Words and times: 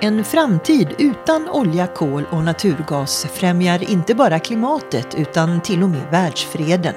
En 0.00 0.24
framtid 0.24 0.88
utan 0.98 1.48
olja, 1.48 1.86
kol 1.86 2.24
och 2.30 2.44
naturgas 2.44 3.26
främjar 3.32 3.90
inte 3.90 4.14
bara 4.14 4.38
klimatet 4.38 5.14
utan 5.14 5.60
till 5.60 5.82
och 5.82 5.88
med 5.88 6.10
världsfreden. 6.10 6.94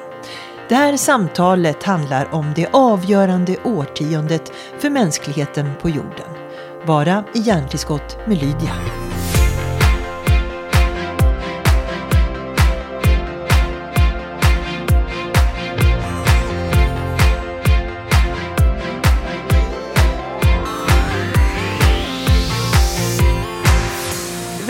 Det 0.69 0.75
här 0.75 0.97
samtalet 0.97 1.83
handlar 1.83 2.33
om 2.33 2.53
det 2.55 2.67
avgörande 2.71 3.57
årtiondet 3.63 4.51
för 4.79 4.89
mänskligheten 4.89 5.71
på 5.81 5.89
jorden. 5.89 6.29
Bara 6.87 7.23
i 7.33 7.39
hjärntillskott 7.39 8.17
med 8.27 8.37
Lydia. 8.37 9.08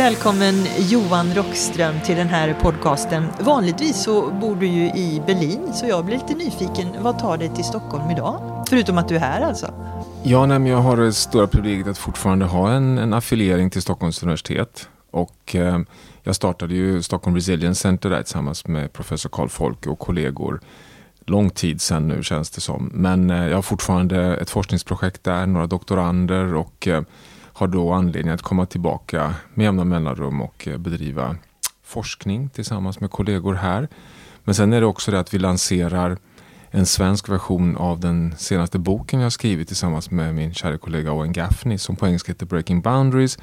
Välkommen 0.09 0.55
Johan 0.77 1.34
Rockström 1.34 1.95
till 2.05 2.16
den 2.16 2.27
här 2.27 2.54
podcasten. 2.54 3.26
Vanligtvis 3.40 4.04
så 4.04 4.31
bor 4.31 4.55
du 4.55 4.67
ju 4.67 4.86
i 4.86 5.22
Berlin 5.27 5.73
så 5.73 5.86
jag 5.86 6.05
blir 6.05 6.17
lite 6.17 6.34
nyfiken. 6.34 6.88
Vad 7.04 7.20
tar 7.20 7.38
dig 7.38 7.50
till 7.55 7.63
Stockholm 7.63 8.12
idag? 8.12 8.66
Förutom 8.70 8.98
att 8.98 9.08
du 9.08 9.16
är 9.16 9.20
här 9.20 9.41
alltså. 9.41 9.73
Ja, 10.23 10.45
nej, 10.45 10.72
jag 10.72 10.77
har 10.77 10.98
det 10.98 11.14
stora 11.14 11.48
privilegiet 11.48 11.88
att 11.88 11.98
fortfarande 11.98 12.45
ha 12.45 12.72
en, 12.72 12.98
en 12.98 13.14
affiliering 13.14 13.70
till 13.70 13.81
Stockholms 13.81 14.23
universitet. 14.23 14.90
Och 15.12 15.55
eh, 15.55 15.80
jag 16.23 16.36
startade 16.36 16.73
ju 16.73 17.02
Stockholm 17.02 17.36
Resilience 17.36 17.81
Center 17.81 18.09
där 18.09 18.23
tillsammans 18.23 18.67
med 18.67 18.94
professor 18.94 19.30
Karl 19.30 19.50
Folke 19.50 19.89
och 19.89 20.00
kollegor. 20.00 20.62
Lång 21.26 21.50
tid 21.50 21.81
sedan 21.81 22.08
nu 22.08 22.23
känns 22.23 22.50
det 22.50 22.62
som. 22.62 22.91
Men 22.94 23.30
eh, 23.30 23.48
jag 23.48 23.58
har 23.58 23.62
fortfarande 23.62 24.36
ett 24.38 24.50
forskningsprojekt 24.50 25.23
där, 25.23 25.45
några 25.45 25.67
doktorander 25.67 26.55
och 26.55 26.88
eh, 26.88 27.02
har 27.59 27.67
då 27.67 27.93
anledning 27.93 28.33
att 28.33 28.41
komma 28.41 28.65
tillbaka 28.65 29.35
med 29.53 29.63
jämna 29.63 29.83
mellanrum 29.83 30.41
och 30.41 30.67
eh, 30.67 30.77
bedriva 30.77 31.35
forskning 31.83 32.49
tillsammans 32.49 32.99
med 32.99 33.11
kollegor 33.11 33.53
här. 33.53 33.88
Men 34.43 34.55
sen 34.55 34.73
är 34.73 34.81
det 34.81 34.88
också 34.88 35.11
det 35.11 35.19
att 35.19 35.33
vi 35.33 35.39
lanserar 35.39 36.17
en 36.71 36.85
svensk 36.85 37.30
version 37.30 37.77
av 37.77 37.99
den 37.99 38.35
senaste 38.37 38.80
boken 38.80 39.19
jag 39.19 39.31
skrivit 39.31 39.67
tillsammans 39.67 40.11
med 40.11 40.35
min 40.35 40.53
kära 40.53 40.77
kollega 40.77 41.11
Owen 41.11 41.33
Gaffney 41.33 41.77
som 41.77 41.95
på 41.95 42.07
engelska 42.07 42.31
heter 42.31 42.45
Breaking 42.45 42.81
Boundaries 42.81 43.39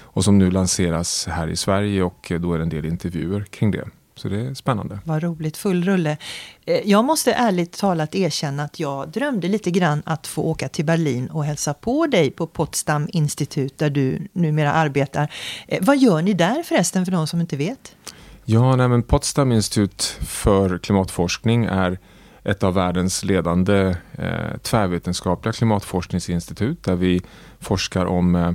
och 0.00 0.24
som 0.24 0.38
nu 0.38 0.50
lanseras 0.50 1.26
här 1.26 1.48
i 1.48 1.56
Sverige 1.56 2.02
och 2.02 2.32
eh, 2.32 2.40
då 2.40 2.52
är 2.52 2.58
det 2.58 2.64
en 2.64 2.68
del 2.68 2.84
intervjuer 2.84 3.44
kring 3.44 3.70
det. 3.70 3.88
Så 4.14 4.28
det 4.28 4.40
är 4.40 4.54
spännande. 4.54 4.98
Vad 5.04 5.22
roligt, 5.22 5.56
full 5.56 5.84
rulle. 5.84 6.16
Eh, 6.64 6.80
jag 6.84 7.04
måste 7.04 7.32
ärligt 7.32 7.72
talat 7.72 8.14
erkänna 8.14 8.62
att 8.62 8.80
jag 8.80 9.08
drömde 9.08 9.48
lite 9.48 9.70
grann 9.70 10.02
att 10.06 10.26
få 10.26 10.42
åka 10.42 10.68
till 10.68 10.84
Berlin 10.84 11.30
och 11.30 11.44
hälsa 11.44 11.74
på 11.74 12.06
dig 12.06 12.30
på 12.30 12.46
Potsdam 12.46 13.08
institut 13.12 13.78
där 13.78 13.90
du 13.90 14.28
numera 14.32 14.72
arbetar. 14.72 15.32
Eh, 15.68 15.78
vad 15.82 15.98
gör 15.98 16.22
ni 16.22 16.32
där 16.32 16.62
förresten 16.62 17.04
för 17.04 17.12
de 17.12 17.26
som 17.26 17.40
inte 17.40 17.56
vet? 17.56 17.96
Ja, 18.44 18.76
nej, 18.76 18.88
men 18.88 19.02
Potsdam 19.02 19.52
institut 19.52 20.02
för 20.20 20.78
klimatforskning 20.78 21.64
är 21.64 21.98
ett 22.44 22.62
av 22.62 22.74
världens 22.74 23.24
ledande 23.24 23.96
eh, 24.12 24.58
tvärvetenskapliga 24.62 25.52
klimatforskningsinstitut 25.52 26.84
där 26.84 26.96
vi 26.96 27.22
forskar 27.60 28.06
om 28.06 28.34
eh, 28.34 28.52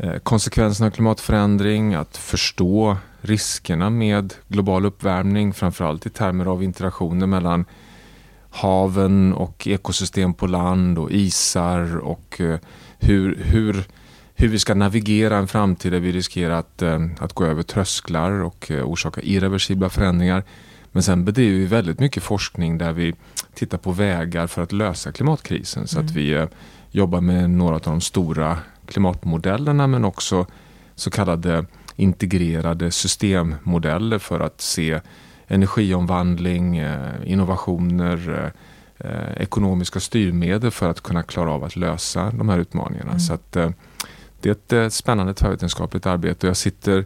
Eh, 0.00 0.18
konsekvenserna 0.18 0.86
av 0.86 0.90
klimatförändring, 0.90 1.94
att 1.94 2.16
förstå 2.16 2.96
riskerna 3.20 3.90
med 3.90 4.34
global 4.48 4.86
uppvärmning, 4.86 5.52
framförallt 5.52 6.06
i 6.06 6.10
termer 6.10 6.46
av 6.46 6.62
interaktioner 6.62 7.26
mellan 7.26 7.64
haven 8.50 9.32
och 9.32 9.66
ekosystem 9.66 10.34
på 10.34 10.46
land 10.46 10.98
och 10.98 11.10
isar 11.10 11.96
och 11.96 12.40
eh, 12.40 12.58
hur, 12.98 13.38
hur, 13.44 13.84
hur 14.34 14.48
vi 14.48 14.58
ska 14.58 14.74
navigera 14.74 15.36
en 15.36 15.48
framtid 15.48 15.92
där 15.92 16.00
vi 16.00 16.12
riskerar 16.12 16.58
att, 16.58 16.82
eh, 16.82 17.06
att 17.18 17.32
gå 17.32 17.44
över 17.44 17.62
trösklar 17.62 18.30
och 18.30 18.70
orsaka 18.84 19.20
irreversibla 19.20 19.88
förändringar. 19.88 20.42
Men 20.92 21.02
sen 21.02 21.24
bedriver 21.24 21.58
vi 21.58 21.66
väldigt 21.66 22.00
mycket 22.00 22.22
forskning 22.22 22.78
där 22.78 22.92
vi 22.92 23.14
tittar 23.54 23.78
på 23.78 23.92
vägar 23.92 24.46
för 24.46 24.62
att 24.62 24.72
lösa 24.72 25.12
klimatkrisen. 25.12 25.86
Så 25.86 25.98
att 25.98 26.10
mm. 26.10 26.14
vi 26.14 26.46
jobbar 26.90 27.20
med 27.20 27.50
några 27.50 27.74
av 27.74 27.80
de 27.80 28.00
stora 28.00 28.58
klimatmodellerna 28.86 29.86
men 29.86 30.04
också 30.04 30.46
så 30.94 31.10
kallade 31.10 31.66
integrerade 31.98 32.90
systemmodeller 32.90 34.18
för 34.18 34.40
att 34.40 34.60
se 34.60 35.00
energiomvandling, 35.46 36.76
eh, 36.76 37.14
innovationer, 37.24 38.52
eh, 38.98 39.42
ekonomiska 39.42 40.00
styrmedel 40.00 40.70
för 40.70 40.90
att 40.90 41.00
kunna 41.00 41.22
klara 41.22 41.52
av 41.52 41.64
att 41.64 41.76
lösa 41.76 42.30
de 42.30 42.48
här 42.48 42.58
utmaningarna. 42.58 43.10
Mm. 43.10 43.20
Så 43.20 43.34
att, 43.34 43.56
eh, 43.56 43.70
det 44.40 44.72
är 44.72 44.86
ett 44.86 44.92
spännande 44.92 45.34
tvärvetenskapligt 45.34 46.06
arbete 46.06 46.46
och 46.46 46.48
jag 46.48 46.56
sitter 46.56 47.04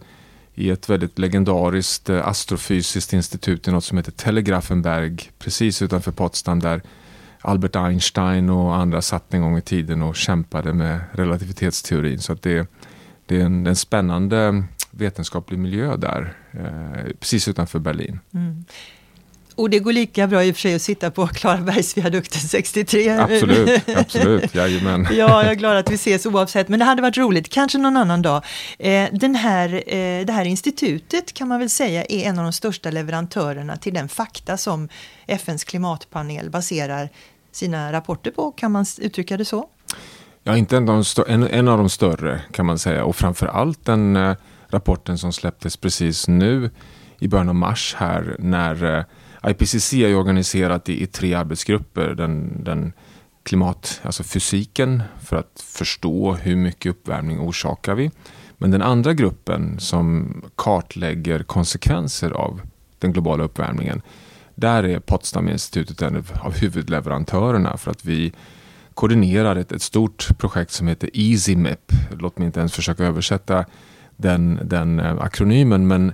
i 0.55 0.71
ett 0.71 0.91
väldigt 0.91 1.19
legendariskt 1.19 2.11
astrofysiskt 2.11 3.13
institut 3.13 3.69
i 3.69 3.71
något 3.71 3.85
som 3.85 3.99
heter 3.99 4.13
Telegrafenberg 4.13 5.31
precis 5.39 5.83
utanför 5.83 6.13
Potsdam 6.13 6.61
där 6.61 6.83
Albert 7.41 7.77
Einstein 7.77 8.51
och 8.51 8.77
andra 8.77 9.03
satt 9.03 9.35
en 9.35 9.43
gång 9.43 9.59
i 9.59 9.63
tiden 9.63 10.03
och 10.03 10.17
kämpade 10.17 10.73
med 10.73 11.01
relativitetsteorin. 11.13 12.19
Så 12.19 12.35
det, 12.35 12.69
det 13.27 13.41
är 13.41 13.45
en, 13.45 13.67
en 13.67 13.77
spännande 13.77 14.65
vetenskaplig 14.93 15.59
miljö 15.59 15.97
där, 15.97 16.37
eh, 16.53 17.13
precis 17.21 17.49
utanför 17.49 17.79
Berlin. 17.79 18.21
Mm. 18.35 18.65
Och 19.55 19.71
det 19.71 19.79
går 19.79 19.93
lika 19.93 20.27
bra 20.27 20.45
i 20.45 20.51
och 20.51 20.55
för 20.55 20.61
sig 20.61 20.75
att 20.75 20.83
sitta 20.83 21.11
på 21.11 21.27
Klarabergsviadukten 21.33 22.41
63. 22.41 23.09
Absolut, 23.09 23.89
absolut, 23.97 24.55
jajamän. 24.55 25.09
ja, 25.11 25.43
jag 25.43 25.51
är 25.51 25.55
glad 25.55 25.77
att 25.77 25.91
vi 25.91 25.95
ses 25.95 26.27
oavsett, 26.27 26.69
men 26.69 26.79
det 26.79 26.85
hade 26.85 27.03
varit 27.03 27.17
roligt, 27.17 27.49
kanske 27.49 27.79
någon 27.79 27.97
annan 27.97 28.23
dag. 28.23 28.45
Eh, 28.79 29.09
den 29.13 29.35
här, 29.35 29.75
eh, 29.75 30.27
det 30.27 30.33
här 30.33 30.45
institutet 30.45 31.33
kan 31.33 31.49
man 31.49 31.59
väl 31.59 31.71
säga 31.71 32.05
är 32.09 32.25
en 32.25 32.39
av 32.39 32.45
de 32.45 32.53
största 32.53 32.91
leverantörerna 32.91 33.77
till 33.77 33.95
den 33.95 34.09
fakta 34.09 34.57
som 34.57 34.89
FNs 35.27 35.65
klimatpanel 35.65 36.51
baserar 36.51 37.09
sina 37.53 37.93
rapporter 37.93 38.31
på, 38.31 38.53
kan 38.53 38.73
man 38.73 38.87
uttrycka 39.01 39.37
det 39.37 39.45
så? 39.45 39.69
Ja, 40.45 40.57
inte 40.57 40.77
en 40.77 40.89
av 40.89 41.05
de, 41.17 41.25
en, 41.33 41.49
en 41.49 41.69
av 41.69 41.79
de 41.79 41.89
större 41.89 42.41
kan 42.53 42.67
man 42.67 42.79
säga 42.79 43.05
och 43.05 43.17
framförallt 43.17 43.85
den 43.85 44.17
eh, 44.17 44.37
rapporten 44.73 45.19
som 45.19 45.33
släpptes 45.33 45.77
precis 45.77 46.29
nu 46.29 46.71
i 47.19 47.29
början 47.29 47.49
av 47.49 47.55
mars 47.55 47.95
här 47.99 48.37
när 48.39 48.99
eh, 48.99 49.05
IPCC 49.51 49.93
är 49.93 50.17
organiserat 50.17 50.89
i, 50.89 51.03
i, 51.03 51.07
tre 51.07 51.35
arbetsgrupper. 51.35 52.15
Den, 52.15 52.65
den 52.65 52.93
klimat, 53.43 54.01
alltså 54.03 54.23
fysiken 54.23 55.03
för 55.21 55.37
att 55.37 55.65
förstå 55.67 56.33
hur 56.33 56.57
mycket 56.57 56.91
uppvärmning 56.91 57.41
orsakar 57.41 57.95
vi. 57.95 58.11
Men 58.59 58.71
den 58.71 58.83
andra 58.83 59.15
gruppen 59.15 59.81
som 59.81 60.35
kartlägger 60.57 61.43
konsekvenser 61.43 62.31
av 62.31 62.61
den 62.99 63.13
globala 63.13 63.45
uppvärmningen 63.45 64.03
där 64.55 64.85
är 64.85 65.01
Potsdaminstitutet 65.01 66.03
en 66.03 66.25
av 66.41 66.55
huvudleverantörerna 66.55 67.77
för 67.77 67.91
att 67.91 68.05
vi 68.05 68.33
koordinerar 68.95 69.57
ett, 69.57 69.73
ett 69.73 69.83
stort 69.83 70.39
projekt 70.39 70.71
som 70.71 70.89
heter 70.89 71.11
EasyMIP. 71.13 71.93
Låt 72.19 72.39
mig 72.39 72.47
inte 72.47 72.61
ens 72.61 72.73
försöka 72.73 73.05
översätta 73.05 73.65
den, 74.23 74.61
den 74.65 75.01
eh, 75.01 75.21
akronymen 75.21 75.87
men 75.87 76.13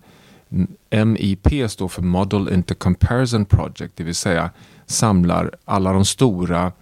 MIP 0.90 1.70
står 1.70 1.88
för 1.88 2.02
Model 2.02 2.48
Intercomparison 2.52 3.44
Project, 3.44 3.92
det 3.96 4.04
vill 4.04 4.14
säga 4.14 4.50
samlar 4.86 5.50
alla 5.64 5.92
de 5.92 6.04
stora 6.04 6.72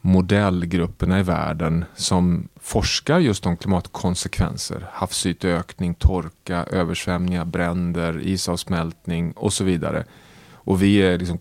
modellgrupperna 0.00 1.20
i 1.20 1.22
världen 1.22 1.84
som 1.94 2.48
forskar 2.60 3.18
just 3.18 3.46
om 3.46 3.56
klimatkonsekvenser. 3.56 4.86
Havsyteökning, 4.92 5.94
torka, 5.94 6.64
översvämningar, 6.64 7.44
bränder, 7.44 8.20
isavsmältning 8.22 9.32
och 9.32 9.52
så 9.52 9.64
vidare. 9.64 10.04
Och 10.52 10.82
vi 10.82 10.96
är 10.96 11.18
liksom 11.18 11.38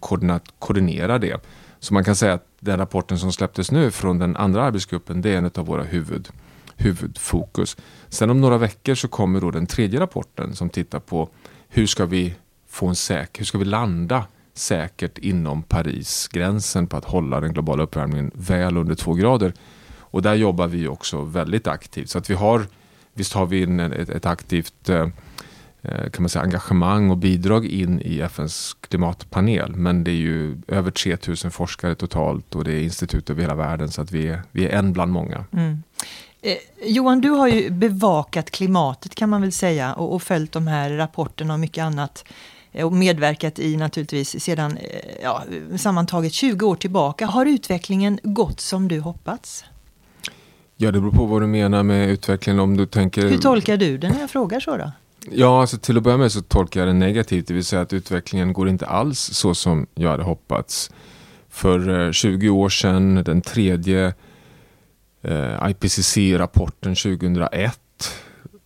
koordinerar 0.60 1.20
det. 1.20 1.46
Så 1.80 1.94
man 1.94 2.04
kan 2.04 2.16
säga 2.16 2.34
att 2.34 2.48
den 2.60 2.78
rapporten 2.78 3.20
som 3.20 3.32
släpptes 3.32 3.72
nu 3.72 3.92
från 3.92 4.20
den 4.20 4.36
andra 4.36 4.64
arbetsgruppen, 4.64 5.22
det 5.22 5.30
är 5.30 5.38
en 5.38 5.52
av 5.56 5.66
våra 5.66 5.84
huvud, 5.84 6.30
huvudfokus. 6.78 7.78
Sen 8.10 8.30
om 8.30 8.42
några 8.42 8.58
veckor 8.58 8.96
så 8.96 9.08
kommer 9.08 9.42
då 9.42 9.52
den 9.52 9.68
tredje 9.68 10.00
rapporten 10.00 10.56
som 10.56 10.70
tittar 10.70 11.00
på 11.00 11.30
hur 11.70 11.88
ska 11.88 12.06
vi 12.06 12.36
få 12.68 12.88
en 12.88 12.96
säker, 12.96 13.40
hur 13.40 13.46
ska 13.46 13.58
vi 13.58 13.66
landa 13.66 14.26
säkert 14.54 15.18
inom 15.18 15.64
Parisgränsen 15.64 16.88
på 16.88 16.98
att 16.98 17.06
hålla 17.06 17.40
den 17.40 17.54
globala 17.54 17.84
uppvärmningen 17.84 18.32
väl 18.34 18.78
under 18.78 18.96
två 18.96 19.14
grader. 19.14 19.54
Och 20.00 20.22
där 20.22 20.36
jobbar 20.36 20.68
vi 20.68 20.88
också 20.88 21.22
väldigt 21.22 21.68
aktivt. 21.68 22.10
Så 22.10 22.18
att 22.18 22.30
vi 22.30 22.34
har, 22.34 22.66
visst 23.14 23.34
har 23.34 23.46
vi 23.46 23.64
en, 23.64 23.80
ett, 23.80 24.10
ett 24.10 24.26
aktivt 24.26 24.90
eh, 24.90 25.08
eh, 25.82 26.10
kan 26.10 26.24
man 26.24 26.30
säga, 26.30 26.44
engagemang 26.44 27.10
och 27.10 27.18
bidrag 27.18 27.66
in 27.66 28.02
i 28.02 28.20
FNs 28.20 28.78
klimatpanel. 28.90 29.76
Men 29.76 30.04
det 30.04 30.12
är 30.12 30.16
ju 30.16 30.58
över 30.68 30.92
3000 30.92 31.52
forskare 31.52 31.96
totalt 31.96 32.56
och 32.56 32.64
det 32.64 32.74
är 32.74 32.84
institut 32.84 33.30
över 33.30 33.42
hela 33.42 33.56
världen 33.56 33.92
så 33.92 34.02
att 34.02 34.12
vi 34.12 34.28
är, 34.28 34.42
vi 34.52 34.66
är 34.66 34.80
en 34.80 34.94
bland 34.94 35.12
många. 35.12 35.46
Mm. 35.52 35.84
Eh, 36.46 36.58
Johan, 36.86 37.22
du 37.22 37.30
har 37.30 37.48
ju 37.48 37.70
bevakat 37.70 38.52
klimatet 38.52 39.16
kan 39.16 39.30
man 39.30 39.42
väl 39.42 39.52
säga 39.52 39.94
och, 39.94 40.16
och 40.16 40.24
följt 40.24 40.52
de 40.52 40.68
här 40.68 40.90
rapporterna 40.90 41.54
och 41.54 41.60
mycket 41.60 41.84
annat 41.84 42.26
eh, 42.72 42.86
och 42.86 42.94
medverkat 42.94 43.60
i 43.60 43.78
naturligtvis 43.78 44.44
sedan 44.44 44.78
eh, 44.78 45.00
ja, 45.24 45.44
sammantaget 45.78 46.34
20 46.34 46.66
år 46.66 46.76
tillbaka. 46.76 47.26
Har 47.26 47.46
utvecklingen 47.46 48.20
gått 48.24 48.60
som 48.60 48.88
du 48.88 49.00
hoppats? 49.00 49.66
Ja, 50.78 50.92
det 50.92 51.00
beror 51.00 51.12
på 51.12 51.26
vad 51.26 51.42
du 51.42 51.48
menar 51.48 51.84
med 51.84 52.10
utvecklingen. 52.10 52.60
Om 52.60 52.78
du 52.78 52.86
tänker... 52.86 53.22
Hur 53.30 53.38
tolkar 53.38 53.78
du 53.78 53.98
den 53.98 54.12
när 54.12 54.20
jag 54.20 54.30
frågar 54.30 54.60
så 54.60 54.78
då? 54.78 54.92
Ja, 55.32 55.62
alltså 55.62 55.78
till 55.78 55.98
att 55.98 56.04
börja 56.04 56.18
med 56.18 56.32
så 56.32 56.42
tolkar 56.42 56.80
jag 56.80 56.90
det 56.90 56.94
negativt, 56.94 57.48
det 57.48 57.54
vill 57.54 57.66
säga 57.66 57.82
att 57.82 57.94
utvecklingen 57.94 58.54
går 58.54 58.70
inte 58.70 58.86
alls 58.86 59.20
så 59.20 59.56
som 59.56 59.88
jag 59.96 60.10
hade 60.10 60.24
hoppats. 60.24 60.92
För 61.50 62.12
20 62.12 62.48
eh, 62.48 62.56
år 62.56 62.70
sedan, 62.70 63.24
den 63.24 63.42
tredje 63.42 64.14
Eh, 65.24 65.70
IPCC-rapporten 65.70 66.96
2001, 66.96 67.80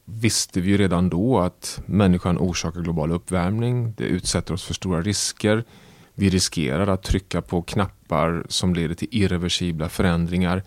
visste 0.06 0.62
vi 0.62 0.70
ju 0.70 0.78
redan 0.78 1.10
då 1.10 1.40
att 1.40 1.82
människan 1.86 2.38
orsakar 2.38 2.82
global 2.82 3.12
uppvärmning. 3.12 3.94
Det 3.98 4.04
utsätter 4.04 4.54
oss 4.54 4.64
för 4.64 4.74
stora 4.74 5.02
risker. 5.02 5.64
Vi 6.14 6.30
riskerar 6.30 6.88
att 6.88 7.04
trycka 7.04 7.42
på 7.42 7.62
knappar 7.62 8.46
som 8.50 8.74
leder 8.74 8.96
till 8.96 9.08
irreversibla 9.12 9.90
förändringar 9.90 10.64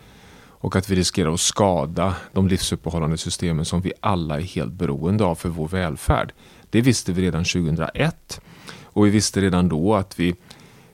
och 0.49 0.77
att 0.77 0.91
vi 0.91 0.97
riskerar 0.97 1.33
att 1.33 1.41
skada 1.41 2.17
de 2.33 2.49
livsuppehållande 2.49 3.19
systemen 3.19 3.65
som 3.65 3.81
vi 3.81 3.93
alla 4.01 4.37
är 4.37 4.45
helt 4.45 4.73
beroende 4.73 5.25
av 5.25 5.35
för 5.35 5.49
vår 5.49 5.69
välfärd. 5.69 6.33
Det 6.71 6.81
visste 6.81 7.13
vi 7.13 7.23
redan 7.23 7.45
2001 7.45 8.41
och 8.85 9.07
vi 9.07 9.11
visste 9.11 9.41
redan 9.41 9.69
då 9.69 9.95
att 9.95 10.21
vi 10.21 10.35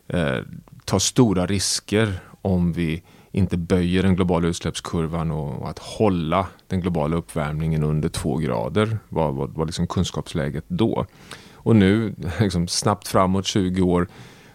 eh, 0.08 0.38
tar 0.84 0.99
stora 0.99 1.46
risker 1.46 2.20
om 2.42 2.72
vi 2.72 3.02
inte 3.37 3.56
böjer 3.56 4.03
den 4.03 4.17
globala 4.17 4.49
utsläppskurvan 4.49 5.31
och, 5.31 5.62
och 5.62 5.71
att 5.71 5.79
hålla 5.79 6.47
den 6.67 6.81
globala 6.81 7.17
uppvärmningen 7.17 7.83
under 7.83 8.09
två 8.09 8.37
grader 8.37 8.99
var, 9.09 9.33
var, 9.33 9.47
var 9.47 9.67
liksom 9.67 9.87
kunskapsläget 9.87 10.65
då. 10.69 11.06
Och 11.55 11.77
nu, 11.77 12.15
liksom 12.41 12.69
snabbt 12.69 13.09
framåt 13.09 13.47
20 13.47 13.83
år, 13.83 14.09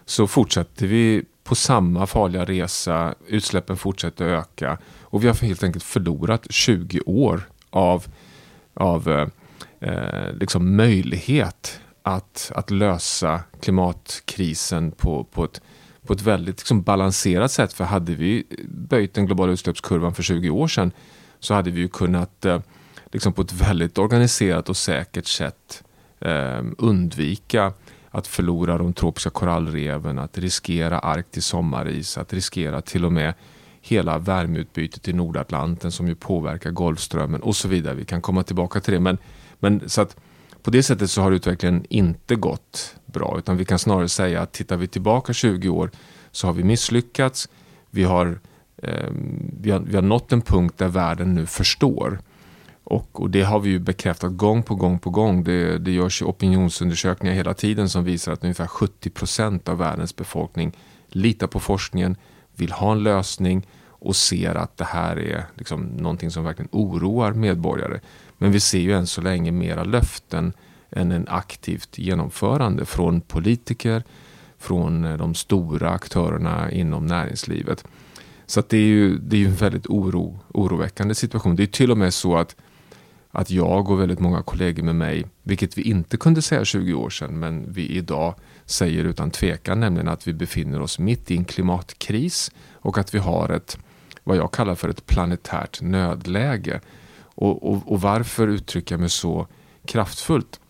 så 0.04 0.26
fortsätter 0.26 0.86
vi 0.86 1.24
på 1.44 1.54
samma 1.54 2.06
farliga 2.06 2.44
resa. 2.44 3.14
Utsläppen 3.26 3.76
fortsätter 3.76 4.24
öka 4.24 4.78
och 5.00 5.24
vi 5.24 5.28
har 5.28 5.34
helt 5.34 5.62
enkelt 5.62 5.84
förlorat 5.84 6.46
20 6.50 7.00
år 7.00 7.40
av, 7.70 8.06
av 8.74 9.08
eh, 9.08 9.28
eh, 9.80 10.32
liksom 10.34 10.76
möjlighet 10.76 11.80
att, 12.02 12.52
att 12.54 12.70
lösa 12.70 13.40
klimatkrisen 13.60 14.90
på, 14.90 15.24
på, 15.24 15.44
ett, 15.44 15.60
på 16.06 16.12
ett 16.12 16.22
väldigt 16.22 16.58
liksom 16.58 16.82
balanserat 16.82 17.52
sätt. 17.52 17.72
För 17.72 17.84
hade 17.84 18.14
vi 18.14 18.44
böjt 18.68 19.14
den 19.14 19.26
globala 19.26 19.52
utsläppskurvan 19.52 20.14
för 20.14 20.22
20 20.22 20.50
år 20.50 20.68
sedan 20.68 20.92
så 21.40 21.54
hade 21.54 21.70
vi 21.70 21.80
ju 21.80 21.88
kunnat 21.88 22.44
eh, 22.44 22.60
liksom 23.12 23.32
på 23.32 23.42
ett 23.42 23.52
väldigt 23.52 23.98
organiserat 23.98 24.68
och 24.68 24.76
säkert 24.76 25.26
sätt 25.26 25.84
eh, 26.20 26.62
undvika 26.78 27.72
att 28.10 28.26
förlora 28.26 28.78
de 28.78 28.92
tropiska 28.92 29.30
korallreven, 29.30 30.18
att 30.18 30.38
riskera 30.38 30.98
Arktis 30.98 31.46
sommaris, 31.46 32.18
att 32.18 32.32
riskera 32.32 32.80
till 32.80 33.04
och 33.04 33.12
med 33.12 33.34
hela 33.80 34.18
värmeutbytet 34.18 35.08
i 35.08 35.12
Nordatlanten 35.12 35.92
som 35.92 36.08
ju 36.08 36.14
påverkar 36.14 36.70
Golfströmmen 36.70 37.42
och 37.42 37.56
så 37.56 37.68
vidare. 37.68 37.94
Vi 37.94 38.04
kan 38.04 38.20
komma 38.20 38.42
tillbaka 38.42 38.80
till 38.80 38.94
det. 38.94 39.00
Men, 39.00 39.18
men 39.60 39.88
så 39.88 40.00
att 40.00 40.16
på 40.62 40.70
det 40.70 40.82
sättet 40.82 41.10
så 41.10 41.22
har 41.22 41.32
utvecklingen 41.32 41.84
inte 41.88 42.34
gått 42.34 42.96
bra 43.12 43.34
utan 43.38 43.56
vi 43.56 43.64
kan 43.64 43.78
snarare 43.78 44.08
säga 44.08 44.42
att 44.42 44.52
tittar 44.52 44.76
vi 44.76 44.86
tillbaka 44.88 45.32
20 45.32 45.68
år 45.68 45.90
så 46.30 46.46
har 46.46 46.54
vi 46.54 46.64
misslyckats. 46.64 47.48
Vi 47.90 48.04
har, 48.04 48.40
eh, 48.76 49.10
vi 49.60 49.70
har, 49.70 49.80
vi 49.80 49.94
har 49.94 50.02
nått 50.02 50.32
en 50.32 50.42
punkt 50.42 50.78
där 50.78 50.88
världen 50.88 51.34
nu 51.34 51.46
förstår 51.46 52.18
och, 52.84 53.20
och, 53.20 53.30
det 53.30 53.42
har 53.42 53.60
vi 53.60 53.70
ju 53.70 53.78
bekräftat 53.78 54.32
gång 54.32 54.62
på 54.62 54.74
gång 54.74 54.98
på 54.98 55.10
gång. 55.10 55.44
Det, 55.44 55.78
det 55.78 55.90
görs 55.90 56.22
opinionsundersökningar 56.22 57.34
hela 57.34 57.54
tiden 57.54 57.88
som 57.88 58.04
visar 58.04 58.32
att 58.32 58.44
ungefär 58.44 58.66
70 58.66 59.10
procent 59.10 59.68
av 59.68 59.78
världens 59.78 60.16
befolkning 60.16 60.72
litar 61.08 61.46
på 61.46 61.60
forskningen, 61.60 62.16
vill 62.56 62.72
ha 62.72 62.92
en 62.92 63.02
lösning 63.02 63.66
och 63.86 64.16
ser 64.16 64.54
att 64.54 64.76
det 64.76 64.84
här 64.84 65.18
är 65.18 65.44
liksom 65.54 65.82
någonting 65.82 66.30
som 66.30 66.44
verkligen 66.44 66.68
oroar 66.72 67.32
medborgare. 67.32 68.00
Men 68.38 68.52
vi 68.52 68.60
ser 68.60 68.80
ju 68.80 68.92
än 68.92 69.06
så 69.06 69.20
länge 69.20 69.52
mera 69.52 69.84
löften 69.84 70.52
än 70.92 71.12
en 71.12 71.28
aktivt 71.28 71.98
genomförande 71.98 72.84
från 72.84 73.20
politiker, 73.20 74.02
från 74.58 75.04
eh, 75.04 75.16
de 75.16 75.34
stora 75.34 75.90
aktörerna 75.90 76.70
inom 76.70 77.06
näringslivet. 77.06 77.84
Så 78.46 78.62
det 78.68 78.76
är 78.76 78.80
ju 78.80 79.18
det 79.18 79.42
är 79.42 79.46
en 79.46 79.54
väldigt 79.54 79.86
oro, 79.86 80.38
oroväckande 80.54 81.14
situation. 81.14 81.56
Det 81.56 81.62
är 81.62 81.66
till 81.66 81.90
och 81.90 81.98
med 81.98 82.14
så 82.14 82.36
att 82.36 82.56
att 83.34 83.50
jag 83.50 83.90
och 83.90 84.00
väldigt 84.00 84.20
många 84.20 84.42
kollegor 84.42 84.82
med 84.82 84.94
mig, 84.94 85.24
vilket 85.42 85.78
vi 85.78 85.82
inte 85.82 86.16
kunde 86.16 86.42
säga 86.42 86.64
20 86.64 86.94
år 86.94 87.10
sedan, 87.10 87.38
men 87.38 87.72
vi 87.72 87.88
idag 87.88 88.34
säger 88.64 89.04
utan 89.04 89.30
tvekan, 89.30 89.80
nämligen 89.80 90.08
att 90.08 90.28
vi 90.28 90.32
befinner 90.32 90.80
oss 90.80 90.98
mitt 90.98 91.30
i 91.30 91.36
en 91.36 91.44
klimatkris 91.44 92.50
och 92.72 92.98
att 92.98 93.14
vi 93.14 93.18
har 93.18 93.48
ett, 93.48 93.78
vad 94.24 94.36
jag 94.36 94.52
kallar 94.52 94.74
för 94.74 94.88
ett 94.88 95.06
planetärt 95.06 95.82
nödläge. 95.82 96.80
Och, 97.20 97.70
och, 97.70 97.92
och 97.92 98.00
varför 98.00 98.48
uttrycker 98.48 98.94
jag 98.94 99.00
mig 99.00 99.10
så 99.10 99.46
kraftfullt? 99.86 100.60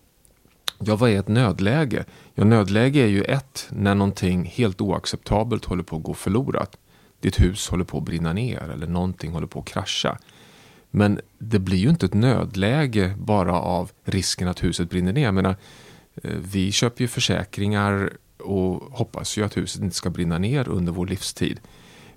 Ja, 0.85 0.97
vad 0.97 1.11
är 1.11 1.19
ett 1.19 1.29
nödläge? 1.29 2.05
Ja, 2.35 2.45
nödläge 2.45 3.01
är 3.01 3.07
ju 3.07 3.23
ett 3.23 3.67
när 3.71 3.95
någonting 3.95 4.45
helt 4.45 4.81
oacceptabelt 4.81 5.65
håller 5.65 5.83
på 5.83 5.97
att 5.97 6.03
gå 6.03 6.15
förlorat. 6.15 6.77
Ditt 7.21 7.41
hus 7.41 7.69
håller 7.69 7.85
på 7.85 7.99
att 7.99 8.05
brinna 8.05 8.33
ner 8.33 8.71
eller 8.75 8.87
någonting 8.87 9.33
håller 9.33 9.47
på 9.47 9.59
att 9.59 9.67
krascha. 9.67 10.19
Men 10.91 11.21
det 11.39 11.59
blir 11.59 11.79
ju 11.79 11.89
inte 11.89 12.07
ett 12.07 12.15
nödläge 12.15 13.15
bara 13.19 13.61
av 13.61 13.91
risken 14.05 14.49
att 14.49 14.65
huset 14.65 14.91
brinner 14.91 15.13
ner. 15.13 15.25
Jag 15.25 15.35
menar, 15.35 15.57
eh, 16.15 16.31
vi 16.53 16.73
köper 16.73 17.03
ju 17.03 17.09
försäkringar 17.09 18.13
och 18.39 18.99
hoppas 18.99 19.39
ju 19.39 19.45
att 19.45 19.57
huset 19.57 19.83
inte 19.83 19.97
ska 19.97 20.11
brinna 20.11 20.39
ner 20.39 20.69
under 20.69 20.93
vår 20.93 21.07
livstid. 21.07 21.61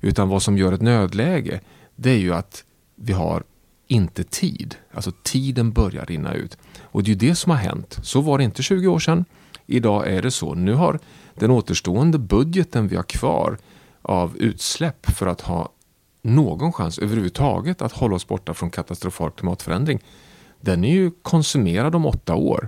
Utan 0.01 0.29
vad 0.29 0.43
som 0.43 0.57
gör 0.57 0.71
ett 0.71 0.81
nödläge, 0.81 1.59
det 1.95 2.09
är 2.09 2.17
ju 2.17 2.33
att 2.33 2.63
vi 2.95 3.13
har 3.13 3.43
inte 3.87 4.23
tid. 4.23 4.75
Alltså 4.93 5.11
tiden 5.23 5.71
börjar 5.71 6.05
rinna 6.05 6.33
ut. 6.33 6.57
Och 6.81 7.03
det 7.03 7.07
är 7.07 7.13
ju 7.13 7.29
det 7.29 7.35
som 7.35 7.49
har 7.49 7.57
hänt. 7.57 7.99
Så 8.03 8.21
var 8.21 8.37
det 8.37 8.43
inte 8.43 8.63
20 8.63 8.87
år 8.87 8.99
sedan. 8.99 9.25
Idag 9.65 10.07
är 10.07 10.21
det 10.21 10.31
så. 10.31 10.53
Nu 10.53 10.73
har 10.73 10.99
den 11.33 11.51
återstående 11.51 12.17
budgeten 12.17 12.87
vi 12.87 12.95
har 12.95 13.03
kvar 13.03 13.57
av 14.01 14.37
utsläpp 14.37 15.05
för 15.05 15.27
att 15.27 15.41
ha 15.41 15.71
någon 16.25 16.73
chans 16.73 16.99
överhuvudtaget 16.99 17.81
att 17.81 17.91
hålla 17.91 18.15
oss 18.15 18.27
borta 18.27 18.53
från 18.53 18.69
katastrofal 18.69 19.31
klimatförändring, 19.31 19.99
den 20.61 20.83
är 20.83 20.93
ju 20.93 21.11
konsumerad 21.21 21.95
om 21.95 22.05
åtta 22.05 22.35
år. 22.35 22.67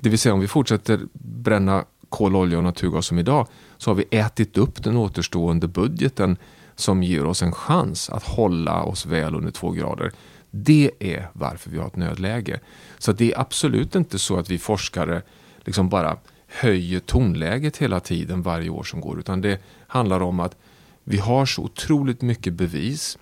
Det 0.00 0.08
vill 0.08 0.18
säga 0.18 0.34
om 0.34 0.40
vi 0.40 0.48
fortsätter 0.48 1.00
bränna 1.12 1.84
kol, 2.08 2.36
olja 2.36 2.58
och 2.58 2.64
naturgas 2.64 3.06
som 3.06 3.18
idag 3.18 3.46
så 3.78 3.90
har 3.90 3.94
vi 3.94 4.04
ätit 4.10 4.58
upp 4.58 4.82
den 4.82 4.96
återstående 4.96 5.68
budgeten 5.68 6.36
som 6.74 7.02
ger 7.02 7.24
oss 7.24 7.42
en 7.42 7.52
chans 7.52 8.10
att 8.10 8.22
hålla 8.22 8.82
oss 8.82 9.06
väl 9.06 9.34
under 9.34 9.50
två 9.50 9.70
grader. 9.70 10.12
Det 10.54 10.90
är 10.98 11.28
varför 11.32 11.70
vi 11.70 11.78
har 11.78 11.86
ett 11.86 11.96
nödläge. 11.96 12.60
Så 12.98 13.12
det 13.12 13.32
är 13.32 13.40
absolut 13.40 13.94
inte 13.94 14.18
så 14.18 14.38
att 14.38 14.50
vi 14.50 14.58
forskare 14.58 15.22
liksom 15.64 15.88
bara 15.88 16.16
höjer 16.46 17.00
tonläget 17.00 17.76
hela 17.76 18.00
tiden 18.00 18.42
varje 18.42 18.70
år 18.70 18.82
som 18.82 19.00
går 19.00 19.18
utan 19.18 19.40
det 19.40 19.60
handlar 19.86 20.20
om 20.22 20.40
att 20.40 20.56
vi 21.04 21.18
har 21.18 21.46
så 21.46 21.62
otroligt 21.62 22.22
mycket 22.22 22.52
bevis 22.52 23.18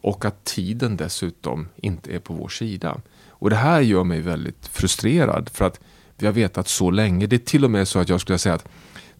och 0.00 0.24
att 0.24 0.44
tiden 0.44 0.96
dessutom 0.96 1.68
inte 1.76 2.14
är 2.14 2.18
på 2.18 2.34
vår 2.34 2.48
sida. 2.48 3.00
Och 3.28 3.50
det 3.50 3.56
här 3.56 3.80
gör 3.80 4.04
mig 4.04 4.20
väldigt 4.20 4.66
frustrerad 4.66 5.48
för 5.48 5.64
att 5.64 5.80
vi 6.18 6.26
har 6.26 6.32
vetat 6.32 6.68
så 6.68 6.90
länge. 6.90 7.26
Det 7.26 7.36
är 7.36 7.38
till 7.38 7.64
och 7.64 7.70
med 7.70 7.88
så 7.88 7.98
att 7.98 8.08
jag 8.08 8.20
skulle 8.20 8.38
säga 8.38 8.54
att 8.54 8.68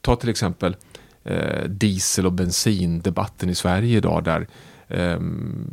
ta 0.01 0.17
till 0.17 0.29
exempel 0.29 0.77
eh, 1.25 1.65
diesel 1.65 2.27
och 2.27 2.33
bensindebatten 2.33 3.51
i 3.51 3.55
Sverige 3.55 3.97
idag 3.97 4.25
där 4.25 4.47
eh, 4.93 5.17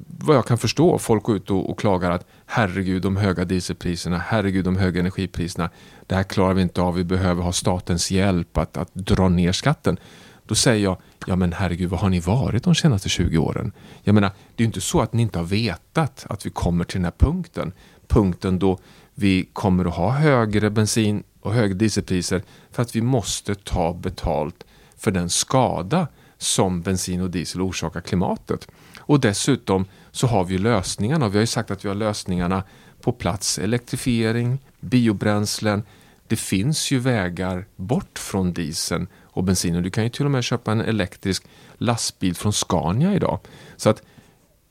vad 0.07 0.35
jag 0.35 0.45
kan 0.45 0.57
förstå 0.57 0.97
folk 0.99 1.23
går 1.23 1.35
ut 1.35 1.51
och, 1.51 1.69
och 1.69 1.79
klagar 1.79 2.11
att 2.11 2.25
herregud 2.45 3.01
de 3.01 3.17
höga 3.17 3.45
dieselpriserna, 3.45 4.17
herregud 4.17 4.65
de 4.65 4.77
höga 4.77 4.99
energipriserna, 4.99 5.69
det 6.07 6.15
här 6.15 6.23
klarar 6.23 6.53
vi 6.53 6.61
inte 6.61 6.81
av, 6.81 6.95
vi 6.95 7.03
behöver 7.03 7.43
ha 7.43 7.51
statens 7.51 8.11
hjälp 8.11 8.57
att, 8.57 8.77
att 8.77 8.93
dra 8.93 9.29
ner 9.29 9.51
skatten. 9.51 9.99
Då 10.45 10.55
säger 10.55 10.83
jag, 10.83 10.97
ja 11.25 11.35
men 11.35 11.53
herregud, 11.53 11.89
vad 11.89 11.99
har 11.99 12.09
ni 12.09 12.19
varit 12.19 12.63
de 12.63 12.75
senaste 12.75 13.09
20 13.09 13.37
åren? 13.37 13.71
Jag 14.03 14.15
menar, 14.15 14.29
det 14.29 14.61
är 14.61 14.65
ju 14.65 14.65
inte 14.65 14.81
så 14.81 15.01
att 15.01 15.13
ni 15.13 15.21
inte 15.21 15.39
har 15.39 15.45
vetat 15.45 16.25
att 16.29 16.45
vi 16.45 16.49
kommer 16.49 16.83
till 16.83 16.97
den 16.97 17.05
här 17.05 17.13
punkten. 17.17 17.71
Punkten 18.07 18.59
då 18.59 18.79
vi 19.15 19.49
kommer 19.53 19.85
att 19.85 19.95
ha 19.95 20.11
högre 20.11 20.69
bensin 20.69 21.23
och 21.41 21.53
högre 21.53 21.73
dieselpriser 21.73 22.43
för 22.71 22.81
att 22.81 22.95
vi 22.95 23.01
måste 23.01 23.55
ta 23.55 23.93
betalt 23.93 24.63
för 24.97 25.11
den 25.11 25.29
skada 25.29 26.07
som 26.37 26.81
bensin 26.81 27.21
och 27.21 27.29
diesel 27.29 27.61
orsakar 27.61 28.01
klimatet. 28.01 28.67
Och 29.09 29.19
dessutom 29.19 29.85
så 30.11 30.27
har 30.27 30.43
vi 30.43 30.57
lösningarna. 30.57 31.27
Vi 31.29 31.37
har 31.37 31.41
ju 31.41 31.47
sagt 31.47 31.71
att 31.71 31.85
vi 31.85 31.87
har 31.87 31.95
lösningarna 31.95 32.63
på 33.01 33.11
plats. 33.11 33.59
Elektrifiering, 33.59 34.59
biobränslen. 34.79 35.83
Det 36.27 36.35
finns 36.35 36.91
ju 36.91 36.99
vägar 36.99 37.65
bort 37.75 38.19
från 38.19 38.53
dieseln 38.53 39.07
och 39.21 39.43
bensinen. 39.43 39.83
Du 39.83 39.89
kan 39.89 40.03
ju 40.03 40.09
till 40.09 40.25
och 40.25 40.31
med 40.31 40.43
köpa 40.43 40.71
en 40.71 40.81
elektrisk 40.81 41.43
lastbil 41.77 42.35
från 42.35 42.53
Scania 42.53 43.15
idag. 43.15 43.39
Så 43.75 43.89
att 43.89 44.03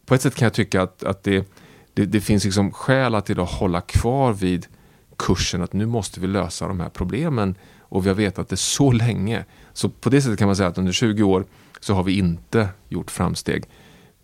på 0.06 0.14
ett 0.14 0.22
sätt 0.22 0.34
kan 0.34 0.46
jag 0.46 0.54
tycka 0.54 0.82
att, 0.82 1.02
att 1.02 1.22
det, 1.22 1.48
det, 1.94 2.04
det 2.04 2.20
finns 2.20 2.44
liksom 2.44 2.72
skäl 2.72 3.14
att 3.14 3.30
idag 3.30 3.46
hålla 3.46 3.80
kvar 3.80 4.32
vid 4.32 4.66
kursen 5.16 5.62
att 5.62 5.72
nu 5.72 5.86
måste 5.86 6.20
vi 6.20 6.26
lösa 6.26 6.68
de 6.68 6.80
här 6.80 6.88
problemen 6.88 7.54
och 7.80 8.04
vi 8.04 8.08
har 8.08 8.16
vetat 8.16 8.48
det 8.48 8.56
så 8.56 8.92
länge. 8.92 9.44
Så 9.72 9.88
på 9.88 10.10
det 10.10 10.22
sättet 10.22 10.38
kan 10.38 10.48
man 10.48 10.56
säga 10.56 10.68
att 10.68 10.78
under 10.78 10.92
20 10.92 11.22
år 11.22 11.44
så 11.80 11.94
har 11.94 12.02
vi 12.02 12.18
inte 12.18 12.68
gjort 12.88 13.10
framsteg 13.10 13.64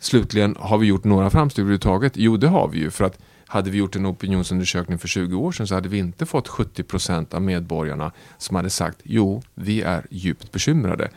slutligen, 0.04 0.56
har 0.58 0.78
vi 0.78 0.86
gjort 0.86 1.04
några 1.04 1.30
framsteg 1.30 1.62
överhuvudtaget? 1.62 2.12
Jo, 2.16 2.36
det 2.36 2.48
har 2.48 2.68
vi 2.68 2.78
ju. 2.78 2.90
För 2.90 3.04
att 3.04 3.18
hade 3.46 3.70
vi 3.70 3.78
gjort 3.78 3.96
en 3.96 4.06
opinionsundersökning 4.06 4.98
för 4.98 5.08
20 5.08 5.36
år 5.36 5.52
sedan 5.52 5.66
så 5.66 5.74
hade 5.74 5.88
vi 5.88 5.98
inte 5.98 6.26
fått 6.26 6.48
70% 6.48 7.34
av 7.34 7.42
medborgarna 7.42 8.12
som 8.38 8.56
hade 8.56 8.70
sagt 8.70 8.98
jo, 9.02 9.42
vi 9.54 9.82
är 9.82 10.06
djupt 10.10 10.52
bekymrade. 10.52 11.10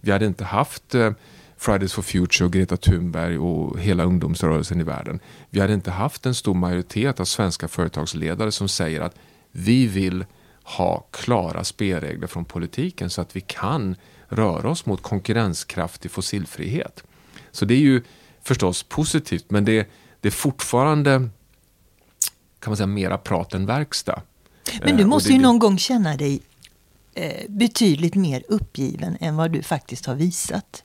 Vi 0.00 0.12
hade 0.12 0.26
inte 0.26 0.44
haft 0.44 0.94
eh, 0.94 1.12
Fridays 1.56 1.92
for 1.92 2.02
Future 2.02 2.46
och 2.46 2.52
Greta 2.52 2.76
Thunberg 2.76 3.38
och 3.38 3.80
hela 3.80 4.04
ungdomsrörelsen 4.04 4.80
i 4.80 4.84
världen. 4.84 5.20
Vi 5.50 5.60
hade 5.60 5.74
inte 5.74 5.90
haft 5.90 6.26
en 6.26 6.34
stor 6.34 6.54
majoritet 6.54 7.20
av 7.20 7.24
svenska 7.24 7.68
företagsledare 7.68 8.52
som 8.52 8.68
säger 8.68 9.00
att 9.00 9.16
vi 9.52 9.86
vill 9.86 10.24
ha 10.62 11.06
klara 11.10 11.64
spelregler 11.64 12.26
från 12.26 12.44
politiken 12.44 13.10
så 13.10 13.20
att 13.20 13.36
vi 13.36 13.40
kan 13.40 13.96
röra 14.28 14.70
oss 14.70 14.86
mot 14.86 15.02
konkurrenskraftig 15.02 16.10
fossilfrihet. 16.10 17.04
Så 17.50 17.64
det 17.64 17.74
är 17.74 17.78
ju 17.78 18.02
förstås 18.44 18.82
positivt 18.82 19.50
men 19.50 19.64
det, 19.64 19.88
det 20.20 20.28
är 20.28 20.32
fortfarande 20.32 21.28
kan 22.58 22.70
man 22.70 22.76
säga 22.76 22.86
mera 22.86 23.18
prat 23.18 23.54
än 23.54 23.66
verkstad. 23.66 24.22
Men 24.82 24.96
du 24.96 25.02
eh, 25.02 25.08
måste 25.08 25.28
det, 25.28 25.34
ju 25.34 25.40
någon 25.40 25.58
gång 25.58 25.78
känna 25.78 26.16
dig 26.16 26.40
eh, 27.14 27.48
betydligt 27.48 28.14
mer 28.14 28.42
uppgiven 28.48 29.16
än 29.20 29.36
vad 29.36 29.50
du 29.50 29.62
faktiskt 29.62 30.06
har 30.06 30.14
visat. 30.14 30.84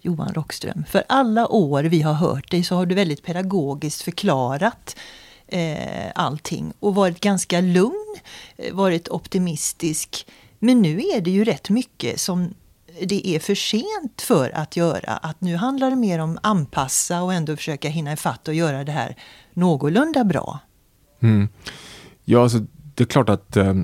Johan 0.00 0.34
Rockström. 0.34 0.84
För 0.88 1.04
alla 1.08 1.48
år 1.48 1.84
vi 1.84 2.02
har 2.02 2.12
hört 2.12 2.50
dig 2.50 2.64
så 2.64 2.74
har 2.74 2.86
du 2.86 2.94
väldigt 2.94 3.22
pedagogiskt 3.22 4.02
förklarat 4.02 4.96
eh, 5.46 6.10
allting 6.14 6.72
och 6.80 6.94
varit 6.94 7.20
ganska 7.20 7.60
lugn, 7.60 8.16
eh, 8.56 8.74
varit 8.74 9.08
optimistisk. 9.08 10.26
Men 10.58 10.82
nu 10.82 11.00
är 11.00 11.20
det 11.20 11.30
ju 11.30 11.44
rätt 11.44 11.70
mycket 11.70 12.20
som 12.20 12.54
det 13.02 13.28
är 13.28 13.38
för 13.38 13.54
sent 13.54 14.22
för 14.22 14.50
att 14.50 14.76
göra. 14.76 15.12
Att 15.12 15.40
nu 15.40 15.56
handlar 15.56 15.90
det 15.90 15.96
mer 15.96 16.18
om 16.18 16.38
anpassa 16.42 17.22
och 17.22 17.34
ändå 17.34 17.56
försöka 17.56 17.88
hinna 17.88 18.12
ifatt 18.12 18.48
och 18.48 18.54
göra 18.54 18.84
det 18.84 18.92
här 18.92 19.16
någorlunda 19.52 20.24
bra. 20.24 20.58
Mm. 21.20 21.48
Ja, 22.24 22.42
alltså, 22.42 22.58
det 22.94 23.04
är 23.04 23.06
klart 23.06 23.28
att 23.28 23.56
eh, 23.56 23.74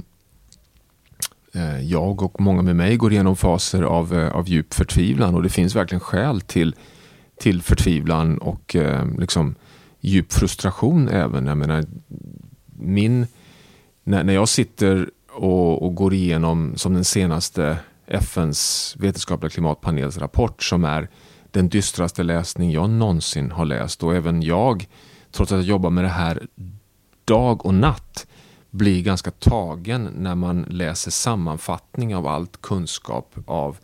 eh, 1.54 1.80
jag 1.80 2.22
och 2.22 2.40
många 2.40 2.62
med 2.62 2.76
mig 2.76 2.96
går 2.96 3.12
igenom 3.12 3.36
faser 3.36 3.82
av, 3.82 4.14
eh, 4.14 4.32
av 4.32 4.48
djup 4.48 4.74
förtvivlan 4.74 5.34
och 5.34 5.42
det 5.42 5.48
finns 5.48 5.76
verkligen 5.76 6.00
skäl 6.00 6.40
till, 6.40 6.74
till 7.40 7.62
förtvivlan 7.62 8.38
och 8.38 8.76
eh, 8.76 9.06
liksom 9.18 9.54
djup 10.00 10.32
frustration 10.32 11.08
även. 11.08 11.46
Jag 11.46 11.58
menar, 11.58 11.84
min, 12.76 13.26
när, 14.04 14.24
när 14.24 14.32
jag 14.32 14.48
sitter 14.48 15.10
och, 15.32 15.82
och 15.82 15.94
går 15.94 16.14
igenom 16.14 16.72
som 16.76 16.94
den 16.94 17.04
senaste 17.04 17.78
FNs 18.10 18.94
vetenskapliga 18.98 19.50
klimatpanels 19.50 20.18
rapport 20.18 20.62
som 20.62 20.84
är 20.84 21.08
den 21.50 21.68
dystraste 21.68 22.22
läsning 22.22 22.72
jag 22.72 22.90
någonsin 22.90 23.50
har 23.50 23.64
läst 23.64 24.02
och 24.02 24.14
även 24.14 24.42
jag, 24.42 24.88
trots 25.30 25.52
att 25.52 25.58
jag 25.58 25.66
jobbar 25.66 25.90
med 25.90 26.04
det 26.04 26.08
här 26.08 26.46
dag 27.24 27.66
och 27.66 27.74
natt, 27.74 28.26
blir 28.70 29.02
ganska 29.02 29.30
tagen 29.30 30.04
när 30.16 30.34
man 30.34 30.62
läser 30.62 31.10
sammanfattning 31.10 32.16
av 32.16 32.26
allt 32.26 32.62
kunskap 32.62 33.34
av 33.46 33.78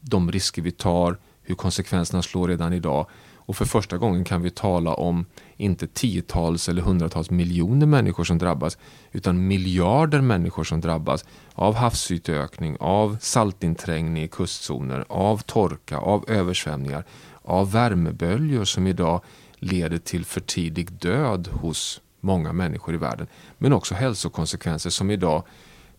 de 0.00 0.32
risker 0.32 0.62
vi 0.62 0.70
tar, 0.70 1.18
hur 1.42 1.54
konsekvenserna 1.54 2.22
slår 2.22 2.48
redan 2.48 2.72
idag. 2.72 3.06
Och 3.36 3.56
för 3.56 3.64
första 3.64 3.98
gången 3.98 4.24
kan 4.24 4.42
vi 4.42 4.50
tala 4.50 4.94
om 4.94 5.26
inte 5.62 5.86
tiotals 5.86 6.68
eller 6.68 6.82
hundratals 6.82 7.30
miljoner 7.30 7.86
människor 7.86 8.24
som 8.24 8.38
drabbas 8.38 8.78
utan 9.12 9.46
miljarder 9.46 10.20
människor 10.20 10.64
som 10.64 10.80
drabbas 10.80 11.24
av 11.52 11.74
havsyteökning, 11.74 12.76
av 12.80 13.16
saltinträngning 13.20 14.22
i 14.22 14.28
kustzoner, 14.28 15.04
av 15.08 15.38
torka, 15.38 15.98
av 15.98 16.24
översvämningar, 16.30 17.04
av 17.42 17.72
värmeböljor 17.72 18.64
som 18.64 18.86
idag 18.86 19.20
leder 19.54 19.98
till 19.98 20.24
för 20.24 20.40
tidig 20.40 20.92
död 20.92 21.48
hos 21.52 22.00
många 22.20 22.52
människor 22.52 22.94
i 22.94 22.98
världen. 22.98 23.26
Men 23.58 23.72
också 23.72 23.94
hälsokonsekvenser 23.94 24.90
som 24.90 25.10
idag 25.10 25.44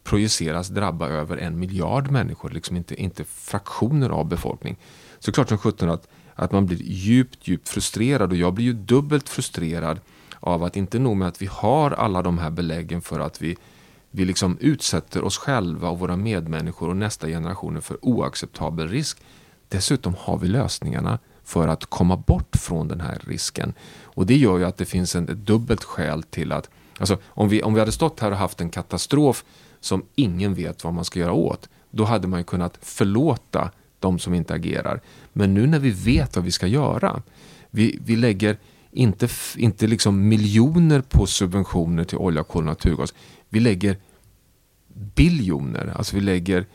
projiceras 0.03 0.67
drabba 0.67 1.07
över 1.07 1.37
en 1.37 1.59
miljard 1.59 2.11
människor, 2.11 2.49
liksom 2.49 2.77
inte, 2.77 2.95
inte 2.95 3.23
fraktioner 3.23 4.09
av 4.09 4.25
befolkning. 4.25 4.77
Så 5.19 5.31
klart 5.31 5.49
som 5.49 5.57
sjutton 5.57 5.89
att, 5.89 6.07
att 6.35 6.51
man 6.51 6.65
blir 6.65 6.81
djupt, 6.81 7.47
djupt 7.47 7.69
frustrerad 7.69 8.31
och 8.31 8.37
jag 8.37 8.53
blir 8.53 8.65
ju 8.65 8.73
dubbelt 8.73 9.29
frustrerad 9.29 9.99
av 10.39 10.63
att 10.63 10.77
inte 10.77 10.99
nog 10.99 11.17
med 11.17 11.27
att 11.27 11.41
vi 11.41 11.45
har 11.45 11.91
alla 11.91 12.21
de 12.21 12.37
här 12.37 12.49
beläggen 12.49 13.01
för 13.01 13.19
att 13.19 13.41
vi, 13.41 13.57
vi 14.11 14.25
liksom 14.25 14.57
utsätter 14.59 15.23
oss 15.23 15.37
själva 15.37 15.89
och 15.89 15.99
våra 15.99 16.15
medmänniskor 16.15 16.89
och 16.89 16.97
nästa 16.97 17.27
generationer 17.27 17.81
för 17.81 18.05
oacceptabel 18.05 18.87
risk. 18.89 19.17
Dessutom 19.69 20.15
har 20.19 20.37
vi 20.37 20.47
lösningarna 20.47 21.19
för 21.43 21.67
att 21.67 21.85
komma 21.85 22.17
bort 22.17 22.55
från 22.55 22.87
den 22.87 23.01
här 23.01 23.21
risken. 23.27 23.73
Och 24.03 24.25
det 24.25 24.37
gör 24.37 24.57
ju 24.57 24.65
att 24.65 24.77
det 24.77 24.85
finns 24.85 25.15
en, 25.15 25.29
ett 25.29 25.45
dubbelt 25.45 25.83
skäl 25.83 26.23
till 26.23 26.51
att, 26.51 26.69
alltså 26.99 27.17
om 27.25 27.49
vi, 27.49 27.63
om 27.63 27.73
vi 27.73 27.79
hade 27.79 27.91
stått 27.91 28.19
här 28.19 28.31
och 28.31 28.37
haft 28.37 28.61
en 28.61 28.69
katastrof 28.69 29.45
som 29.79 30.05
ingen 30.15 30.53
vet 30.53 30.83
vad 30.83 30.93
man 30.93 31.05
ska 31.05 31.19
göra 31.19 31.33
åt, 31.33 31.69
då 31.91 32.03
hade 32.03 32.27
man 32.27 32.39
ju 32.39 32.43
kunnat 32.43 32.77
förlåta 32.81 33.71
de 34.03 34.19
som 34.19 34.33
inte 34.33 34.53
agerar. 34.53 35.01
Men 35.33 35.53
nu 35.53 35.67
när 35.67 35.79
vi 35.79 35.89
vet 35.89 36.35
vad 36.35 36.45
vi 36.45 36.51
ska 36.51 36.67
göra, 36.67 37.21
vi, 37.69 37.99
vi 38.05 38.15
lägger 38.15 38.57
inte, 38.91 39.27
inte 39.55 39.87
liksom 39.87 40.27
miljoner 40.27 41.01
på 41.01 41.25
subventioner 41.25 42.03
till 42.03 42.17
olja, 42.17 42.43
kol 42.43 42.63
och 42.63 42.65
naturgas. 42.65 43.13
Vi 43.49 43.59
lägger 43.59 43.97
biljoner, 45.15 45.93
alltså 45.95 46.15
vi 46.15 46.21
lägger 46.21 46.65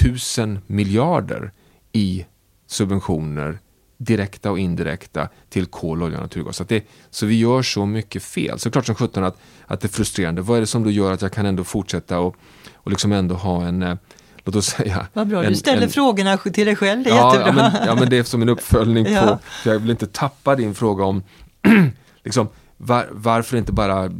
tusen 0.00 0.58
miljarder 0.66 1.52
i 1.92 2.26
subventioner 2.66 3.58
direkta 3.96 4.50
och 4.50 4.58
indirekta 4.58 5.28
till 5.48 5.66
kol, 5.66 6.02
olja 6.02 6.18
och 6.18 6.22
naturgas. 6.22 6.56
Så, 6.56 6.64
det, 6.64 6.84
så 7.10 7.26
vi 7.26 7.38
gör 7.38 7.62
så 7.62 7.86
mycket 7.86 8.22
fel. 8.22 8.58
Så 8.58 8.70
klart 8.70 8.86
som 8.86 8.94
sjutton 8.94 9.24
att, 9.24 9.38
att 9.66 9.80
det 9.80 9.86
är 9.86 9.88
frustrerande. 9.88 10.42
Vad 10.42 10.56
är 10.56 10.60
det 10.60 10.66
som 10.66 10.84
då 10.84 10.90
gör 10.90 11.12
att 11.12 11.22
jag 11.22 11.32
kan 11.32 11.46
ändå 11.46 11.64
fortsätta 11.64 12.18
och, 12.18 12.36
och 12.74 12.90
liksom 12.90 13.12
ändå 13.12 13.34
ha 13.34 13.64
en 13.66 13.82
eh, 13.82 13.96
Låt 14.44 14.56
oss 14.56 14.66
säga... 14.66 15.06
Vad 15.12 15.28
bra, 15.28 15.44
en, 15.44 15.50
du 15.50 15.56
ställer 15.56 15.82
en, 15.82 15.90
frågorna 15.90 16.36
till 16.36 16.66
dig 16.66 16.76
själv, 16.76 17.04
det 17.04 17.10
är 17.10 17.16
ja, 17.16 17.36
jättebra. 17.36 17.62
Ja 17.64 17.70
men, 17.72 17.86
ja, 17.86 17.94
men 17.94 18.10
det 18.10 18.18
är 18.18 18.22
som 18.22 18.42
en 18.42 18.48
uppföljning 18.48 19.06
ja. 19.12 19.20
på, 19.20 19.38
för 19.62 19.72
jag 19.72 19.78
vill 19.78 19.90
inte 19.90 20.06
tappa 20.06 20.56
din 20.56 20.74
fråga 20.74 21.04
om 21.04 21.22
liksom, 22.24 22.48
var, 22.76 23.08
varför 23.10 23.56
inte 23.56 23.72
bara 23.72 24.10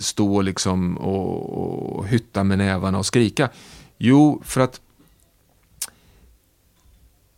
stå 0.00 0.42
liksom 0.42 0.96
och, 0.96 1.98
och 1.98 2.08
hytta 2.08 2.44
med 2.44 2.58
nävarna 2.58 2.98
och 2.98 3.06
skrika? 3.06 3.48
Jo, 3.98 4.42
för 4.44 4.60
att 4.60 4.80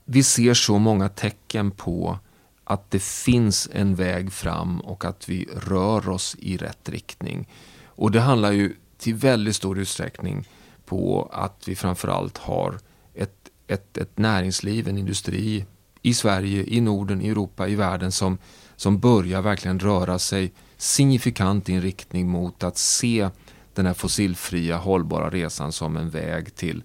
vi 0.05 0.23
ser 0.23 0.55
så 0.55 0.79
många 0.79 1.09
tecken 1.09 1.71
på 1.71 2.19
att 2.65 2.91
det 2.91 3.03
finns 3.03 3.69
en 3.73 3.95
väg 3.95 4.33
fram 4.33 4.81
och 4.81 5.05
att 5.05 5.29
vi 5.29 5.49
rör 5.57 6.09
oss 6.09 6.37
i 6.39 6.57
rätt 6.57 6.89
riktning. 6.89 7.49
Och 7.87 8.11
det 8.11 8.21
handlar 8.21 8.53
ju 8.53 8.77
till 8.99 9.15
väldigt 9.15 9.57
stor 9.57 9.79
utsträckning 9.79 10.49
på 10.87 11.31
att 11.33 11.69
vi 11.69 11.77
framförallt 11.77 12.39
har 12.39 12.79
ett, 13.15 13.51
ett, 13.67 13.99
ett 13.99 14.19
näringsliv, 14.19 14.89
en 14.89 14.99
industri 14.99 15.67
i 16.03 16.15
Sverige, 16.15 16.65
i 16.67 16.81
Norden, 16.81 17.23
i 17.23 17.29
Europa, 17.29 17.69
i 17.69 17.75
världen 17.75 18.13
som, 18.13 18.39
som 18.77 18.99
börjar 18.99 19.43
verkligen 19.43 19.81
röra 19.81 20.19
sig 20.19 20.53
signifikant 20.77 21.69
i 21.69 21.75
en 21.75 21.83
riktning 21.83 22.29
mot 22.29 22.65
att 22.65 22.79
se 22.79 23.29
den 23.75 23.87
här 23.87 23.95
fossilfria 23.95 24.77
hållbara 24.77 25.31
resan 25.31 25.73
som 25.73 25.97
en 25.97 26.11
väg 26.11 26.55
till, 26.55 26.83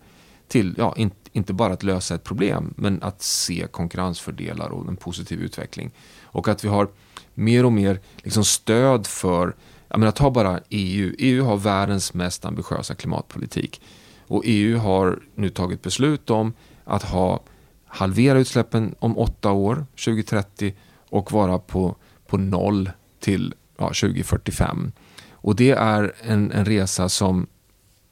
till 0.48 0.76
ja, 0.78 0.94
in, 0.98 1.12
inte 1.32 1.54
bara 1.54 1.74
att 1.74 1.84
lösa 1.84 2.16
ett 2.16 2.24
problem, 2.24 2.74
men 2.78 3.04
att 3.04 3.22
se 3.22 3.68
konkurrensfördelar 3.72 4.70
och 4.70 4.88
en 4.88 4.96
positiv 4.96 5.42
utveckling. 5.42 5.92
Och 6.22 6.48
att 6.48 6.64
vi 6.64 6.68
har 6.68 6.90
mer 7.34 7.66
och 7.66 7.72
mer 7.72 8.00
liksom 8.18 8.44
stöd 8.44 9.08
för, 9.08 9.56
jag 9.90 10.00
menar 10.00 10.12
ta 10.12 10.32
bara 10.32 10.60
EU, 10.70 11.16
EU 11.18 11.44
har 11.44 11.58
världens 11.58 12.14
mest 12.14 12.46
ambitiösa 12.46 12.96
klimatpolitik. 12.96 13.82
Och 14.28 14.44
EU 14.46 14.78
har 14.78 15.20
nu 15.36 15.50
tagit 15.50 15.82
beslut 15.82 16.30
om 16.30 16.54
att 16.84 17.04
ha 17.04 17.40
halvera 17.86 18.40
utsläppen 18.40 18.96
om 19.00 19.18
åtta 19.18 19.52
år, 19.52 19.86
2030, 20.06 20.74
och 21.10 21.32
vara 21.32 21.60
på, 21.60 21.96
på 22.28 22.38
noll 22.38 22.92
till 23.20 23.54
ja, 23.78 23.88
2045. 23.88 24.92
Och 25.32 25.56
det 25.56 25.72
är 25.72 26.14
en, 26.22 26.52
en 26.52 26.66
resa 26.66 27.10
som 27.10 27.48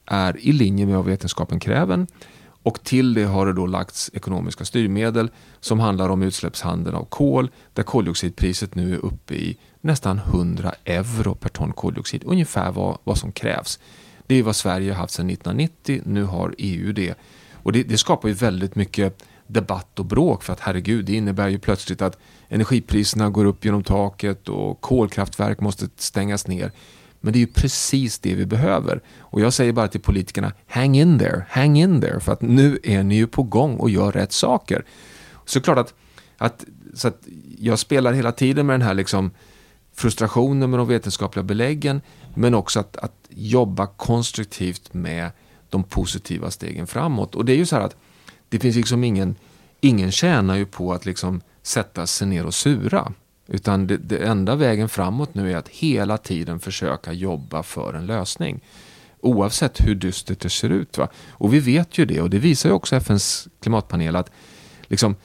är 0.05 0.37
i 0.39 0.51
linje 0.51 0.85
med 0.85 0.95
vad 0.95 1.05
vetenskapen 1.05 1.59
kräver 1.59 2.07
och 2.67 2.83
till 2.83 3.13
det 3.13 3.23
har 3.23 3.45
det 3.45 3.53
då 3.53 3.65
lagts 3.65 4.11
ekonomiska 4.13 4.65
styrmedel 4.65 5.29
som 5.59 5.79
handlar 5.79 6.09
om 6.09 6.23
utsläppshandeln 6.23 6.95
av 6.95 7.05
kol 7.05 7.49
där 7.73 7.83
koldioxidpriset 7.83 8.75
nu 8.75 8.93
är 8.93 9.05
uppe 9.05 9.33
i 9.33 9.57
nästan 9.81 10.17
100 10.17 10.73
euro 10.85 11.35
per 11.35 11.49
ton 11.49 11.73
koldioxid. 11.73 12.23
Ungefär 12.25 12.71
vad, 12.71 12.97
vad 13.03 13.17
som 13.17 13.31
krävs. 13.31 13.79
Det 14.25 14.35
är 14.35 14.43
vad 14.43 14.55
Sverige 14.55 14.91
har 14.91 14.97
haft 14.97 15.13
sedan 15.13 15.29
1990, 15.29 16.01
nu 16.05 16.23
har 16.23 16.55
EU 16.57 16.91
det. 16.91 17.15
Och 17.53 17.71
det, 17.71 17.83
det 17.83 17.97
skapar 17.97 18.27
ju 18.27 18.33
väldigt 18.33 18.75
mycket 18.75 19.23
debatt 19.47 19.99
och 19.99 20.05
bråk 20.05 20.43
för 20.43 20.53
att 20.53 20.59
herregud, 20.59 21.05
det 21.05 21.13
innebär 21.13 21.47
ju 21.47 21.59
plötsligt 21.59 22.01
att 22.01 22.17
energipriserna 22.49 23.29
går 23.29 23.45
upp 23.45 23.65
genom 23.65 23.83
taket 23.83 24.49
och 24.49 24.81
kolkraftverk 24.81 25.59
måste 25.59 25.89
stängas 25.95 26.47
ner. 26.47 26.71
Men 27.21 27.33
det 27.33 27.37
är 27.37 27.41
ju 27.41 27.47
precis 27.47 28.19
det 28.19 28.35
vi 28.35 28.45
behöver. 28.45 29.01
Och 29.19 29.41
jag 29.41 29.53
säger 29.53 29.73
bara 29.73 29.87
till 29.87 30.01
politikerna, 30.01 30.51
hang 30.67 30.97
in 30.97 31.19
there, 31.19 31.45
hang 31.49 31.77
in 31.77 32.01
there, 32.01 32.19
för 32.19 32.33
att 32.33 32.41
nu 32.41 32.79
är 32.83 33.03
ni 33.03 33.15
ju 33.15 33.27
på 33.27 33.43
gång 33.43 33.75
och 33.75 33.89
gör 33.89 34.11
rätt 34.11 34.31
saker. 34.31 34.85
Så 35.45 35.61
klart 35.61 35.77
att, 35.77 35.93
att 36.37 36.65
så 36.93 37.07
att 37.07 37.27
jag 37.57 37.79
spelar 37.79 38.13
hela 38.13 38.31
tiden 38.31 38.65
med 38.65 38.73
den 38.73 38.87
här 38.87 38.93
liksom 38.93 39.31
frustrationen 39.93 40.69
med 40.69 40.79
de 40.79 40.87
vetenskapliga 40.87 41.43
beläggen 41.43 42.01
men 42.35 42.53
också 42.53 42.79
att, 42.79 42.97
att 42.97 43.13
jobba 43.29 43.87
konstruktivt 43.87 44.93
med 44.93 45.31
de 45.69 45.83
positiva 45.83 46.51
stegen 46.51 46.87
framåt. 46.87 47.35
Och 47.35 47.45
det 47.45 47.53
är 47.53 47.57
ju 47.57 47.65
så 47.65 47.75
här 47.75 47.83
att 47.83 47.95
det 48.49 48.59
finns 48.59 48.75
liksom 48.75 49.03
ingen, 49.03 49.35
ingen 49.81 50.11
tjänar 50.11 50.55
ju 50.55 50.65
på 50.65 50.93
att 50.93 51.05
liksom 51.05 51.41
sätta 51.61 52.07
sig 52.07 52.27
ner 52.27 52.45
och 52.45 52.53
sura. 52.53 53.13
Utan 53.47 53.87
det, 53.87 53.97
det, 53.97 54.17
enda 54.17 54.55
vägen 54.55 54.89
framåt 54.89 55.35
nu 55.35 55.51
är 55.51 55.57
att 55.57 55.67
hela 55.67 56.17
tiden 56.17 56.59
försöka 56.59 57.13
jobba 57.13 57.63
för 57.63 57.93
en 57.93 58.05
lösning. 58.05 58.59
Oavsett 59.19 59.87
hur 59.87 59.95
dystert 59.95 60.39
det 60.39 60.49
ser 60.49 60.69
ut. 60.69 60.97
Va? 60.97 61.07
Och 61.29 61.53
vi 61.53 61.59
vet 61.59 61.97
ju 61.97 62.05
det 62.05 62.21
och 62.21 62.29
det 62.29 62.39
visar 62.39 62.69
ju 62.69 62.75
också 62.75 62.95
FNs 62.95 63.47
klimatpanel 63.61 64.15
att 64.15 64.31
liksom, 64.87 65.15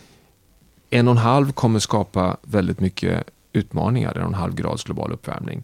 en 0.91 1.09
och 1.09 1.13
en 1.13 1.19
halv 1.19 1.53
kommer 1.53 1.79
skapa 1.79 2.37
väldigt 2.43 2.81
mycket 2.81 3.25
utmaningar, 3.53 4.15
en 4.15 4.23
och 4.23 4.29
en 4.29 4.35
halv 4.35 4.55
grads 4.55 4.85
global 4.85 5.13
uppvärmning. 5.13 5.63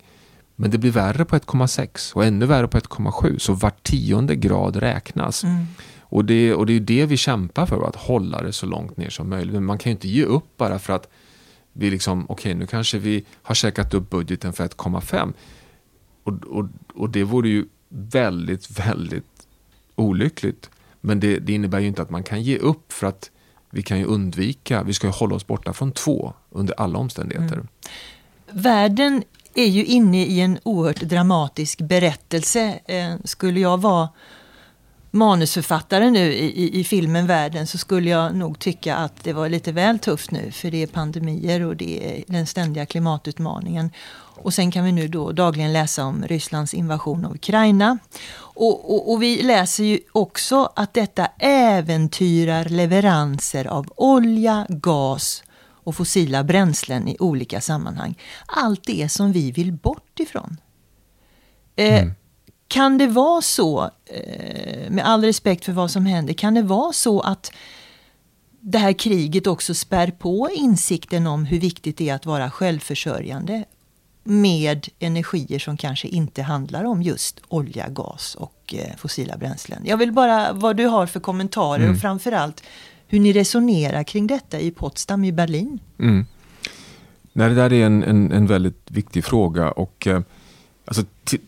Men 0.56 0.70
det 0.70 0.78
blir 0.78 0.90
värre 0.90 1.24
på 1.24 1.36
1,6 1.36 2.14
och 2.14 2.24
ännu 2.24 2.46
värre 2.46 2.68
på 2.68 2.78
1,7 2.78 3.38
så 3.38 3.52
var 3.52 3.72
tionde 3.82 4.36
grad 4.36 4.76
räknas. 4.76 5.44
Mm. 5.44 5.66
Och, 6.00 6.24
det, 6.24 6.54
och 6.54 6.66
det 6.66 6.72
är 6.72 6.80
det 6.80 7.06
vi 7.06 7.16
kämpar 7.16 7.66
för, 7.66 7.88
att 7.88 7.96
hålla 7.96 8.42
det 8.42 8.52
så 8.52 8.66
långt 8.66 8.96
ner 8.96 9.10
som 9.10 9.28
möjligt. 9.28 9.54
Men 9.54 9.64
man 9.64 9.78
kan 9.78 9.90
ju 9.90 9.94
inte 9.94 10.08
ge 10.08 10.24
upp 10.24 10.56
bara 10.56 10.78
för 10.78 10.92
att 10.92 11.08
vi 11.78 11.90
liksom, 11.90 12.24
okej 12.24 12.32
okay, 12.32 12.54
nu 12.54 12.66
kanske 12.66 12.98
vi 12.98 13.24
har 13.42 13.54
käkat 13.54 13.94
upp 13.94 14.10
budgeten 14.10 14.52
för 14.52 14.68
1,5. 14.68 15.32
Och, 16.22 16.32
och, 16.32 16.66
och 16.94 17.10
det 17.10 17.24
vore 17.24 17.48
ju 17.48 17.66
väldigt, 17.88 18.70
väldigt 18.70 19.46
olyckligt. 19.94 20.70
Men 21.00 21.20
det, 21.20 21.38
det, 21.38 21.52
innebär 21.52 21.78
ju 21.78 21.86
inte 21.86 22.02
att 22.02 22.10
man 22.10 22.22
kan 22.22 22.42
ge 22.42 22.58
upp 22.58 22.92
för 22.92 23.06
att 23.06 23.30
vi 23.70 23.82
kan 23.82 23.98
ju 23.98 24.04
undvika, 24.04 24.82
vi 24.82 24.94
ska 24.94 25.06
ju 25.06 25.12
hålla 25.12 25.34
oss 25.34 25.46
borta 25.46 25.72
från 25.72 25.92
två 25.92 26.32
under 26.50 26.74
alla 26.80 26.98
omständigheter. 26.98 27.54
Mm. 27.54 27.68
Världen 28.50 29.22
är 29.54 29.66
ju 29.66 29.84
inne 29.84 30.24
i 30.24 30.40
en 30.40 30.58
oerhört 30.62 31.00
dramatisk 31.00 31.80
berättelse. 31.80 32.80
Eh, 32.84 33.14
skulle 33.24 33.60
jag 33.60 33.80
vara 33.80 34.08
manusförfattare 35.18 36.10
nu 36.10 36.32
i, 36.32 36.80
i, 36.80 36.84
filmen 36.84 37.26
Världen 37.26 37.66
så 37.66 37.78
skulle 37.78 38.10
jag 38.10 38.34
nog 38.34 38.58
tycka 38.58 38.96
att 38.96 39.24
det 39.24 39.32
var 39.32 39.48
lite 39.48 39.72
väl 39.72 39.98
tufft 39.98 40.30
nu 40.30 40.50
för 40.50 40.70
det 40.70 40.82
är 40.82 40.86
pandemier 40.86 41.60
och 41.62 41.76
det 41.76 42.18
är 42.18 42.24
den 42.26 42.46
ständiga 42.46 42.86
klimatutmaningen. 42.86 43.90
Och 44.42 44.54
sen 44.54 44.70
kan 44.70 44.84
vi 44.84 44.92
nu 44.92 45.08
då 45.08 45.32
dagligen 45.32 45.72
läsa 45.72 46.04
om 46.04 46.24
Rysslands 46.24 46.74
invasion 46.74 47.24
av 47.24 47.34
Ukraina. 47.34 47.98
Och, 48.36 48.94
och, 48.94 49.12
och 49.12 49.22
vi 49.22 49.42
läser 49.42 49.84
ju 49.84 50.00
också 50.12 50.72
att 50.76 50.94
detta 50.94 51.26
äventyrar 51.38 52.64
leveranser 52.64 53.64
av 53.64 53.92
olja, 53.96 54.66
gas 54.68 55.42
och 55.88 55.94
fossila 55.94 56.44
bränslen 56.44 57.08
i 57.08 57.16
olika 57.18 57.60
sammanhang. 57.60 58.18
Allt 58.46 58.84
det 58.86 59.08
som 59.08 59.32
vi 59.32 59.52
vill 59.52 59.72
bort 59.72 60.20
ifrån. 60.20 60.56
Eh, 61.76 62.02
mm. 62.02 62.14
Kan 62.68 62.98
det 62.98 63.06
vara 63.06 63.42
så, 63.42 63.90
eh, 64.04 64.90
med 64.90 65.06
all 65.06 65.24
respekt 65.24 65.64
för 65.64 65.72
vad 65.72 65.90
som 65.90 66.06
händer, 66.06 66.34
kan 66.34 66.54
det 66.54 66.62
vara 66.62 66.92
så 66.92 67.20
att 67.20 67.52
det 68.60 68.78
här 68.78 68.92
kriget 68.92 69.46
också 69.46 69.74
spär 69.74 70.10
på 70.10 70.50
insikten 70.54 71.26
om 71.26 71.44
hur 71.44 71.60
viktigt 71.60 71.96
det 71.96 72.08
är 72.08 72.14
att 72.14 72.26
vara 72.26 72.50
självförsörjande 72.50 73.64
med 74.24 74.88
energier 74.98 75.58
som 75.58 75.76
kanske 75.76 76.08
inte 76.08 76.42
handlar 76.42 76.84
om 76.84 77.02
just 77.02 77.40
olja, 77.48 77.88
gas 77.88 78.34
och 78.34 78.74
eh, 78.76 78.96
fossila 78.96 79.36
bränslen. 79.36 79.82
Jag 79.84 79.96
vill 79.96 80.12
bara 80.12 80.52
vad 80.52 80.76
du 80.76 80.86
har 80.86 81.06
för 81.06 81.20
kommentarer 81.20 81.82
mm. 81.82 81.94
och 81.94 82.00
framförallt 82.00 82.62
hur 83.06 83.20
ni 83.20 83.32
resonerar 83.32 84.04
kring 84.04 84.26
detta 84.26 84.60
i 84.60 84.70
Potsdam 84.70 85.24
i 85.24 85.32
Berlin. 85.32 85.78
Mm. 85.98 86.26
Nej, 87.32 87.48
det 87.48 87.54
där 87.54 87.72
är 87.72 87.86
en, 87.86 88.02
en, 88.02 88.32
en 88.32 88.46
väldigt 88.46 88.90
viktig 88.90 89.24
fråga 89.24 89.70
och 89.70 90.06
eh, 90.06 90.20
Alltså, 90.88 91.04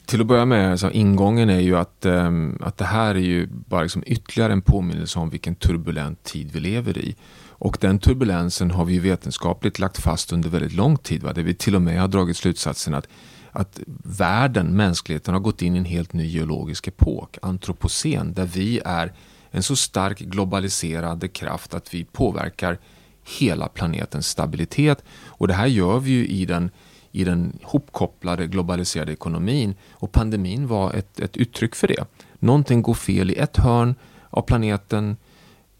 till, 0.07 0.21
att 0.21 0.27
börja 0.27 0.45
med, 0.45 0.71
alltså, 0.71 0.91
ingången 0.91 1.51
är 1.51 1.61
ju 1.61 1.77
att, 1.77 2.07
um, 2.07 2.59
att 2.61 2.77
det 2.77 2.85
här 2.85 3.15
är 3.15 3.21
ju 3.21 3.47
bara 3.47 3.83
liksom 3.83 4.03
ytterligare 4.07 4.53
en 4.53 4.63
påminnelse 4.63 5.19
om 5.19 5.31
vilken 5.31 5.55
turbulent 5.55 6.23
tid 6.23 6.51
vi 6.53 6.61
lever 6.61 6.99
i. 6.99 7.17
Och 7.49 7.77
den 7.81 7.99
turbulensen 7.99 8.71
har 8.71 8.85
vi 8.85 8.93
ju 8.93 9.01
vetenskapligt 9.01 9.79
lagt 9.79 9.99
fast 9.99 10.33
under 10.33 10.49
väldigt 10.49 10.73
lång 10.73 10.97
tid. 10.97 11.23
Va? 11.23 11.33
Där 11.33 11.43
vi 11.43 11.55
till 11.55 11.75
och 11.75 11.83
med 11.83 12.01
har 12.01 12.09
dragit 12.09 12.37
slutsatsen 12.37 12.95
att, 12.95 13.09
att 13.51 13.81
världen, 14.05 14.77
mänskligheten, 14.77 15.35
har 15.35 15.41
gått 15.41 15.63
in 15.63 15.75
i 15.75 15.79
en 15.79 15.85
helt 15.85 16.13
ny 16.13 16.27
geologisk 16.27 16.89
epok, 16.89 17.39
antropocen, 17.43 18.35
där 18.35 18.47
vi 18.47 18.81
är 18.85 19.13
en 19.51 19.63
så 19.63 19.77
stark 19.77 20.19
globaliserande 20.19 21.29
kraft 21.29 21.75
att 21.75 21.95
vi 21.95 22.05
påverkar 22.05 22.79
hela 23.39 23.69
planetens 23.69 24.29
stabilitet. 24.29 25.05
Och 25.27 25.49
det 25.49 25.55
här 25.55 25.67
gör 25.67 25.99
vi 25.99 26.11
ju 26.11 26.27
i 26.27 26.45
den 26.45 26.71
i 27.13 27.25
den 27.25 27.59
hopkopplade 27.63 28.47
globaliserade 28.47 29.13
ekonomin 29.13 29.75
och 29.93 30.13
pandemin 30.13 30.67
var 30.67 30.93
ett, 30.93 31.21
ett 31.21 31.37
uttryck 31.37 31.75
för 31.75 31.89
det. 31.89 32.05
Någonting 32.39 32.83
går 32.83 32.95
fel 32.95 33.31
i 33.31 33.37
ett 33.37 33.57
hörn 33.57 33.95
av 34.31 34.43
planeten, 34.43 35.17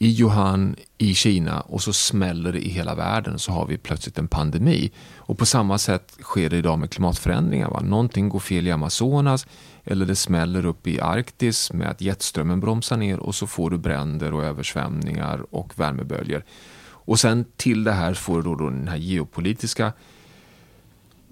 i 0.03 0.23
Wuhan, 0.23 0.77
i 0.99 1.15
Kina 1.15 1.61
och 1.61 1.83
så 1.83 1.93
smäller 1.93 2.53
det 2.53 2.67
i 2.67 2.69
hela 2.69 2.95
världen 2.95 3.39
så 3.39 3.53
har 3.53 3.67
vi 3.67 3.79
plötsligt 3.79 4.19
en 4.19 4.29
pandemi. 4.29 4.93
Och 5.17 5.39
på 5.39 5.47
samma 5.47 5.79
sätt 5.79 6.19
sker 6.23 6.51
det 6.51 6.57
idag 6.57 6.79
med 6.79 6.91
klimatförändringar. 6.91 7.71
Va? 7.71 7.81
Någonting 7.81 8.29
går 8.29 8.39
fel 8.39 8.67
i 8.67 8.71
Amazonas 8.71 9.47
eller 9.85 10.07
det 10.07 10.17
smäller 10.17 10.67
upp 10.67 10.87
i 10.87 11.01
Arktis 11.01 11.73
med 11.73 11.91
att 11.91 12.01
jetströmmen 12.01 12.61
bromsar 12.61 12.97
ner 12.97 13.19
och 13.19 13.35
så 13.35 13.47
får 13.47 13.71
du 13.71 13.79
bränder 13.79 14.35
och 14.35 14.45
översvämningar 14.45 15.47
och 15.51 15.79
värmeböljor. 15.79 16.45
Och 16.83 17.21
sen 17.21 17.45
till 17.57 17.85
det 17.85 17.93
här 17.93 18.15
får 18.15 18.43
du 18.43 18.43
då 18.43 18.71
den 18.71 18.89
här 18.89 18.97
geopolitiska 18.97 19.93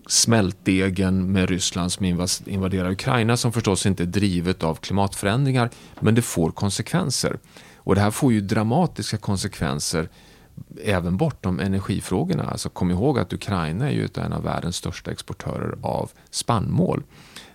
smältdegen 0.08 1.32
med 1.32 1.48
Ryssland 1.48 1.92
som 1.92 2.26
invaderar 2.46 2.90
Ukraina 2.90 3.36
som 3.36 3.52
förstås 3.52 3.86
inte 3.86 4.02
är 4.02 4.06
drivet 4.06 4.64
av 4.64 4.74
klimatförändringar 4.74 5.70
men 6.00 6.14
det 6.14 6.22
får 6.22 6.50
konsekvenser. 6.50 7.38
Och 7.76 7.94
det 7.94 8.00
här 8.00 8.10
får 8.10 8.32
ju 8.32 8.40
dramatiska 8.40 9.16
konsekvenser 9.16 10.08
även 10.84 11.16
bortom 11.16 11.60
energifrågorna. 11.60 12.44
Alltså 12.44 12.68
kom 12.68 12.90
ihåg 12.90 13.18
att 13.18 13.32
Ukraina 13.32 13.90
är 13.90 13.92
ju 13.92 14.08
en 14.14 14.32
av 14.32 14.42
världens 14.42 14.76
största 14.76 15.10
exportörer 15.10 15.78
av 15.82 16.10
spannmål. 16.30 17.02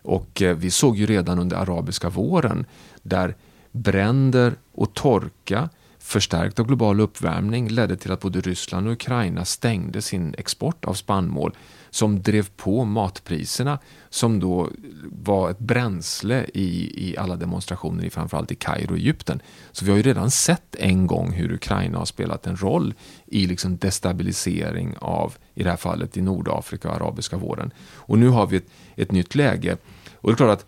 Och 0.02 0.42
eh, 0.42 0.56
vi 0.56 0.72
såg 0.72 0.98
ju 0.98 1.06
redan 1.06 1.40
under 1.40 1.58
arabiska 1.58 2.10
våren 2.10 2.66
där 3.02 3.36
bränder 3.72 4.56
och 4.72 4.94
torka 4.94 5.70
förstärkt 6.00 6.60
av 6.60 6.68
global 6.68 7.00
uppvärmning 7.00 7.70
ledde 7.70 7.98
till 7.98 8.12
att 8.12 8.22
både 8.22 8.42
Ryssland 8.42 8.88
och 8.88 8.94
Ukraina 8.94 9.46
stängde 9.46 10.02
sin 10.02 10.36
export 10.38 10.86
av 10.86 10.94
spannmål 10.94 11.56
som 11.94 12.22
drev 12.22 12.50
på 12.56 12.86
matpriserna 12.86 13.80
som 14.10 14.40
då 14.40 14.70
var 15.12 15.50
ett 15.50 15.60
bränsle 15.60 16.46
i, 16.54 17.10
i 17.10 17.18
alla 17.18 17.36
demonstrationer 17.36 18.04
i 18.04 18.10
framförallt 18.10 18.52
i 18.52 18.56
Kairo 18.56 18.92
och 18.92 18.98
Egypten. 18.98 19.42
Så 19.72 19.86
vi 19.86 19.92
har 19.92 19.98
ju 19.98 20.04
redan 20.04 20.32
sett 20.32 20.76
en 20.76 21.08
gång 21.08 21.32
hur 21.32 21.52
Ukraina 21.52 21.98
har 21.98 22.06
spelat 22.06 22.48
en 22.48 22.58
roll 22.58 22.94
i 23.26 23.48
liksom 23.48 23.78
destabilisering 23.78 24.96
av, 24.98 25.38
i 25.56 25.64
det 25.64 25.70
här 25.70 25.78
fallet 25.78 26.18
i 26.18 26.22
Nordafrika 26.22 26.90
och 26.90 26.96
arabiska 26.96 27.38
våren. 27.38 27.72
Och 27.96 28.20
nu 28.20 28.30
har 28.30 28.48
vi 28.48 28.58
ett, 28.58 28.68
ett 28.96 29.12
nytt 29.12 29.36
läge. 29.36 29.78
Och 30.16 30.30
det 30.30 30.34
är 30.34 30.38
klart 30.38 30.60
att, 30.60 30.66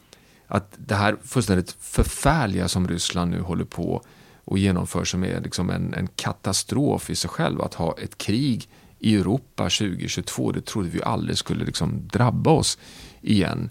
att 0.48 0.74
det 0.78 0.96
här 0.96 1.18
fullständigt 1.24 1.72
förfärliga 1.80 2.68
som 2.68 2.88
Ryssland 2.88 3.32
nu 3.32 3.42
håller 3.42 3.66
på 3.66 4.02
och 4.44 4.58
genomför 4.58 5.04
som 5.04 5.24
är 5.24 5.42
liksom 5.42 5.70
en, 5.70 5.94
en 5.94 6.08
katastrof 6.08 7.10
i 7.10 7.16
sig 7.16 7.30
själv. 7.30 7.62
Att 7.62 7.74
ha 7.74 7.98
ett 7.98 8.18
krig 8.18 8.70
i 9.00 9.16
Europa 9.16 9.64
2022. 9.64 10.52
Det 10.52 10.66
trodde 10.66 10.90
vi 10.90 11.04
aldrig 11.04 11.38
skulle 11.38 11.66
liksom 11.66 12.08
drabba 12.08 12.52
oss 12.52 12.78
igen. 13.22 13.70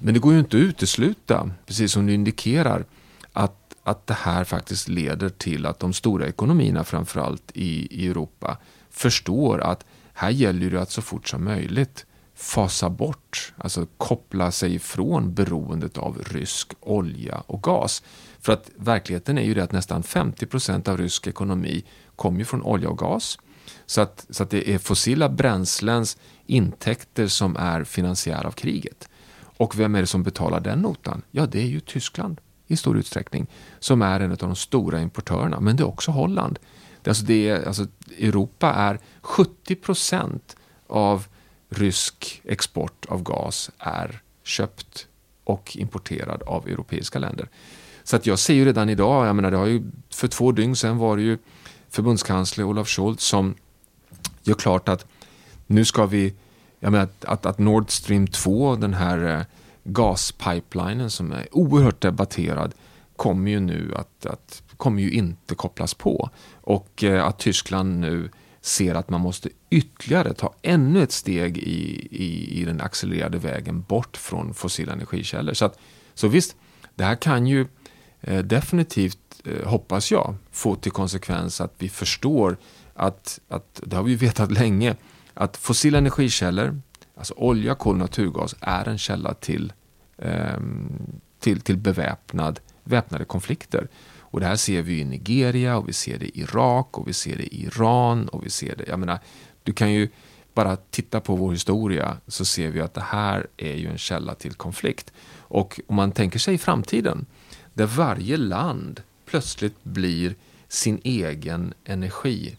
Men 0.00 0.14
det 0.14 0.20
går 0.20 0.32
ju 0.32 0.38
inte 0.38 0.56
att 0.56 0.60
utesluta, 0.60 1.50
precis 1.66 1.92
som 1.92 2.06
du 2.06 2.14
indikerar, 2.14 2.84
att, 3.32 3.74
att 3.82 4.06
det 4.06 4.14
här 4.14 4.44
faktiskt 4.44 4.88
leder 4.88 5.28
till 5.28 5.66
att 5.66 5.78
de 5.78 5.92
stora 5.92 6.26
ekonomierna, 6.26 6.84
framförallt 6.84 7.52
i, 7.54 8.02
i 8.04 8.08
Europa, 8.08 8.58
förstår 8.90 9.60
att 9.60 9.84
här 10.12 10.30
gäller 10.30 10.70
det 10.70 10.82
att 10.82 10.90
så 10.90 11.02
fort 11.02 11.28
som 11.28 11.44
möjligt 11.44 12.06
fasa 12.34 12.90
bort, 12.90 13.52
alltså 13.56 13.86
koppla 13.96 14.50
sig 14.50 14.74
ifrån 14.74 15.34
beroendet 15.34 15.98
av 15.98 16.22
rysk 16.30 16.72
olja 16.80 17.42
och 17.46 17.62
gas. 17.62 18.02
För 18.40 18.52
att 18.52 18.70
verkligheten 18.76 19.38
är 19.38 19.42
ju 19.42 19.54
det 19.54 19.64
att 19.64 19.72
nästan 19.72 20.02
50 20.02 20.46
procent 20.46 20.88
av 20.88 20.98
rysk 20.98 21.26
ekonomi 21.26 21.84
kommer 22.16 22.44
från 22.44 22.62
olja 22.62 22.88
och 22.88 22.98
gas. 22.98 23.38
Så 23.86 24.00
att, 24.00 24.26
så 24.30 24.42
att 24.42 24.50
det 24.50 24.70
är 24.74 24.78
fossila 24.78 25.28
bränslens 25.28 26.16
intäkter 26.46 27.26
som 27.26 27.56
är 27.56 27.84
finansiär 27.84 28.46
av 28.46 28.50
kriget. 28.50 29.08
Och 29.56 29.78
vem 29.78 29.94
är 29.94 30.00
det 30.00 30.06
som 30.06 30.22
betalar 30.22 30.60
den 30.60 30.78
notan? 30.78 31.22
Ja, 31.30 31.46
det 31.46 31.60
är 31.60 31.66
ju 31.66 31.80
Tyskland 31.80 32.40
i 32.66 32.76
stor 32.76 32.98
utsträckning 32.98 33.46
som 33.78 34.02
är 34.02 34.20
en 34.20 34.30
av 34.30 34.36
de 34.36 34.56
stora 34.56 35.00
importörerna. 35.00 35.60
Men 35.60 35.76
det 35.76 35.82
är 35.82 35.88
också 35.88 36.10
Holland. 36.10 36.58
Det, 37.02 37.10
alltså 37.10 37.24
det 37.24 37.48
är, 37.48 37.66
alltså 37.66 37.86
Europa 38.18 38.72
är 38.72 38.98
70 39.20 39.74
procent 39.74 40.56
av 40.86 41.26
rysk 41.68 42.42
export 42.44 43.06
av 43.08 43.22
gas 43.22 43.70
är 43.78 44.22
köpt 44.42 45.06
och 45.44 45.76
importerad 45.76 46.42
av 46.42 46.68
europeiska 46.68 47.18
länder. 47.18 47.48
Så 48.04 48.16
att 48.16 48.26
jag 48.26 48.38
ser 48.38 48.54
ju 48.54 48.64
redan 48.64 48.88
idag, 48.88 49.26
jag 49.26 49.36
menar 49.36 49.50
det 49.50 49.56
har 49.56 49.66
ju, 49.66 49.82
för 50.10 50.28
två 50.28 50.52
dygn 50.52 50.76
sedan 50.76 50.98
var 50.98 51.16
det 51.16 51.22
ju 51.22 51.38
förbundskansler 51.92 52.64
Olaf 52.64 52.88
Scholz 52.88 53.24
som 53.24 53.54
gör 54.42 54.54
klart 54.54 54.88
att 54.88 55.06
nu 55.66 55.84
ska 55.84 56.06
vi, 56.06 56.34
jag 56.80 56.92
menar 56.92 57.04
att, 57.04 57.24
att, 57.24 57.46
att 57.46 57.58
Nord 57.58 57.90
Stream 57.90 58.26
2, 58.26 58.76
den 58.76 58.94
här 58.94 59.38
eh, 59.38 59.44
gaspipelinen 59.84 61.10
som 61.10 61.32
är 61.32 61.48
oerhört 61.52 62.00
debatterad, 62.00 62.74
kommer 63.16 63.50
ju 63.50 63.60
nu 63.60 63.94
att, 63.96 64.26
att 64.26 64.62
kommer 64.76 65.02
ju 65.02 65.10
inte 65.10 65.54
kopplas 65.54 65.94
på. 65.94 66.30
Och 66.60 67.04
eh, 67.04 67.26
att 67.26 67.38
Tyskland 67.38 68.00
nu 68.00 68.30
ser 68.60 68.94
att 68.94 69.10
man 69.10 69.20
måste 69.20 69.48
ytterligare 69.70 70.34
ta 70.34 70.54
ännu 70.62 71.02
ett 71.02 71.12
steg 71.12 71.58
i, 71.58 72.08
i, 72.10 72.60
i 72.60 72.64
den 72.64 72.80
accelererade 72.80 73.38
vägen 73.38 73.82
bort 73.82 74.16
från 74.16 74.54
fossila 74.54 74.92
energikällor. 74.92 75.54
Så, 75.54 75.64
att, 75.64 75.78
så 76.14 76.28
visst, 76.28 76.56
det 76.94 77.04
här 77.04 77.14
kan 77.14 77.46
ju 77.46 77.66
Eh, 78.22 78.38
definitivt, 78.38 79.18
eh, 79.44 79.68
hoppas 79.68 80.10
jag, 80.10 80.34
få 80.50 80.74
till 80.74 80.92
konsekvens 80.92 81.60
att 81.60 81.74
vi 81.78 81.88
förstår 81.88 82.56
att, 82.94 83.40
att, 83.48 83.80
det 83.86 83.96
har 83.96 84.02
vi 84.02 84.14
vetat 84.14 84.50
länge, 84.60 84.96
att 85.34 85.56
fossila 85.56 85.98
energikällor, 85.98 86.80
alltså 87.16 87.34
olja, 87.36 87.74
kol 87.74 87.92
och 87.92 87.98
naturgas, 87.98 88.54
är 88.60 88.88
en 88.88 88.98
källa 88.98 89.34
till, 89.34 89.72
eh, 90.18 90.60
till, 91.40 91.60
till 91.60 91.76
beväpnad, 91.76 92.60
väpnade 92.84 93.24
konflikter. 93.24 93.88
Och 94.18 94.40
det 94.40 94.46
här 94.46 94.56
ser 94.56 94.82
vi 94.82 95.00
i 95.00 95.04
Nigeria 95.04 95.76
och 95.76 95.88
vi 95.88 95.92
ser 95.92 96.18
det 96.18 96.26
i 96.26 96.40
Irak 96.40 96.98
och 96.98 97.08
vi 97.08 97.12
ser 97.12 97.36
det 97.36 97.54
i 97.54 97.64
Iran 97.64 98.28
och 98.28 98.46
vi 98.46 98.50
ser 98.50 98.76
det, 98.76 98.84
jag 98.88 98.98
menar, 98.98 99.18
du 99.62 99.72
kan 99.72 99.92
ju 99.92 100.08
bara 100.54 100.76
titta 100.76 101.20
på 101.20 101.36
vår 101.36 101.52
historia 101.52 102.16
så 102.26 102.44
ser 102.44 102.70
vi 102.70 102.80
att 102.80 102.94
det 102.94 103.00
här 103.00 103.46
är 103.56 103.74
ju 103.74 103.88
en 103.88 103.98
källa 103.98 104.34
till 104.34 104.54
konflikt. 104.54 105.12
Och 105.36 105.80
om 105.86 105.96
man 105.96 106.12
tänker 106.12 106.38
sig 106.38 106.54
i 106.54 106.58
framtiden, 106.58 107.26
där 107.74 107.86
varje 107.86 108.36
land 108.36 109.02
plötsligt 109.24 109.84
blir 109.84 110.34
sin 110.68 111.00
egen 111.04 111.74
energi, 111.84 112.56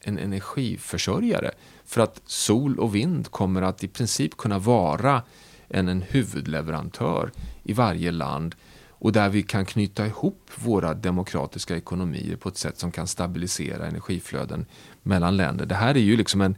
en 0.00 0.18
energiförsörjare. 0.18 1.50
För 1.84 2.00
att 2.00 2.20
sol 2.26 2.78
och 2.78 2.94
vind 2.94 3.30
kommer 3.30 3.62
att 3.62 3.84
i 3.84 3.88
princip 3.88 4.36
kunna 4.36 4.58
vara 4.58 5.22
en, 5.68 5.88
en 5.88 6.02
huvudleverantör 6.02 7.32
i 7.62 7.72
varje 7.72 8.10
land 8.10 8.54
och 8.88 9.12
där 9.12 9.28
vi 9.28 9.42
kan 9.42 9.66
knyta 9.66 10.06
ihop 10.06 10.50
våra 10.54 10.94
demokratiska 10.94 11.76
ekonomier 11.76 12.36
på 12.36 12.48
ett 12.48 12.56
sätt 12.56 12.78
som 12.78 12.92
kan 12.92 13.06
stabilisera 13.06 13.86
energiflöden 13.86 14.66
mellan 15.02 15.36
länder. 15.36 15.66
Det 15.66 15.74
här 15.74 15.94
är 15.94 16.00
ju 16.00 16.16
liksom 16.16 16.40
en, 16.40 16.56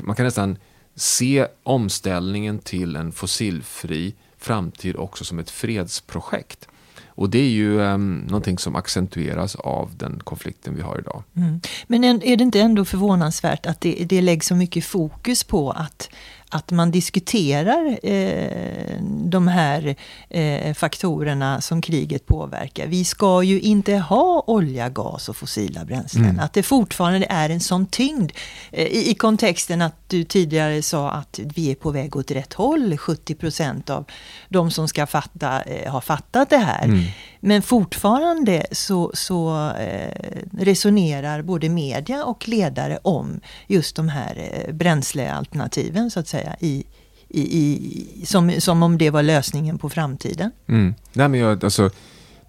man 0.00 0.16
kan 0.16 0.24
nästan 0.24 0.56
se 0.94 1.46
omställningen 1.62 2.58
till 2.58 2.96
en 2.96 3.12
fossilfri 3.12 4.14
framtid 4.36 4.96
också 4.96 5.24
som 5.24 5.38
ett 5.38 5.50
fredsprojekt. 5.50 6.68
Och 7.14 7.30
det 7.30 7.38
är 7.38 7.48
ju 7.48 7.80
um, 7.80 8.16
någonting 8.18 8.58
som 8.58 8.76
accentueras 8.76 9.54
av 9.54 9.90
den 9.96 10.20
konflikten 10.24 10.74
vi 10.74 10.82
har 10.82 10.98
idag. 10.98 11.22
Mm. 11.36 11.60
Men 11.86 12.04
är 12.04 12.36
det 12.36 12.44
inte 12.44 12.60
ändå 12.60 12.84
förvånansvärt 12.84 13.66
att 13.66 13.80
det, 13.80 14.04
det 14.08 14.22
läggs 14.22 14.46
så 14.46 14.54
mycket 14.54 14.84
fokus 14.84 15.44
på 15.44 15.70
att 15.70 16.10
att 16.54 16.70
man 16.70 16.90
diskuterar 16.90 17.98
eh, 18.02 19.00
de 19.24 19.48
här 19.48 19.96
eh, 20.30 20.74
faktorerna 20.74 21.60
som 21.60 21.82
kriget 21.82 22.26
påverkar. 22.26 22.86
Vi 22.86 23.04
ska 23.04 23.42
ju 23.42 23.60
inte 23.60 23.94
ha 23.94 24.44
olja, 24.46 24.88
gas 24.88 25.28
och 25.28 25.36
fossila 25.36 25.84
bränslen. 25.84 26.24
Mm. 26.24 26.40
Att 26.40 26.52
det 26.52 26.62
fortfarande 26.62 27.26
är 27.30 27.50
en 27.50 27.60
sån 27.60 27.86
tyngd. 27.86 28.32
Eh, 28.72 28.86
i, 28.86 29.10
I 29.10 29.14
kontexten 29.14 29.82
att 29.82 30.08
du 30.08 30.24
tidigare 30.24 30.82
sa 30.82 31.10
att 31.10 31.40
vi 31.42 31.70
är 31.70 31.74
på 31.74 31.90
väg 31.90 32.16
åt 32.16 32.30
rätt 32.30 32.52
håll. 32.52 32.98
70 32.98 33.34
procent 33.34 33.90
av 33.90 34.04
de 34.48 34.70
som 34.70 34.88
ska 34.88 35.06
fatta 35.06 35.62
eh, 35.62 35.92
har 35.92 36.00
fattat 36.00 36.50
det 36.50 36.58
här. 36.58 36.84
Mm. 36.84 37.04
Men 37.46 37.62
fortfarande 37.62 38.66
så, 38.72 39.10
så 39.14 39.70
eh, 39.70 40.40
resonerar 40.58 41.42
både 41.42 41.68
media 41.68 42.24
och 42.24 42.48
ledare 42.48 42.98
om 43.02 43.40
just 43.66 43.96
de 43.96 44.08
här 44.08 44.50
eh, 44.52 44.74
bränslealternativen 44.74 46.10
så 46.10 46.20
att 46.20 46.28
säga 46.28 46.56
i, 46.60 46.84
i, 47.28 47.40
i, 47.40 48.26
som, 48.26 48.60
som 48.60 48.82
om 48.82 48.98
det 48.98 49.10
var 49.10 49.22
lösningen 49.22 49.78
på 49.78 49.88
framtiden. 49.88 50.50
Mm. 50.66 50.94
Nej, 51.12 51.28
men 51.28 51.40
jag, 51.40 51.64
alltså, 51.64 51.90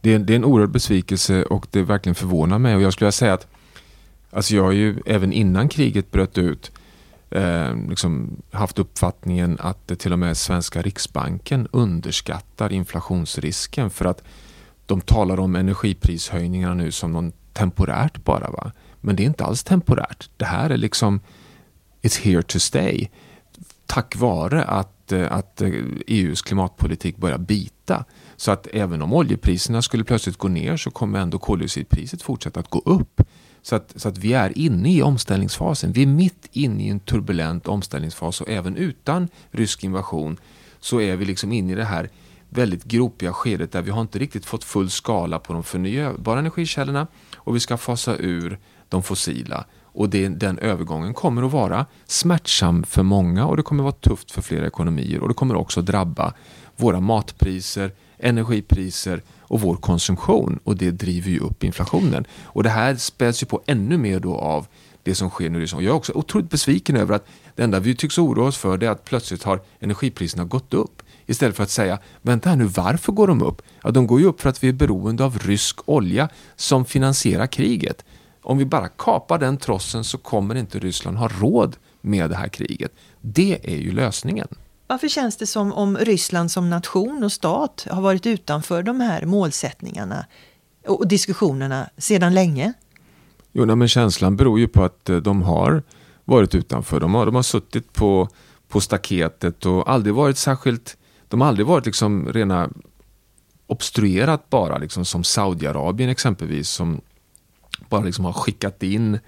det, 0.01 0.13
är, 0.13 0.19
det 0.19 0.34
är 0.34 0.36
en 0.36 0.45
oerhörd 0.45 0.71
besvikelse 0.71 1.43
och 1.43 1.67
det 1.71 1.81
verkligen 1.81 2.15
förvånar 2.15 2.60
mig. 2.60 2.75
Och 2.75 2.81
jag 2.81 2.93
skulle 2.93 3.12
säga 3.12 3.34
att 3.34 3.47
alltså 4.31 4.55
jag 4.55 4.63
har 4.63 4.71
ju 4.71 4.99
även 5.05 5.34
innan 5.34 5.69
kriget 5.69 6.12
bröt 6.12 6.38
ut 6.38 6.71
eh, 7.29 7.75
liksom 7.89 8.41
haft 8.51 8.79
uppfattningen 8.79 9.58
att 9.60 9.99
till 9.99 10.13
och 10.13 10.19
med 10.19 10.38
svenska 10.38 10.81
riksbanken 10.81 11.67
underskattar 11.71 12.73
inflationsrisken 12.73 13.89
för 13.89 14.05
att 14.05 14.23
de 14.86 15.02
talar 15.02 15.39
om 15.39 15.56
energiprishöjningarna 15.56 16.74
nu 16.74 16.91
som 16.91 17.13
något 17.13 17.34
temporärt 17.54 18.24
bara. 18.24 18.52
Va? 18.52 18.71
Men 19.02 19.15
det 19.15 19.24
är 19.24 19.26
inte 19.26 19.45
alls 19.45 19.63
temporärt. 19.63 20.30
Det 20.38 20.45
här 20.45 20.69
är 20.69 20.78
liksom 20.78 21.19
It's 22.02 22.21
here 22.21 22.41
to 22.41 22.60
stay. 22.60 23.08
Tack 23.86 24.15
vare 24.15 24.63
att, 24.63 25.12
eh, 25.12 25.32
att 25.32 25.62
eh, 25.62 25.69
e 25.69 25.84
EUs 26.08 26.41
klimatpolitik 26.41 27.17
börjar 27.17 27.38
bita. 27.38 28.06
Så 28.36 28.52
att 28.52 28.67
även 28.74 29.02
om 29.02 29.13
oljepriserna 29.13 29.82
skulle 29.82 30.04
plötsligt 30.04 30.38
gå 30.38 30.48
ner 30.48 30.78
så 30.78 30.91
kommer 30.91 31.19
ändå 31.19 31.39
koldioxidpriset 31.39 32.21
fortsätta 32.21 32.60
att 32.60 32.69
gå 32.69 32.82
upp. 32.86 33.21
Så 33.62 33.76
att, 33.76 33.93
så 33.95 34.10
att 34.10 34.17
vi 34.17 34.34
är 34.34 34.58
inne 34.58 34.93
i 34.93 35.02
omställningsfasen. 35.02 35.91
Vi 35.91 36.02
är 36.02 36.08
mitt 36.08 36.50
inne 36.52 36.84
i 36.84 36.89
en 36.89 37.00
turbulent 37.00 37.67
omställningsfas 37.67 38.41
och 38.41 38.50
även 38.50 38.78
utan 38.78 39.30
rysk 39.52 39.84
invasion 39.84 40.38
så 40.80 41.02
är 41.02 41.15
vi 41.15 41.26
liksom 41.26 41.52
inne 41.52 41.71
i 41.71 41.76
det 41.76 41.86
här 41.86 42.10
väldigt 42.56 42.84
gropiga 42.84 43.34
skedet 43.34 43.72
där 43.72 43.82
vi 43.82 43.91
har 43.91 44.02
inte 44.02 44.20
riktigt 44.20 44.46
fått 44.46 44.63
full 44.63 44.89
skala 44.89 45.39
på 45.39 45.54
de 45.54 45.63
förnybara 45.63 46.39
energikällorna 46.39 47.08
och 47.36 47.56
vi 47.56 47.60
ska 47.60 47.78
fasa 47.78 48.15
ur 48.18 48.60
de 48.89 49.04
fossila. 49.04 49.65
Och 49.84 50.10
det, 50.10 50.28
den 50.28 50.60
övergången 50.60 51.13
kommer 51.13 51.44
att 51.44 51.52
vara 51.52 51.86
smärtsam 52.06 52.84
för 52.84 53.04
många 53.04 53.46
och 53.46 53.58
det 53.58 53.63
kommer 53.63 53.84
att 53.84 53.86
vara 53.86 54.15
tufft 54.15 54.32
för 54.32 54.41
flera 54.41 54.68
ekonomier 54.68 55.22
och 55.22 55.28
det 55.28 55.34
kommer 55.34 55.56
också 55.56 55.80
att 55.80 55.86
drabba 55.86 56.34
våra 56.76 57.00
matpriser, 57.00 57.91
energipriser 58.18 59.22
och 59.39 59.62
vår 59.62 59.76
konsumtion 59.76 60.60
och 60.63 60.76
det 60.76 60.91
driver 60.91 61.32
ju 61.32 61.39
upp 61.39 61.63
inflationen. 61.63 62.26
Och 62.44 62.63
det 62.63 62.70
här 62.70 62.96
späds 62.96 63.44
ju 63.44 63.48
på 63.48 63.62
ännu 63.65 63.98
mer 63.98 64.20
då 64.20 64.36
av 64.36 64.68
det 65.04 65.15
som 65.15 65.30
sker 65.30 65.50
nu. 65.50 65.65
Jag 65.72 65.84
är 65.84 65.91
också 65.91 66.13
otroligt 66.13 66.50
besviken 66.50 66.98
över 66.98 67.15
att 67.15 67.28
det 67.56 67.63
enda 67.63 67.80
vi 67.80 67.96
tycks 67.96 68.18
oroa 68.18 68.48
oss 68.48 68.58
för 68.58 68.84
är 68.84 68.89
att 68.89 69.06
plötsligt 69.06 69.44
har 69.44 69.62
energipriserna 69.80 70.44
gått 70.44 70.74
upp. 70.74 71.02
Istället 71.25 71.55
för 71.55 71.63
att 71.63 71.69
säga, 71.69 71.99
vänta 72.21 72.49
här 72.49 72.55
nu, 72.55 72.65
varför 72.65 73.11
går 73.11 73.27
de 73.27 73.41
upp? 73.41 73.61
Ja, 73.83 73.91
de 73.91 74.07
går 74.07 74.19
ju 74.19 74.25
upp 74.25 74.41
för 74.41 74.49
att 74.49 74.63
vi 74.63 74.69
är 74.69 74.73
beroende 74.73 75.23
av 75.23 75.39
rysk 75.39 75.79
olja 75.85 76.29
som 76.55 76.85
finansierar 76.85 77.47
kriget. 77.47 78.05
Om 78.41 78.57
vi 78.57 78.65
bara 78.65 78.88
kapar 78.88 79.38
den 79.38 79.57
trossen 79.57 80.03
så 80.03 80.17
kommer 80.17 80.55
inte 80.55 80.79
Ryssland 80.79 81.17
ha 81.17 81.27
råd 81.27 81.77
med 82.01 82.29
det 82.29 82.35
här 82.35 82.47
kriget. 82.47 82.91
Det 83.21 83.59
är 83.63 83.77
ju 83.77 83.91
lösningen. 83.91 84.47
Varför 84.88 85.07
känns 85.07 85.38
det 85.38 85.47
som 85.47 85.73
om 85.73 85.97
Ryssland 85.97 86.51
som 86.51 86.69
nation 86.69 87.23
och 87.23 87.31
stat 87.31 87.88
har 87.91 88.01
varit 88.01 88.25
utanför 88.25 88.83
de 88.83 88.99
här 88.99 89.25
målsättningarna 89.25 90.25
och 90.88 91.07
diskussionerna 91.07 91.89
sedan 91.97 92.33
länge? 92.33 92.73
Jo, 93.51 93.75
men 93.75 93.88
känslan 93.88 94.35
beror 94.35 94.59
ju 94.59 94.67
på 94.67 94.83
att 94.83 95.09
eh, 95.09 95.17
de 95.17 95.41
har 95.41 95.83
varit 96.25 96.55
utanför. 96.55 96.99
De 96.99 97.15
har, 97.15 97.25
de 97.25 97.35
har 97.35 97.43
suttit 97.43 97.93
på, 97.93 98.29
på 98.67 98.81
staketet 98.81 99.65
och 99.65 99.91
aldrig 99.91 100.15
varit 100.15 100.38
särskilt 100.38 100.97
de 101.27 101.41
har 101.41 101.47
aldrig 101.47 101.67
varit 101.67 101.85
liksom 101.85 102.33
rena 102.33 102.69
obstruerat 103.67 104.49
bara, 104.49 104.77
liksom 104.77 105.05
som 105.05 105.23
Saudiarabien 105.23 106.09
exempelvis, 106.09 106.69
som 106.69 107.01
bara 107.89 108.03
liksom 108.03 108.25
har 108.25 108.33
skickat 108.33 108.83
in 108.83 109.19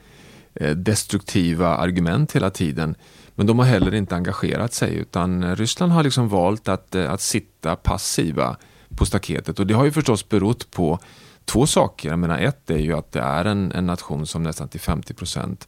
eh, 0.53 0.71
destruktiva 0.71 1.77
argument 1.77 2.35
hela 2.35 2.49
tiden. 2.49 2.95
Men 3.35 3.47
de 3.47 3.59
har 3.59 3.65
heller 3.65 3.93
inte 3.93 4.15
engagerat 4.15 4.73
sig 4.73 4.95
utan 4.95 5.43
eh, 5.43 5.55
Ryssland 5.55 5.91
har 5.91 6.03
liksom 6.03 6.29
valt 6.29 6.67
att, 6.67 6.95
eh, 6.95 7.11
att 7.11 7.21
sitta 7.21 7.75
passiva 7.75 8.57
på 8.89 9.05
staketet 9.05 9.59
och 9.59 9.67
det 9.67 9.73
har 9.73 9.85
ju 9.85 9.91
förstås 9.91 10.29
berott 10.29 10.71
på 10.71 10.99
två 11.45 11.67
saker. 11.67 12.09
Jag 12.09 12.19
menar, 12.19 12.39
ett 12.39 12.69
är 12.69 12.77
ju 12.77 12.93
att 12.93 13.11
det 13.11 13.21
är 13.21 13.45
en, 13.45 13.71
en 13.71 13.85
nation 13.85 14.27
som 14.27 14.43
nästan 14.43 14.67
till 14.67 14.79
50 14.79 15.13
procent, 15.13 15.67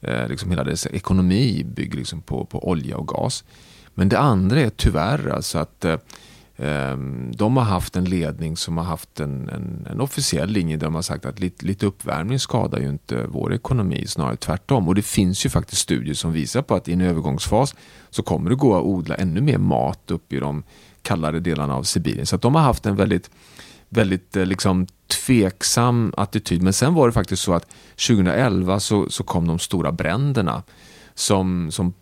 eh, 0.00 0.28
liksom 0.28 0.50
hela 0.50 0.64
dess 0.64 0.86
ekonomi 0.86 1.64
bygger 1.64 1.98
liksom 1.98 2.22
på, 2.22 2.44
på 2.44 2.68
olja 2.68 2.96
och 2.96 3.08
gas. 3.08 3.44
Men 3.94 4.08
det 4.08 4.18
andra 4.18 4.60
är 4.60 4.70
tyvärr 4.70 5.28
alltså 5.28 5.58
att 5.58 5.84
eh, 5.84 5.98
ehm, 6.56 7.32
de 7.36 7.56
har 7.56 7.64
haft 7.64 7.96
en 7.96 8.04
ledning 8.04 8.56
som 8.56 8.76
har 8.76 8.84
haft 8.84 9.20
en, 9.20 9.48
en, 9.48 9.86
en, 9.90 10.00
officiell 10.00 10.48
linje 10.48 10.76
där 10.76 10.86
de 10.86 10.94
har 10.94 11.02
sagt 11.02 11.26
att 11.26 11.40
lite, 11.40 11.66
lite 11.66 11.86
uppvärmning 11.86 12.38
skadar 12.38 12.78
ju 12.78 12.88
inte 12.88 13.26
vår 13.26 13.54
ekonomi, 13.54 14.06
snarare 14.06 14.36
tvärtom. 14.36 14.88
Och 14.88 14.94
det 14.94 15.02
finns 15.02 15.46
ju 15.46 15.50
faktiskt 15.50 15.82
studier 15.82 16.14
som 16.14 16.32
visar 16.32 16.62
på 16.62 16.74
att 16.74 16.88
i 16.88 16.92
en 16.92 17.00
övergångsfas 17.00 17.74
så 18.10 18.22
kommer 18.22 18.50
det 18.50 18.56
gå 18.56 18.76
att 18.76 18.84
odla 18.84 19.14
ännu 19.14 19.40
mer 19.40 19.58
mat 19.58 20.10
upp 20.10 20.32
i 20.32 20.40
de 20.40 20.62
kallare 21.02 21.40
delarna 21.40 21.76
av 21.76 21.82
Sibirien. 21.82 22.26
Så 22.26 22.36
att 22.36 22.42
de 22.42 22.54
har 22.54 22.62
haft 22.62 22.86
en 22.86 22.96
väldigt, 22.96 23.30
väldigt 23.88 24.36
eh, 24.36 24.46
liksom, 24.46 24.86
tveksam 25.26 26.14
attityd. 26.16 26.62
Men 26.62 26.72
sen 26.72 26.94
var 26.94 27.06
det 27.06 27.12
faktiskt 27.12 27.42
så 27.42 27.52
att 27.52 27.66
2011 28.08 28.80
så, 28.80 29.10
så 29.10 29.24
kom 29.24 29.46
de 29.46 29.58
stora 29.58 29.92
bränderna 29.92 30.62
som, 31.14 31.70
som 31.70 31.94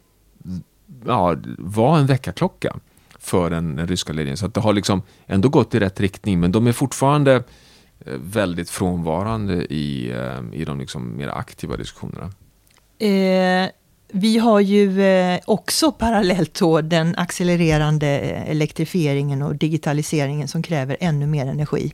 ja, 1.07 1.37
var 1.59 1.98
en 1.98 2.07
väckarklocka 2.07 2.76
för 3.18 3.50
den, 3.50 3.76
den 3.76 3.87
ryska 3.88 4.12
ledningen. 4.12 4.37
Så 4.37 4.46
det 4.46 4.61
har 4.61 4.72
liksom 4.72 5.02
ändå 5.26 5.48
gått 5.48 5.74
i 5.74 5.81
rätt 5.81 6.00
riktning 6.00 6.40
men 6.40 6.52
de 6.52 6.66
är 6.66 6.72
fortfarande 6.72 7.35
eh, 7.35 8.14
väldigt 8.22 8.70
frånvarande 8.70 9.55
i, 9.55 10.11
eh, 10.11 10.61
i 10.61 10.64
de 10.64 10.78
liksom 10.78 11.16
mer 11.16 11.28
aktiva 11.28 11.76
diskussionerna. 11.76 12.31
Eh, 12.98 13.70
vi 14.14 14.38
har 14.38 14.61
ju 14.61 15.02
eh, 15.02 15.40
också 15.44 15.92
parallellt 15.92 16.55
då 16.55 16.81
den 16.81 17.14
accelererande 17.16 18.07
elektrifieringen 18.09 19.42
och 19.42 19.57
digitaliseringen 19.57 20.48
som 20.48 20.62
kräver 20.62 20.96
ännu 21.00 21.26
mer 21.26 21.46
energi. 21.46 21.92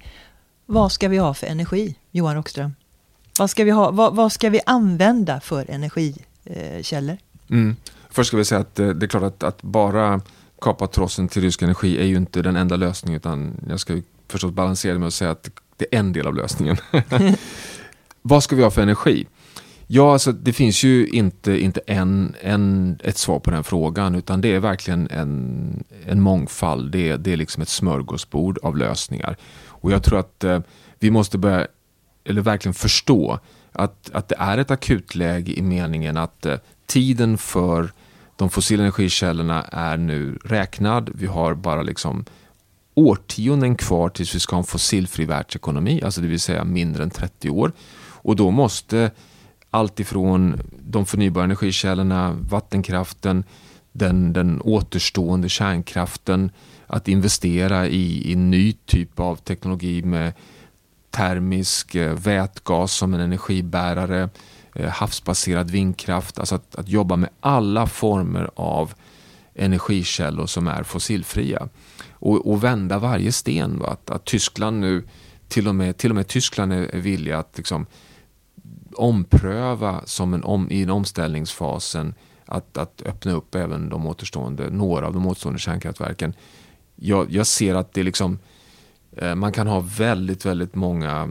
Vad 0.66 0.92
ska 0.92 1.08
vi 1.08 1.18
ha 1.18 1.34
för 1.34 1.46
energi, 1.46 1.96
Johan 2.10 2.34
Rockström? 2.34 2.74
Vad 3.38 3.50
ska 3.50 3.64
vi, 3.64 3.70
ha, 3.70 3.90
vad, 3.90 4.16
vad 4.16 4.32
ska 4.32 4.50
vi 4.50 4.60
använda 4.66 5.40
för 5.40 5.70
energikällor? 5.70 7.16
Mm. 7.50 7.76
Först 8.18 8.28
ska 8.28 8.36
vi 8.36 8.44
säga 8.44 8.60
att 8.60 8.78
eh, 8.78 8.88
det 8.88 9.06
är 9.06 9.08
klart 9.08 9.22
att, 9.22 9.42
att 9.42 9.62
bara 9.62 10.20
kapa 10.60 10.86
trossen 10.86 11.28
till 11.28 11.42
rysk 11.42 11.62
energi 11.62 11.98
är 11.98 12.04
ju 12.04 12.16
inte 12.16 12.42
den 12.42 12.56
enda 12.56 12.76
lösningen 12.76 13.16
utan 13.16 13.64
jag 13.68 13.80
ska 13.80 14.00
förstås 14.28 14.52
balansera 14.52 14.92
det 14.92 14.98
med 14.98 15.06
att 15.06 15.14
säga 15.14 15.30
att 15.30 15.50
det 15.76 15.86
är 15.94 15.98
en 15.98 16.12
del 16.12 16.26
av 16.26 16.34
lösningen. 16.34 16.76
vad 18.22 18.42
ska 18.42 18.56
vi 18.56 18.62
ha 18.62 18.70
för 18.70 18.82
energi? 18.82 19.26
Ja, 19.86 20.12
alltså, 20.12 20.32
det 20.32 20.52
finns 20.52 20.84
ju 20.84 21.08
inte, 21.08 21.60
inte 21.60 21.80
en, 21.86 22.34
en, 22.40 22.98
ett 23.04 23.16
svar 23.16 23.38
på 23.38 23.50
den 23.50 23.64
frågan 23.64 24.14
utan 24.14 24.40
det 24.40 24.54
är 24.54 24.60
verkligen 24.60 25.08
en, 25.10 25.84
en 26.06 26.20
mångfald. 26.20 26.92
Det 26.92 27.08
är, 27.08 27.18
det 27.18 27.32
är 27.32 27.36
liksom 27.36 27.62
ett 27.62 27.68
smörgåsbord 27.68 28.58
av 28.62 28.76
lösningar. 28.76 29.36
Och 29.66 29.92
jag 29.92 30.02
tror 30.02 30.18
att 30.18 30.44
eh, 30.44 30.60
vi 30.98 31.10
måste 31.10 31.38
börja, 31.38 31.66
eller 32.24 32.40
verkligen 32.40 32.74
förstå 32.74 33.38
att, 33.72 34.10
att 34.12 34.28
det 34.28 34.36
är 34.38 34.58
ett 34.58 34.70
akutläge 34.70 35.58
i 35.58 35.62
meningen 35.62 36.16
att 36.16 36.46
eh, 36.46 36.56
tiden 36.86 37.38
för 37.38 37.90
de 38.38 38.50
fossila 38.50 38.82
energikällorna 38.82 39.62
är 39.62 39.96
nu 39.96 40.38
räknad. 40.44 41.10
Vi 41.14 41.26
har 41.26 41.54
bara 41.54 41.82
liksom 41.82 42.24
årtionden 42.94 43.76
kvar 43.76 44.08
tills 44.08 44.34
vi 44.34 44.40
ska 44.40 44.56
ha 44.56 44.60
en 44.60 44.66
fossilfri 44.66 45.24
världsekonomi, 45.24 46.02
alltså 46.04 46.20
det 46.20 46.26
vill 46.26 46.40
säga 46.40 46.64
mindre 46.64 47.02
än 47.02 47.10
30 47.10 47.50
år. 47.50 47.72
Och 48.10 48.36
då 48.36 48.50
måste 48.50 49.10
allt 49.70 50.00
ifrån 50.00 50.60
de 50.80 51.06
förnybara 51.06 51.44
energikällorna, 51.44 52.32
vattenkraften, 52.32 53.44
den, 53.92 54.32
den 54.32 54.60
återstående 54.60 55.48
kärnkraften, 55.48 56.50
att 56.86 57.08
investera 57.08 57.86
i, 57.86 58.32
i 58.32 58.36
ny 58.36 58.72
typ 58.72 59.20
av 59.20 59.36
teknologi 59.36 60.02
med 60.02 60.32
termisk 61.10 61.94
eh, 61.94 62.14
vätgas 62.14 62.92
som 62.92 63.14
en 63.14 63.20
energibärare, 63.20 64.22
eh, 64.22 64.28
Eh, 64.78 64.90
havsbaserad 64.90 65.70
vindkraft, 65.70 66.38
alltså 66.38 66.54
att, 66.54 66.74
att 66.74 66.88
jobba 66.88 67.16
med 67.16 67.30
alla 67.40 67.86
former 67.86 68.50
av 68.54 68.94
energikällor 69.54 70.46
som 70.46 70.68
är 70.68 70.82
fossilfria. 70.82 71.68
Och, 72.10 72.50
och 72.50 72.64
vända 72.64 72.98
varje 72.98 73.32
sten. 73.32 73.78
Va? 73.78 73.86
Att, 73.86 74.10
att 74.10 74.24
Tyskland 74.24 74.80
nu, 74.80 75.04
till 75.48 75.68
och 75.68 75.74
med, 75.74 75.96
till 75.96 76.10
och 76.10 76.16
med 76.16 76.28
Tyskland 76.28 76.72
är, 76.72 76.94
är 76.94 77.00
villiga 77.00 77.38
att 77.38 77.54
liksom, 77.56 77.86
ompröva 78.92 80.02
som 80.04 80.34
en 80.34 80.44
om, 80.44 80.70
i 80.70 80.82
en 80.82 80.90
omställningsfasen 80.90 82.14
att, 82.44 82.76
att 82.76 83.02
öppna 83.06 83.32
upp 83.32 83.54
även 83.54 83.88
de 83.88 84.06
återstående, 84.06 84.70
några 84.70 85.06
av 85.06 85.12
de 85.12 85.26
återstående 85.26 85.60
kärnkraftverken. 85.60 86.34
Jag, 86.96 87.30
jag 87.30 87.46
ser 87.46 87.74
att 87.74 87.92
det 87.92 88.02
liksom, 88.02 88.38
eh, 89.16 89.34
man 89.34 89.52
kan 89.52 89.66
ha 89.66 89.80
väldigt, 89.80 90.46
väldigt 90.46 90.74
många 90.74 91.28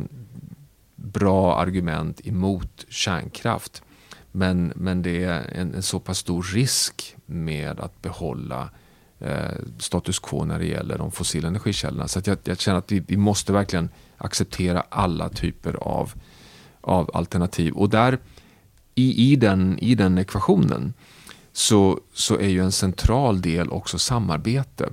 bra 0.97 1.55
argument 1.55 2.27
emot 2.27 2.85
kärnkraft. 2.89 3.83
Men, 4.31 4.73
men 4.75 5.01
det 5.01 5.23
är 5.23 5.51
en, 5.55 5.73
en 5.73 5.83
så 5.83 5.99
pass 5.99 6.17
stor 6.17 6.43
risk 6.43 7.15
med 7.25 7.79
att 7.79 8.01
behålla 8.01 8.69
eh, 9.19 9.51
status 9.77 10.19
quo 10.19 10.45
när 10.45 10.59
det 10.59 10.65
gäller 10.65 10.97
de 10.97 11.11
fossila 11.11 11.47
energikällorna. 11.47 12.07
Så 12.07 12.21
jag, 12.25 12.37
jag, 12.43 12.59
känner 12.59 12.77
att 12.77 12.91
vi, 12.91 12.99
vi 12.99 13.17
måste 13.17 13.53
verkligen 13.53 13.89
acceptera 14.17 14.83
alla 14.89 15.29
typer 15.29 15.73
av 15.73 16.13
av 16.87 17.11
alternativ. 17.13 17.73
Och 17.73 17.89
där 17.89 18.19
i, 18.95 19.31
i, 19.31 19.35
den, 19.35 19.79
i 19.79 19.95
den 19.95 20.17
ekvationen 20.17 20.93
så, 21.53 21.99
så 22.13 22.35
är 22.37 22.47
ju 22.47 22.63
en 22.63 22.71
central 22.71 23.41
del 23.41 23.69
också 23.69 23.99
samarbete. 23.99 24.89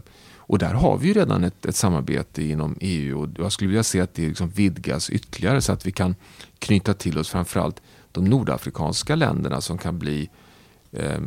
Och 0.46 0.58
där 0.58 0.74
har 0.74 0.98
vi 0.98 1.08
ju 1.08 1.14
redan 1.14 1.44
ett, 1.44 1.66
ett 1.66 1.76
samarbete 1.76 2.42
inom 2.42 2.76
EU 2.80 3.22
och 3.22 3.28
jag 3.38 3.52
skulle 3.52 3.68
vilja 3.68 3.82
se 3.82 4.00
att 4.00 4.14
det 4.14 4.28
liksom 4.28 4.48
vidgas 4.48 5.10
ytterligare 5.10 5.60
så 5.60 5.72
att 5.72 5.86
vi 5.86 5.92
kan 5.92 6.14
knyta 6.58 6.94
till 6.94 7.18
oss 7.18 7.28
framförallt 7.28 7.82
de 8.12 8.24
nordafrikanska 8.24 9.14
länderna 9.14 9.60
som 9.60 9.78
kan 9.78 9.98
bli, 9.98 10.30
eh, 10.92 11.20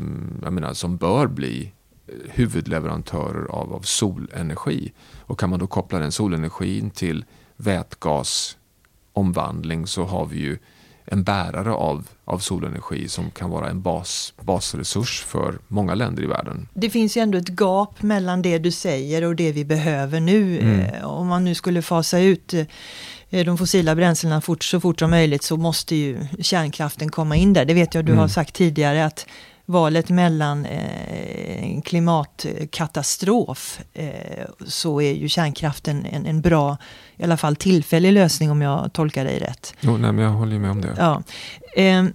jag 0.43 0.53
menar, 0.53 0.73
som 0.73 0.97
bör 0.97 1.27
bli 1.27 1.71
eh, 2.08 2.13
huvudleverantörer 2.30 3.51
av, 3.51 3.73
av 3.73 3.82
solenergi. 3.82 4.93
Och 5.19 5.39
kan 5.39 5.49
man 5.49 5.60
då 5.60 5.67
koppla 5.67 5.99
den 5.99 6.12
solenergin 6.12 6.89
till 6.89 7.25
vätgasomvandling 7.56 9.88
så 9.88 10.03
har 10.03 10.25
vi 10.25 10.39
ju 10.39 10.58
en 11.12 11.24
bärare 11.24 11.72
av, 11.72 12.08
av 12.26 12.39
solenergi 12.39 13.08
som 13.10 13.32
kan 13.32 13.50
vara 13.50 13.70
en 13.70 13.82
bas, 13.82 14.34
basresurs 14.41 15.24
för 15.28 15.60
många 15.67 15.96
länder 15.96 16.24
i 16.24 16.26
världen. 16.26 16.67
Det 16.74 16.89
finns 16.89 17.17
ju 17.17 17.22
ändå 17.22 17.38
ett 17.38 17.60
gap 17.60 18.02
mellan 18.02 18.41
det 18.41 18.58
du 18.58 18.72
säger 18.72 19.24
och 19.24 19.36
det 19.36 19.52
vi 19.52 19.65
behöver 19.65 20.20
nu. 20.20 20.60
Mm. 20.60 20.80
Eh, 20.80 21.04
om 21.04 21.28
man 21.28 21.43
nu 21.46 21.56
skulle 21.56 21.82
fasa 21.82 22.20
ut 22.20 22.54
eh, 23.30 23.46
de 23.46 23.58
fossila 23.58 23.96
bränslena 23.96 24.41
fort, 24.41 24.63
så 24.63 24.80
fort 24.80 25.00
som 25.00 25.10
möjligt 25.10 25.43
så 25.43 25.58
måste 25.58 25.96
ju 25.96 26.28
kärnkraften 26.39 27.10
komma 27.10 27.36
in 27.36 27.54
där. 27.54 27.65
Det 27.65 27.74
vet 27.74 27.93
jag 27.96 28.06
du 28.06 28.12
mm. 28.12 28.20
har 28.20 28.28
sagt 28.28 28.54
tidigare 28.54 29.06
att 29.06 29.26
valet 29.69 30.10
mellan 30.10 30.65
eh, 30.65 31.82
klimatkatastrof 31.82 33.80
eh, 33.93 34.45
så 34.67 35.01
är 35.01 35.13
ju 35.13 35.30
kärnkraften 35.30 36.06
en, 36.06 36.25
en, 36.25 36.41
bra, 36.41 36.77
i 37.17 37.23
alla 37.23 37.38
fall 37.38 37.56
tillfällig 37.56 38.12
lösning 38.12 38.51
om 38.51 38.62
jag 38.62 38.93
tolkar 38.93 39.25
dig 39.25 39.39
rätt. 39.39 39.73
Jo, 39.80 39.97
nej, 39.97 40.12
men 40.12 40.25
jag 40.25 40.32
håller 40.32 40.60
med 40.60 40.71
om 40.71 40.82
det. 40.82 40.95
Ja. 40.97 41.23
Eh, 41.75 42.06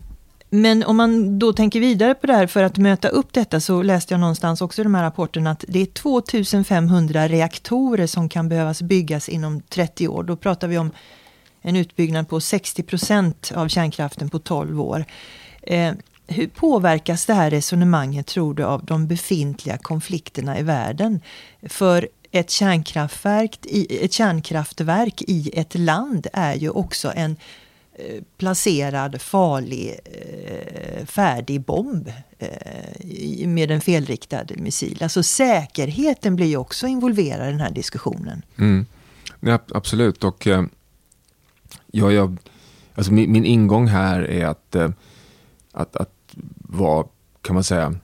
men 0.51 0.85
om 0.85 0.97
man 0.97 1.39
då 1.39 1.53
tänker 1.53 1.81
vidare 1.81 2.15
på 2.15 2.27
det 2.27 2.35
här 2.35 2.47
för 2.47 2.63
att 2.63 2.79
möta 2.79 3.09
upp 3.09 3.33
detta 3.33 3.61
så 3.61 3.83
läste 3.83 4.15
jag 4.15 4.21
någonstans 4.21 4.61
också 4.61 4.81
i 4.81 4.85
de 4.85 4.95
här 4.95 5.03
rapporterna 5.03 5.51
att 5.51 5.65
det 5.69 5.81
är 5.81 5.87
2500 5.87 7.29
reaktorer 7.29 8.07
som 8.07 8.29
kan 8.29 8.49
behövas 8.49 8.83
byggas 8.83 9.29
inom 9.29 9.61
30 9.61 10.09
år. 10.09 10.23
Då 10.23 10.37
pratar 10.37 10.69
vi 10.69 10.79
om 10.79 10.91
en 11.63 11.77
utbyggnad 11.77 12.29
på 12.29 12.41
60 12.41 12.83
procent 12.83 13.53
av 13.55 13.69
kärnkraften 13.69 14.29
på 14.29 14.39
12 14.39 14.81
år. 14.81 15.05
Eh, 15.63 15.93
hur 16.27 16.47
påverkas 16.47 17.27
det 17.27 17.35
här 17.35 17.51
resonemanget 17.51 18.27
tror 18.27 18.55
du 18.55 18.65
av 18.65 18.85
de 18.85 19.07
befintliga 19.07 19.79
konflikterna 19.79 20.59
i 20.59 20.63
världen? 20.63 21.21
För 21.63 22.09
ett 22.31 22.51
kärnkraftverk, 22.51 23.59
ett 23.91 24.13
kärnkraftverk 24.13 25.23
i 25.23 25.51
ett 25.55 25.75
land 25.75 26.27
är 26.33 26.55
ju 26.55 26.71
också 26.71 27.13
en 27.17 27.37
eh, 27.95 28.23
placerad 28.37 29.21
farlig 29.21 30.01
eh, 30.05 31.07
färdig 31.07 31.61
bomb 31.61 32.13
eh, 32.39 33.49
med 33.49 33.71
en 33.71 33.81
felriktad 33.81 34.45
missil. 34.57 35.03
Alltså 35.03 35.23
säkerheten 35.23 36.37
blir 36.37 36.47
ju 36.47 36.57
också 36.57 36.87
involverad 36.87 37.49
i 37.49 37.51
den 37.51 37.61
här 37.61 37.73
diskussionen. 37.73 38.43
Mm. 38.59 38.87
Ja, 39.41 39.59
absolut 39.75 40.25
och 40.25 40.49
ja, 41.87 42.13
jag, 42.13 42.39
alltså 42.95 43.13
min, 43.13 43.33
min 43.33 43.45
ingång 43.45 43.87
här 43.87 44.23
är 44.23 44.47
att 44.47 44.77
att, 45.73 45.97
att 45.97 46.35
vara, 46.57 47.07
kan 47.43 47.55
man 47.55 47.65
säga, 47.65 47.95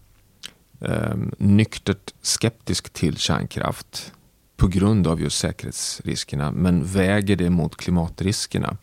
eh, 0.81 1.17
nyktert 1.39 2.15
skeptisk 2.23 2.91
till 2.91 3.17
kärnkraft 3.17 4.13
på 4.57 4.67
grund 4.69 5.07
av 5.07 5.21
just 5.21 5.39
säkerhetsriskerna, 5.39 6.53
men 6.53 6.85
väger 6.85 7.37
det 7.37 7.51
mot 7.51 7.77
klimatriskerna. 7.77 8.77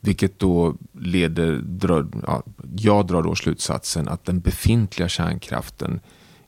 Vilket 0.00 0.38
då 0.38 0.76
leder, 0.92 1.52
drar, 1.56 2.06
ja, 2.26 2.42
jag 2.76 3.06
drar 3.06 3.22
då 3.22 3.34
slutsatsen 3.34 4.08
att 4.08 4.24
den 4.24 4.40
befintliga 4.40 5.08
kärnkraften 5.08 6.00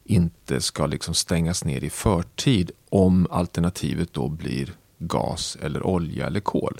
inte 0.04 0.60
ska 0.60 0.86
liksom 0.86 1.14
stängas 1.14 1.64
ner 1.64 1.84
i 1.84 1.90
förtid 1.90 2.70
om 2.88 3.26
alternativet 3.30 4.12
då 4.12 4.28
blir 4.28 4.72
gas 4.98 5.56
eller 5.62 5.86
olja 5.86 6.26
eller 6.26 6.40
kol. 6.40 6.78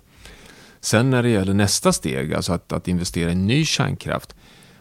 Sen 0.81 1.11
när 1.11 1.23
det 1.23 1.29
gäller 1.29 1.55
nästa 1.55 1.93
steg, 1.93 2.35
alltså 2.35 2.53
att, 2.53 2.73
att 2.73 2.89
investera 2.89 3.33
i 3.33 3.35
ny 3.35 3.65
kärnkraft, 3.65 4.35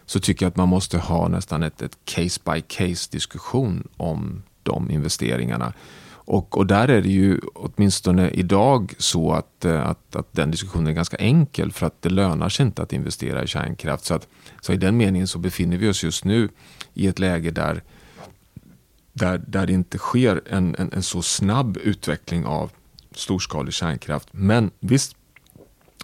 så 0.06 0.20
tycker 0.20 0.46
jag 0.46 0.50
att 0.50 0.56
man 0.56 0.68
måste 0.68 0.98
ha 0.98 1.28
nästan 1.28 1.62
ett, 1.62 1.82
ett 1.82 1.98
case 2.04 2.40
by 2.44 2.60
case 2.60 3.08
diskussion 3.12 3.88
om 3.96 4.42
de 4.62 4.90
investeringarna. 4.90 5.72
Och, 6.26 6.58
och 6.58 6.66
där 6.66 6.88
är 6.88 7.02
det 7.02 7.08
ju 7.08 7.40
åtminstone 7.54 8.30
idag 8.30 8.94
så 8.98 9.32
att, 9.32 9.64
eh, 9.64 9.86
att, 9.86 10.16
att 10.16 10.32
den 10.32 10.50
diskussionen 10.50 10.86
är 10.86 10.92
ganska 10.92 11.16
enkel 11.16 11.72
för 11.72 11.86
att 11.86 12.02
det 12.02 12.08
lönar 12.08 12.48
sig 12.48 12.66
inte 12.66 12.82
att 12.82 12.92
investera 12.92 13.44
i 13.44 13.46
kärnkraft. 13.46 14.04
Så, 14.04 14.14
att, 14.14 14.28
så 14.60 14.72
i 14.72 14.76
den 14.76 14.96
meningen 14.96 15.28
så 15.28 15.38
befinner 15.38 15.76
vi 15.76 15.88
oss 15.88 16.04
just 16.04 16.24
nu 16.24 16.48
i 16.94 17.06
ett 17.06 17.18
läge 17.18 17.50
där, 17.50 17.82
där, 19.12 19.42
där 19.46 19.66
det 19.66 19.72
inte 19.72 19.98
sker 19.98 20.42
en, 20.50 20.74
en, 20.78 20.92
en 20.92 21.02
så 21.02 21.22
snabb 21.22 21.76
utveckling 21.76 22.46
av 22.46 22.70
storskalig 23.14 23.74
kärnkraft. 23.74 24.28
Men 24.30 24.70
visst, 24.80 25.16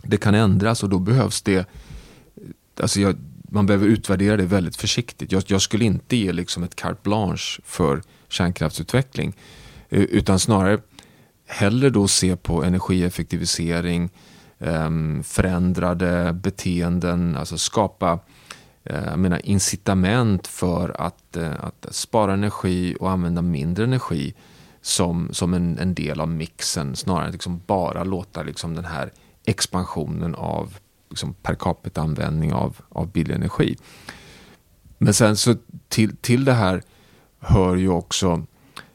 det 0.03 0.17
kan 0.17 0.35
ändras 0.35 0.83
och 0.83 0.89
då 0.89 0.99
behövs 0.99 1.43
det 1.43 1.69
Alltså 2.81 3.01
jag, 3.01 3.17
man 3.51 3.67
behöver 3.67 3.87
utvärdera 3.87 4.37
det 4.37 4.45
väldigt 4.45 4.77
försiktigt. 4.77 5.33
Jag, 5.33 5.43
jag, 5.47 5.63
skulle 5.63 5.85
inte 5.85 6.17
ge 6.17 6.33
liksom 6.33 6.63
ett 6.63 6.77
carte 6.77 7.01
blanche 7.03 7.61
för 7.65 8.03
kärnkraftsutveckling. 8.29 9.37
Eh, 9.89 10.01
utan 10.03 10.39
snarare 10.39 10.79
hellre 11.47 11.91
då 11.91 12.09
se 12.09 12.37
på 12.37 12.65
energieffektivisering, 12.65 14.11
ehm, 14.59 15.23
förändrade 15.23 16.33
beteenden, 16.33 17.37
alltså 17.37 17.59
skapa 17.59 18.19
eh, 18.85 19.05
jag 19.05 19.19
menar, 19.19 19.47
incitament 19.47 20.47
för 20.47 21.01
att, 21.01 21.37
eh, 21.37 21.65
att 21.65 21.87
spara 21.91 22.33
energi 22.35 22.97
och 23.01 23.11
använda 23.11 23.43
mindre 23.43 23.85
energi 23.85 24.35
som, 24.83 25.29
som 25.33 25.55
en, 25.55 25.79
en 25.79 25.95
del 25.95 26.21
av 26.21 26.29
mixen 26.29 26.97
snarare 26.97 27.27
än 27.27 27.33
liksom 27.33 27.61
bara 27.67 28.05
låta 28.05 28.43
liksom 28.43 28.75
den 28.75 28.85
här 28.85 29.13
expansionen 29.45 30.35
av 30.35 30.79
liksom 31.11 31.35
per 31.35 31.55
capita-användning 31.55 32.53
av, 32.53 32.77
av 32.89 33.13
billig 33.13 33.35
energi. 33.35 33.77
Men 34.99 35.15
sen 35.15 35.37
så 35.37 35.55
till, 35.89 36.17
till 36.17 36.45
det 36.45 36.53
här 36.53 36.83
hör 37.39 37.77
ju 37.77 37.89
också 37.89 38.47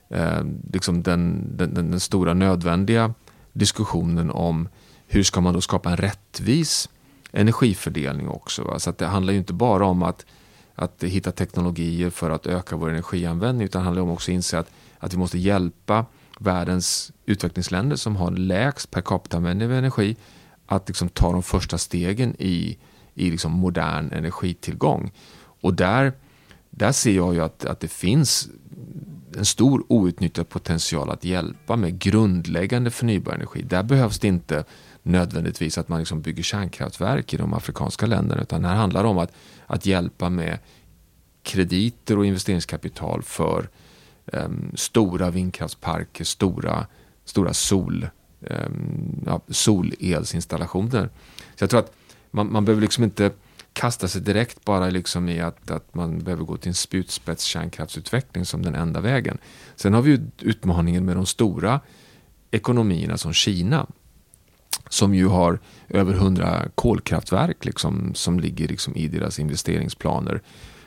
eh, 0.09 0.43
liksom 0.73 1.03
den, 1.03 1.47
den, 1.57 1.73
den, 1.73 1.99
stora 1.99 2.33
nödvändiga 2.33 3.13
diskussionen 3.53 4.31
om 4.31 4.69
hur 5.07 5.23
ska 5.23 5.41
man 5.41 5.53
då 5.53 5.61
skapa 5.61 5.89
en 5.89 5.97
rättvis 5.97 6.89
energifördelning 7.31 8.29
också. 8.29 8.63
Va? 8.63 8.79
Så 8.79 8.89
att 8.89 8.97
det 8.97 9.05
handlar 9.05 9.33
ju 9.33 9.39
inte 9.39 9.53
bara 9.53 9.85
om 9.85 10.03
att, 10.03 10.25
att 10.75 11.03
hitta 11.03 11.31
teknologier 11.31 12.09
för 12.09 12.29
att 12.29 12.47
öka 12.47 12.75
vår 12.75 12.89
energianvändning 12.89 13.65
utan 13.65 13.81
det 13.81 13.85
handlar 13.85 14.03
om 14.03 14.09
också 14.09 14.31
att 14.31 14.35
inse 14.35 14.59
att, 14.59 14.71
att 14.99 15.13
vi 15.13 15.17
måste 15.17 15.37
hjälpa 15.37 16.05
världens 16.39 17.11
utvecklingsländer 17.25 17.95
som 17.95 18.15
har 18.15 18.31
lägst 18.31 18.91
per 18.91 19.01
capita-användning 19.01 19.67
av 19.67 19.73
energi 19.73 20.15
att 20.65 20.87
liksom 20.87 21.09
ta 21.09 21.31
de 21.31 21.43
första 21.43 21.77
stegen 21.77 22.35
i, 22.39 22.77
i 23.13 23.31
liksom 23.31 23.51
modern 23.51 24.11
energitillgång. 24.11 25.11
Och 25.61 25.73
där, 25.73 26.13
där 26.69 26.91
ser 26.91 27.15
jag 27.15 27.33
ju 27.33 27.41
att, 27.41 27.65
att 27.65 27.79
det 27.79 27.87
finns 27.87 28.49
en 29.37 29.45
stor 29.45 29.83
outnyttjad 29.87 30.49
potential 30.49 31.09
att 31.09 31.23
hjälpa 31.23 31.75
med 31.75 31.99
grundläggande 31.99 32.91
förnybar 32.91 33.33
energi. 33.33 33.61
Där 33.61 33.83
behövs 33.83 34.19
det 34.19 34.27
inte 34.27 34.63
nödvändigtvis 35.03 35.77
att 35.77 35.89
man 35.89 35.99
liksom 35.99 36.21
bygger 36.21 36.43
kärnkraftverk 36.43 37.33
i 37.33 37.37
de 37.37 37.53
afrikanska 37.53 38.05
länderna 38.05 38.41
utan 38.41 38.65
här 38.65 38.75
handlar 38.75 39.03
det 39.03 39.09
om 39.09 39.17
att, 39.17 39.31
att 39.67 39.85
hjälpa 39.85 40.29
med 40.29 40.59
krediter 41.43 42.17
och 42.17 42.25
investeringskapital 42.25 43.23
för 43.23 43.69
um, 44.25 44.71
stora 44.75 45.29
vindkraftsparker, 45.29 46.23
stora, 46.23 46.87
stora 47.25 47.53
sol, 47.53 48.07
Ehm, 48.41 49.23
ja, 49.25 49.41
solelsinstallationer. 49.47 51.09
Så 51.55 51.63
jag 51.63 51.69
tror 51.69 51.79
att 51.79 51.93
man, 52.31 52.51
man 52.51 52.65
behöver 52.65 52.81
liksom 52.81 53.03
inte 53.03 53.31
kasta 53.73 54.07
sig 54.07 54.21
direkt 54.21 54.65
bara 54.65 54.89
liksom 54.89 55.29
i 55.29 55.39
att, 55.39 55.71
att 55.71 55.95
man 55.95 56.19
behöver 56.19 56.43
gå 56.43 56.57
till 56.57 56.69
en 56.69 56.75
spjutspets 56.75 57.43
kärnkraftsutveckling 57.43 58.45
som 58.45 58.61
den 58.61 58.75
enda 58.75 59.01
vägen. 59.01 59.37
Sen 59.75 59.93
har 59.93 60.01
vi 60.01 60.11
ju 60.11 60.27
utmaningen 60.39 61.05
med 61.05 61.15
de 61.15 61.25
stora 61.25 61.79
ekonomierna 62.51 63.17
som 63.17 63.33
Kina 63.33 63.87
som 64.89 65.15
ju 65.15 65.27
har 65.27 65.59
över 65.89 66.13
hundra 66.13 66.65
kolkraftverk 66.75 67.65
liksom, 67.65 68.15
som 68.15 68.39
ligger 68.39 68.67
liksom 68.67 68.95
i 68.95 69.07
deras 69.07 69.39
investeringsplaner. 69.39 70.41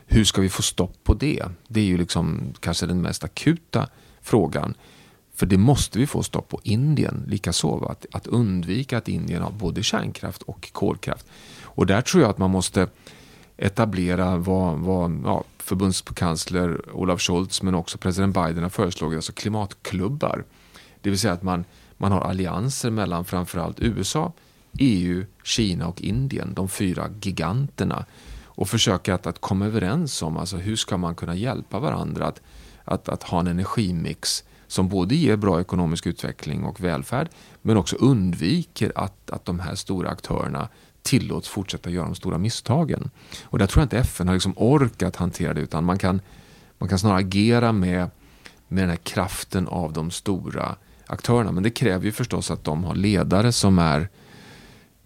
Hur 0.07 0.25
ska 0.25 0.41
vi 0.41 0.49
få 0.49 0.63
stopp 0.63 1.05
på 1.05 1.15
det? 1.15 1.45
Det 1.69 1.81
är 1.81 1.85
ju 1.85 1.97
liksom 1.99 2.55
kanske 2.61 2.87
den 2.87 3.03
mest 3.03 3.25
akuta 3.25 3.89
frågan. 4.21 4.75
För 5.39 5.47
det 5.47 5.59
måste 5.59 5.99
vi 5.99 6.07
få 6.07 6.23
stopp 6.23 6.49
på. 6.49 6.61
Indien 6.63 7.25
likaså. 7.27 7.87
Att, 7.91 8.07
att 8.13 8.27
undvika 8.27 8.99
att 8.99 9.09
Indien 9.09 9.43
har 9.43 9.51
både 9.51 9.83
kärnkraft 9.83 10.43
och 10.43 10.73
kolkraft. 10.73 11.27
Och 11.63 11.87
där 11.87 12.01
tror 12.01 12.23
jag 12.23 12.31
att 12.31 12.39
man 12.39 12.51
måste 12.51 12.89
etablera 13.57 14.37
vad, 14.37 14.79
vad 14.79 15.23
ja, 15.25 15.45
förbundskansler 15.59 16.97
Olaf 16.97 17.21
Scholz 17.21 17.63
men 17.63 17.75
också 17.75 17.99
president 17.99 18.35
Biden 18.35 18.63
har 18.63 18.71
föreslagit, 18.71 19.17
alltså 19.17 19.33
klimatklubbar. 19.33 20.45
Det 21.01 21.11
vill 21.11 21.19
säga 21.19 21.33
att 21.33 21.43
man, 21.43 21.65
man 21.97 22.13
har 22.13 22.21
allianser 22.21 22.91
mellan 22.91 23.25
framförallt 23.25 23.81
USA, 23.81 24.33
EU, 24.79 25.25
Kina 25.45 25.87
och 25.89 26.03
Indien, 26.03 26.55
de 26.55 26.69
fyra 26.69 27.11
giganterna 27.23 28.05
och 28.45 28.69
försöka 28.69 29.15
att, 29.15 29.27
att 29.27 29.41
komma 29.41 29.67
överens 29.67 30.23
om 30.23 30.37
alltså 30.37 30.57
hur 30.57 30.77
ska 30.77 30.97
man 30.97 31.15
kunna 31.15 31.35
hjälpa 31.35 31.79
varandra 31.79 32.27
att, 32.27 32.41
att, 32.85 33.09
att 33.09 33.23
ha 33.23 33.41
en 33.41 33.47
energimix 33.47 34.45
som 34.69 34.89
både 34.89 35.15
ger 35.15 35.37
bra 35.37 35.61
ekonomisk 35.61 36.07
utveckling 36.07 36.65
och 36.65 36.81
välfärd 36.81 37.29
men 37.63 37.77
också 37.77 37.97
undviker 37.97 38.93
att, 38.95 39.31
att 39.31 39.45
de 39.45 39.61
här 39.61 39.75
stora 39.75 40.11
aktörerna 40.11 40.69
tillåts 41.03 41.49
fortsätta 41.49 41.91
göra 41.91 42.07
de 42.07 42.15
stora 42.15 42.39
misstagen. 42.39 43.11
Och 43.43 43.59
där 43.59 43.67
tror 43.67 43.81
jag 43.81 43.85
inte 43.85 43.99
FN 43.99 44.29
har 44.29 44.35
liksom 44.35 44.55
orkat 44.57 45.17
hantera 45.17 45.55
det 45.55 45.61
utan 45.61 45.85
man 45.85 45.99
kan, 45.99 46.21
man 46.79 46.89
kan 46.89 46.99
snarare 46.99 47.19
agera 47.19 47.73
med, 47.73 48.11
med 48.69 48.83
den 48.83 48.91
här 48.91 48.97
kraften 48.97 49.69
av 49.69 49.93
de 49.93 50.11
stora 50.11 50.77
aktörerna. 51.07 51.53
Men 51.53 51.63
det 51.63 51.71
kräver 51.71 52.05
ju 52.05 52.13
förstås 52.13 52.51
att 52.51 52.65
de 52.65 52.85
har 52.85 52.95
ledare 52.95 53.53
som 53.53 53.79
är 53.79 54.09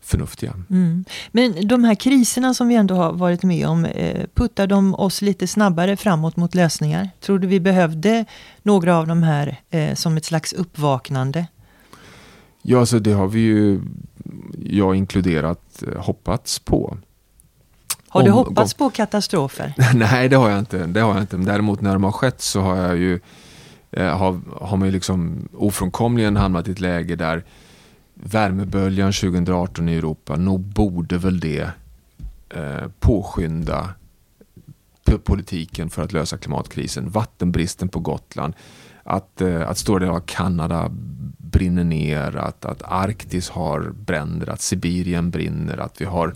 förnuftiga. 0.03 0.55
Mm. 0.71 1.05
Men 1.31 1.69
de 1.69 1.85
här 1.85 1.95
kriserna 1.95 2.55
som 2.55 2.69
vi 2.69 2.75
ändå 2.75 2.95
har 2.95 3.12
varit 3.12 3.43
med 3.43 3.69
om, 3.69 3.85
eh, 3.85 4.27
puttar 4.35 4.67
de 4.67 4.95
oss 4.95 5.23
lite 5.23 5.47
snabbare 5.47 5.97
framåt 5.97 6.37
mot 6.37 6.55
lösningar? 6.55 7.11
Tror 7.21 7.38
du 7.38 7.47
vi 7.47 7.61
behövde 7.61 8.25
några 8.62 8.97
av 8.97 9.07
de 9.07 9.23
här 9.23 9.61
eh, 9.71 9.95
som 9.95 10.17
ett 10.17 10.25
slags 10.25 10.53
uppvaknande? 10.53 11.47
Ja, 12.62 12.81
alltså 12.81 12.99
det 12.99 13.12
har 13.12 13.29
vi 13.29 13.41
ju, 13.41 13.81
jag 14.65 14.97
inkluderat, 14.97 15.83
eh, 15.87 16.03
hoppats 16.03 16.59
på. 16.59 16.99
Har 18.09 18.23
du 18.23 18.31
Om, 18.31 18.37
hoppats 18.37 18.75
på 18.75 18.91
katastrofer? 18.91 19.75
Nej, 19.95 20.29
det 20.29 20.37
har 20.37 20.51
jag 20.51 20.59
inte. 20.59 20.87
Det 20.87 21.01
har 21.01 21.15
jag 21.15 21.21
inte. 21.23 21.37
Däremot 21.37 21.81
när 21.81 21.93
de 21.93 22.05
har 22.05 22.12
skett 22.12 22.41
så 22.41 22.61
har 22.61 22.77
jag 22.77 22.97
ju 22.97 23.21
har, 23.97 24.41
har 24.61 24.77
man 24.77 24.88
ju 24.88 24.93
liksom 24.93 25.49
ofrånkomligen 25.53 26.37
hamnat 26.37 26.69
i 26.69 26.73
ett 26.73 26.81
läge 26.81 27.17
där 27.17 27.45
värmeböljan 28.22 29.12
2018 29.12 29.88
i 29.88 29.96
Europa, 29.96 30.37
nog 30.37 30.61
borde 30.61 31.18
väl 31.18 31.40
det 31.40 31.70
eh, 32.48 32.88
påskynda 33.00 33.88
politiken 35.24 35.90
för 35.90 36.02
att 36.02 36.12
lösa 36.12 36.38
klimatkrisen. 36.38 37.11
Vattenbristen 37.11 37.88
på 37.88 38.00
Gotland, 38.00 38.54
att, 39.02 39.40
eh, 39.40 39.68
att 39.68 39.78
stora 39.78 39.98
delar 39.98 40.14
av 40.14 40.20
Kanada 40.20 40.90
brinner 41.38 41.85
ner, 41.85 42.37
att, 42.37 42.64
att 42.64 42.82
Arktis 42.82 43.48
har 43.48 43.92
bränder, 44.06 44.50
att 44.50 44.61
Sibirien 44.61 45.30
brinner, 45.30 45.78
att 45.78 46.00
vi 46.00 46.04
har 46.04 46.35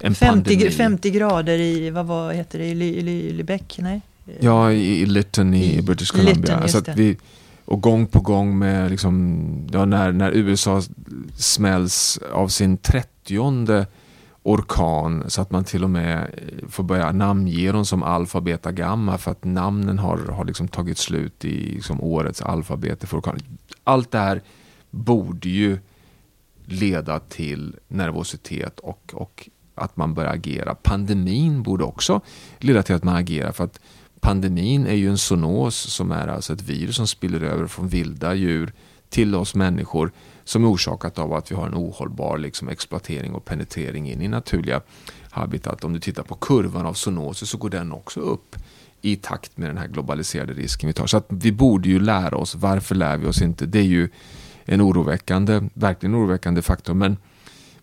en 0.00 0.14
50, 0.14 0.50
pandemi. 0.50 0.70
50 0.70 1.10
grader 1.10 1.58
i, 1.58 1.90
vad 1.90 2.06
var, 2.06 2.32
heter 2.32 2.58
det, 2.58 2.66
i 2.66 3.32
Lübeck? 3.32 3.82
Nej? 3.82 4.00
Ja, 4.40 4.72
i, 4.72 5.00
i 5.00 5.06
Lytton 5.06 5.54
i, 5.54 5.78
i 5.78 5.82
British 5.82 6.10
Columbia. 6.10 6.34
Lytton, 6.34 6.62
alltså 6.62 6.82
vi, 6.96 7.16
och 7.66 7.82
gång 7.82 8.06
på 8.06 8.20
gång 8.20 8.58
med 8.58 8.90
liksom, 8.90 9.68
ja, 9.72 9.84
när, 9.84 10.12
när 10.12 10.32
USA 10.32 10.82
smälls 11.36 12.18
av 12.32 12.48
sin 12.48 12.76
trettionde 12.76 13.86
orkan 14.42 15.24
så 15.30 15.42
att 15.42 15.50
man 15.50 15.64
till 15.64 15.84
och 15.84 15.90
med 15.90 16.18
eh, 16.18 16.68
får 16.68 16.82
börja 16.82 17.12
namnge 17.12 17.72
dem 17.72 17.84
som 17.84 18.02
alfa, 18.02 18.40
beta, 18.40 18.72
gamma 18.72 19.18
för 19.18 19.30
att 19.30 19.44
namnen 19.44 19.98
har, 19.98 20.18
har 20.18 20.44
liksom 20.44 20.68
tagit 20.68 20.98
slut 20.98 21.44
i 21.44 21.72
liksom 21.72 22.00
årets 22.00 22.42
alfabet 22.42 23.08
för 23.08 23.18
orkan. 23.18 23.38
Allt 23.84 24.10
det 24.10 24.18
här 24.18 24.42
borde 24.90 25.48
ju 25.48 25.78
leda 26.64 27.18
till 27.18 27.76
nervositet 27.88 28.80
och, 28.80 29.12
och 29.14 29.48
att 29.74 29.96
man 29.96 30.14
börjar 30.14 30.32
agera. 30.32 30.74
Pandemin 30.74 31.62
borde 31.62 31.84
också 31.84 32.20
leda 32.58 32.82
till 32.82 32.94
att 32.94 33.04
man 33.04 33.16
agerar 33.16 33.52
för 33.52 33.64
att 33.64 33.80
pandemin 34.20 34.86
är 34.86 34.94
ju 34.94 35.08
en 35.08 35.18
zoonos 35.18 35.76
som 35.76 36.12
är 36.12 36.28
alltså 36.28 36.52
ett 36.52 36.62
virus 36.62 36.96
som 36.96 37.06
spiller 37.06 37.40
över 37.40 37.66
från 37.66 37.88
vilda 37.88 38.34
djur 38.34 38.72
till 39.08 39.34
oss 39.34 39.54
människor 39.54 40.12
som 40.44 40.64
är 40.64 40.70
orsakat 40.70 41.18
av 41.18 41.32
att 41.32 41.50
vi 41.50 41.54
har 41.54 41.66
en 41.66 41.74
ohållbar 41.74 42.38
liksom, 42.38 42.68
exploatering 42.68 43.34
och 43.34 43.44
penetrering 43.44 44.10
in 44.10 44.22
i 44.22 44.28
naturliga 44.28 44.80
habitat. 45.30 45.84
Om 45.84 45.92
du 45.92 46.00
tittar 46.00 46.22
på 46.22 46.34
kurvan 46.34 46.86
av 46.86 46.94
zoonoser 46.94 47.46
så 47.46 47.58
går 47.58 47.70
den 47.70 47.92
också 47.92 48.20
upp 48.20 48.56
i 49.02 49.16
takt 49.16 49.56
med 49.56 49.70
den 49.70 49.78
här 49.78 49.88
globaliserade 49.88 50.52
risken 50.52 50.86
vi 50.86 50.92
tar. 50.92 51.06
Så 51.06 51.16
att 51.16 51.26
vi 51.28 51.52
borde 51.52 51.88
ju 51.88 52.00
lära 52.00 52.36
oss. 52.36 52.54
Varför 52.54 52.94
lär 52.94 53.16
vi 53.16 53.26
oss 53.26 53.42
inte? 53.42 53.66
Det 53.66 53.78
är 53.78 53.82
ju 53.82 54.08
en 54.64 54.82
oroväckande, 54.82 55.62
verkligen 55.74 56.14
oroväckande 56.14 56.62
faktor. 56.62 56.94
Men, 56.94 57.16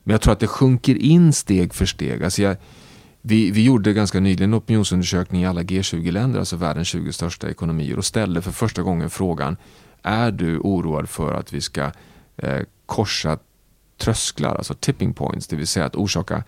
men 0.04 0.14
jag 0.14 0.22
tror 0.22 0.34
att 0.34 0.40
det 0.40 0.48
sjunker 0.48 0.96
in 0.96 1.34
steg 1.34 1.74
för 1.74 1.86
steg. 1.86 2.24
Alltså 2.24 2.42
jag, 2.42 2.58
vi, 3.26 3.52
vi 3.52 3.64
gjorde 3.64 3.94
ganska 3.94 4.20
nyligen 4.20 4.54
en 4.54 4.58
opinionsundersökning 4.58 5.42
i 5.42 5.46
alla 5.46 5.62
G20-länder, 5.62 6.40
alltså 6.40 6.56
världens 6.56 6.88
20 6.88 7.14
största 7.14 7.50
ekonomier 7.50 7.98
och 7.98 8.06
ställde 8.06 8.42
för 8.42 8.52
första 8.52 8.82
gången 8.82 9.10
frågan 9.10 9.58
Är 10.02 10.32
du 10.32 10.60
oroad 10.60 11.10
för 11.10 11.34
att 11.34 11.54
vi 11.54 11.62
ska 11.62 11.92
eh, 12.38 12.62
korsa 12.86 13.38
trösklar, 13.98 14.56
alltså 14.56 14.74
tipping 14.74 15.14
points, 15.14 15.48
det 15.48 15.56
vill 15.56 15.68
säga 15.68 15.86
att 15.86 15.96
orsaka 15.96 16.44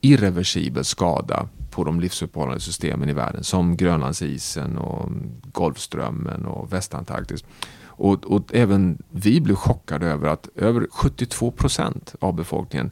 irreversibel 0.00 0.84
skada 0.84 1.48
på 1.70 1.84
de 1.84 2.00
livsuppehållande 2.00 2.60
systemen 2.60 3.08
i 3.08 3.12
världen 3.12 3.44
som 3.44 3.76
Grönlandsisen 3.76 4.78
och 4.78 5.10
Golfströmmen 5.52 6.46
och 6.46 6.72
Västantarktis. 6.72 7.44
Och, 7.84 8.24
och 8.24 8.54
även 8.54 9.02
vi 9.10 9.40
blev 9.40 9.54
chockade 9.54 10.06
över 10.06 10.28
att 10.28 10.48
över 10.56 10.86
72 10.90 11.50
procent 11.50 12.14
av 12.20 12.34
befolkningen 12.34 12.90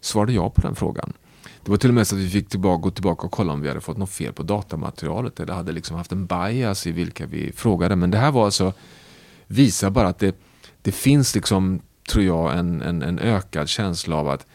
svarade 0.00 0.32
ja 0.32 0.50
på 0.50 0.60
den 0.60 0.74
frågan. 0.74 1.12
Det 1.64 1.70
var 1.70 1.76
till 1.76 1.90
och 1.90 1.94
med 1.94 2.06
så 2.06 2.14
att 2.14 2.20
vi 2.20 2.28
fick 2.28 2.48
tillbaka, 2.48 2.82
gå 2.82 2.90
tillbaka 2.90 3.26
och 3.26 3.32
kolla 3.32 3.52
om 3.52 3.60
vi 3.60 3.68
hade 3.68 3.80
fått 3.80 3.96
något 3.96 4.10
fel 4.10 4.32
på 4.32 4.42
datamaterialet 4.42 5.40
eller 5.40 5.54
hade 5.54 5.72
liksom 5.72 5.96
haft 5.96 6.12
en 6.12 6.26
bias 6.26 6.86
i 6.86 6.92
vilka 6.92 7.26
vi 7.26 7.52
frågade. 7.52 7.96
Men 7.96 8.10
det 8.10 8.18
här 8.18 8.30
var 8.30 8.44
alltså, 8.44 8.72
visar 9.46 9.90
bara 9.90 10.08
att 10.08 10.18
det, 10.18 10.36
det 10.82 10.92
finns 10.92 11.34
liksom, 11.34 11.80
tror 12.08 12.24
jag, 12.24 12.58
en, 12.58 12.82
en, 12.82 13.02
en 13.02 13.18
ökad 13.18 13.68
känsla 13.68 14.16
av 14.16 14.28
att 14.28 14.46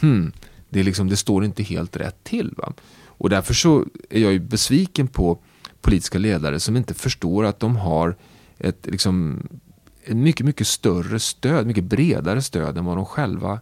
hmm, 0.00 0.32
det, 0.68 0.80
är 0.80 0.84
liksom, 0.84 1.08
det 1.08 1.16
står 1.16 1.44
inte 1.44 1.62
helt 1.62 1.96
rätt 1.96 2.24
till. 2.24 2.54
Va? 2.56 2.72
Och 3.06 3.30
därför 3.30 3.54
så 3.54 3.84
är 4.10 4.20
jag 4.20 4.32
ju 4.32 4.38
besviken 4.38 5.08
på 5.08 5.38
politiska 5.80 6.18
ledare 6.18 6.60
som 6.60 6.76
inte 6.76 6.94
förstår 6.94 7.44
att 7.44 7.60
de 7.60 7.76
har 7.76 8.16
ett 8.58 8.86
liksom, 8.86 9.42
ett 10.04 10.16
mycket, 10.16 10.46
mycket 10.46 10.66
större 10.66 11.20
stöd, 11.20 11.66
mycket 11.66 11.84
bredare 11.84 12.42
stöd 12.42 12.78
än 12.78 12.84
vad 12.84 12.96
de 12.96 13.06
själva 13.06 13.60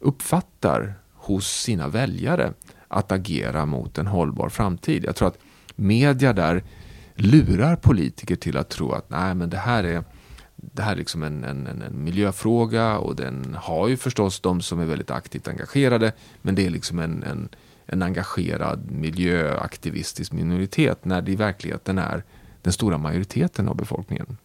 uppfattar 0.00 0.94
hos 1.24 1.62
sina 1.62 1.88
väljare 1.88 2.52
att 2.88 3.12
agera 3.12 3.66
mot 3.66 3.98
en 3.98 4.06
hållbar 4.06 4.48
framtid. 4.48 5.04
Jag 5.04 5.16
tror 5.16 5.28
att 5.28 5.38
media 5.76 6.32
där 6.32 6.64
lurar 7.14 7.76
politiker 7.76 8.36
till 8.36 8.56
att 8.56 8.68
tro 8.68 8.92
att 8.92 9.10
nej, 9.10 9.34
men 9.34 9.50
det 9.50 9.56
här 9.56 9.84
är 9.84 10.04
det 10.56 10.82
här 10.82 10.92
är 10.92 10.96
liksom 10.96 11.22
en, 11.22 11.44
en, 11.44 11.66
en, 11.66 12.04
miljöfråga 12.04 12.98
och 12.98 13.16
den 13.16 13.56
har 13.60 13.88
ju 13.88 13.96
förstås 13.96 14.40
de 14.40 14.60
som 14.60 14.80
är 14.80 14.84
väldigt 14.84 15.10
aktivt 15.10 15.48
engagerade 15.48 16.12
men 16.42 16.54
det 16.54 16.66
är 16.66 16.70
liksom 16.70 16.98
en, 16.98 17.22
en, 17.22 17.48
en 17.86 18.02
engagerad 18.02 18.90
miljöaktivistisk 18.90 20.32
minoritet 20.32 21.04
när 21.04 21.22
det 21.22 21.32
i 21.32 21.36
verkligheten 21.36 21.98
är 21.98 22.24
den 22.62 22.72
stora 22.72 22.98
majoriteten 22.98 23.68
av 23.68 23.76
befolkningen. 23.76 24.36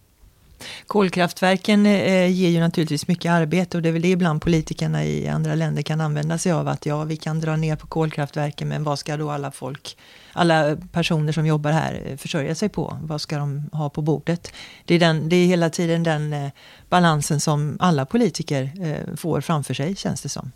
Kolkraftverken 0.88 1.86
eh, 1.86 2.32
ger 2.32 2.50
ju 2.50 2.60
naturligtvis 2.60 3.08
mycket 3.08 3.32
arbete 3.32 3.78
och 3.78 3.84
det 3.84 3.90
är 3.90 3.94
väl 3.94 4.02
det 4.02 4.08
ibland 4.08 4.42
politikerna 4.42 5.06
i 5.06 5.28
andra 5.28 5.56
länder 5.56 5.82
kan 5.82 6.02
använda 6.02 6.38
sig 6.38 6.52
av 6.52 6.68
att 6.68 6.86
ja, 6.86 7.04
vi 7.04 7.18
kan 7.18 7.40
dra 7.40 7.56
ner 7.56 7.76
på 7.76 7.88
kolkraftverken 7.88 8.68
men 8.68 8.84
vad 8.84 9.00
ska 9.00 9.18
då 9.18 9.30
alla 9.30 9.52
folk, 9.52 9.98
alla 10.34 10.78
personer 10.92 11.32
som 11.32 11.46
jobbar 11.46 11.72
här 11.72 12.02
eh, 12.06 12.18
försörja 12.18 12.56
sig 12.56 12.70
på? 12.70 12.98
Vad 13.02 13.22
ska 13.22 13.38
de 13.38 13.70
ha 13.72 13.90
på 13.90 14.02
bordet? 14.02 14.54
Det 14.86 14.96
är, 14.96 15.00
den, 15.00 15.30
det 15.30 15.36
är 15.36 15.46
hela 15.46 15.70
tiden 15.70 16.04
den 16.04 16.34
eh, 16.34 16.50
balansen 16.90 17.40
som 17.40 17.78
alla 17.80 18.06
politiker 18.06 18.72
eh, 18.82 19.16
får 19.16 19.42
framför 19.42 19.74
sig 19.74 19.96
känns 19.96 20.22
det 20.22 20.30
som. 20.30 20.52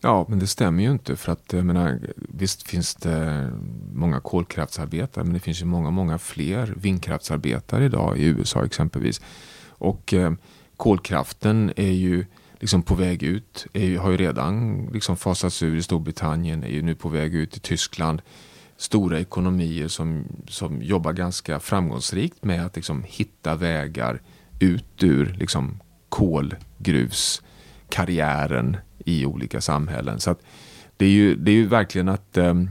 Ja, 0.00 0.26
men 0.28 0.38
det 0.38 0.46
stämmer 0.46 0.82
ju 0.82 0.90
inte. 0.90 1.16
För 1.16 1.32
att 1.32 1.52
jag 1.52 1.64
menar, 1.64 2.00
visst 2.16 2.68
finns 2.68 2.94
det 2.94 3.50
många 3.92 4.20
kolkraftsarbetare 4.20 5.24
men 5.24 5.34
det 5.34 5.40
finns 5.40 5.62
ju 5.62 5.66
många, 5.66 5.90
många 5.90 6.18
fler 6.18 6.74
vindkraftsarbetare 6.76 7.84
idag 7.84 8.18
i 8.18 8.24
USA 8.24 8.64
exempelvis. 8.64 9.20
Och 9.68 10.14
eh, 10.14 10.32
kolkraften 10.76 11.72
är 11.76 11.92
ju 11.92 12.24
liksom 12.60 12.82
på 12.82 12.94
väg 12.94 13.22
ut, 13.22 13.66
är, 13.72 13.98
har 13.98 14.10
ju 14.10 14.16
redan 14.16 14.84
liksom 14.92 15.16
fasats 15.16 15.62
ur 15.62 15.76
i 15.76 15.82
Storbritannien, 15.82 16.64
är 16.64 16.68
ju 16.68 16.82
nu 16.82 16.94
på 16.94 17.08
väg 17.08 17.34
ut 17.34 17.56
i 17.56 17.60
Tyskland. 17.60 18.22
Stora 18.76 19.20
ekonomier 19.20 19.88
som, 19.88 20.24
som 20.48 20.82
jobbar 20.82 21.12
ganska 21.12 21.60
framgångsrikt 21.60 22.44
med 22.44 22.66
att 22.66 22.76
liksom 22.76 23.04
hitta 23.06 23.54
vägar 23.54 24.20
ut 24.58 25.02
ur 25.02 25.36
liksom 25.38 25.80
kolgruvskarriären 26.08 28.76
i 29.08 29.26
olika 29.26 29.60
samhällen. 29.60 30.20
Så 30.20 30.34
det, 30.96 31.04
är 31.04 31.10
ju, 31.10 31.34
det 31.34 31.50
är 31.50 31.54
ju 31.54 31.66
verkligen 31.66 32.08
att, 32.08 32.36
ehm, 32.36 32.70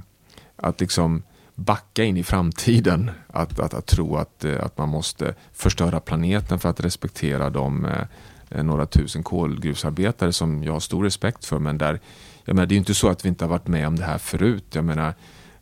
att 0.56 0.80
liksom 0.80 1.24
backa 1.56 2.04
in 2.04 2.18
i 2.18 2.24
framtiden. 2.24 3.12
Att, 3.28 3.60
att, 3.60 3.74
att 3.74 3.86
tro 3.86 4.16
att, 4.16 4.46
eh, 4.46 4.64
att 4.64 4.78
man 4.78 4.90
måste 4.90 5.36
förstöra 5.54 6.00
planeten 6.00 6.60
för 6.60 6.70
att 6.70 6.80
respektera 6.80 7.50
de 7.50 7.86
eh, 7.86 8.64
några 8.64 8.86
tusen 8.86 9.24
kolgruvsarbetare 9.24 10.34
som 10.34 10.64
jag 10.64 10.74
har 10.74 10.80
stor 10.80 11.04
respekt 11.04 11.46
för. 11.46 11.60
Men 11.60 11.78
där, 11.78 12.00
jag 12.46 12.56
menar, 12.56 12.66
det 12.66 12.74
är 12.74 12.76
ju 12.76 12.80
inte 12.80 12.94
så 12.94 13.10
att 13.10 13.26
vi 13.26 13.30
inte 13.30 13.44
har 13.46 13.50
varit 13.50 13.68
med 13.68 13.88
om 13.88 13.96
det 13.96 14.06
här 14.06 14.18
förut. 14.18 14.66
Jag 14.72 14.86
menar, 14.86 15.14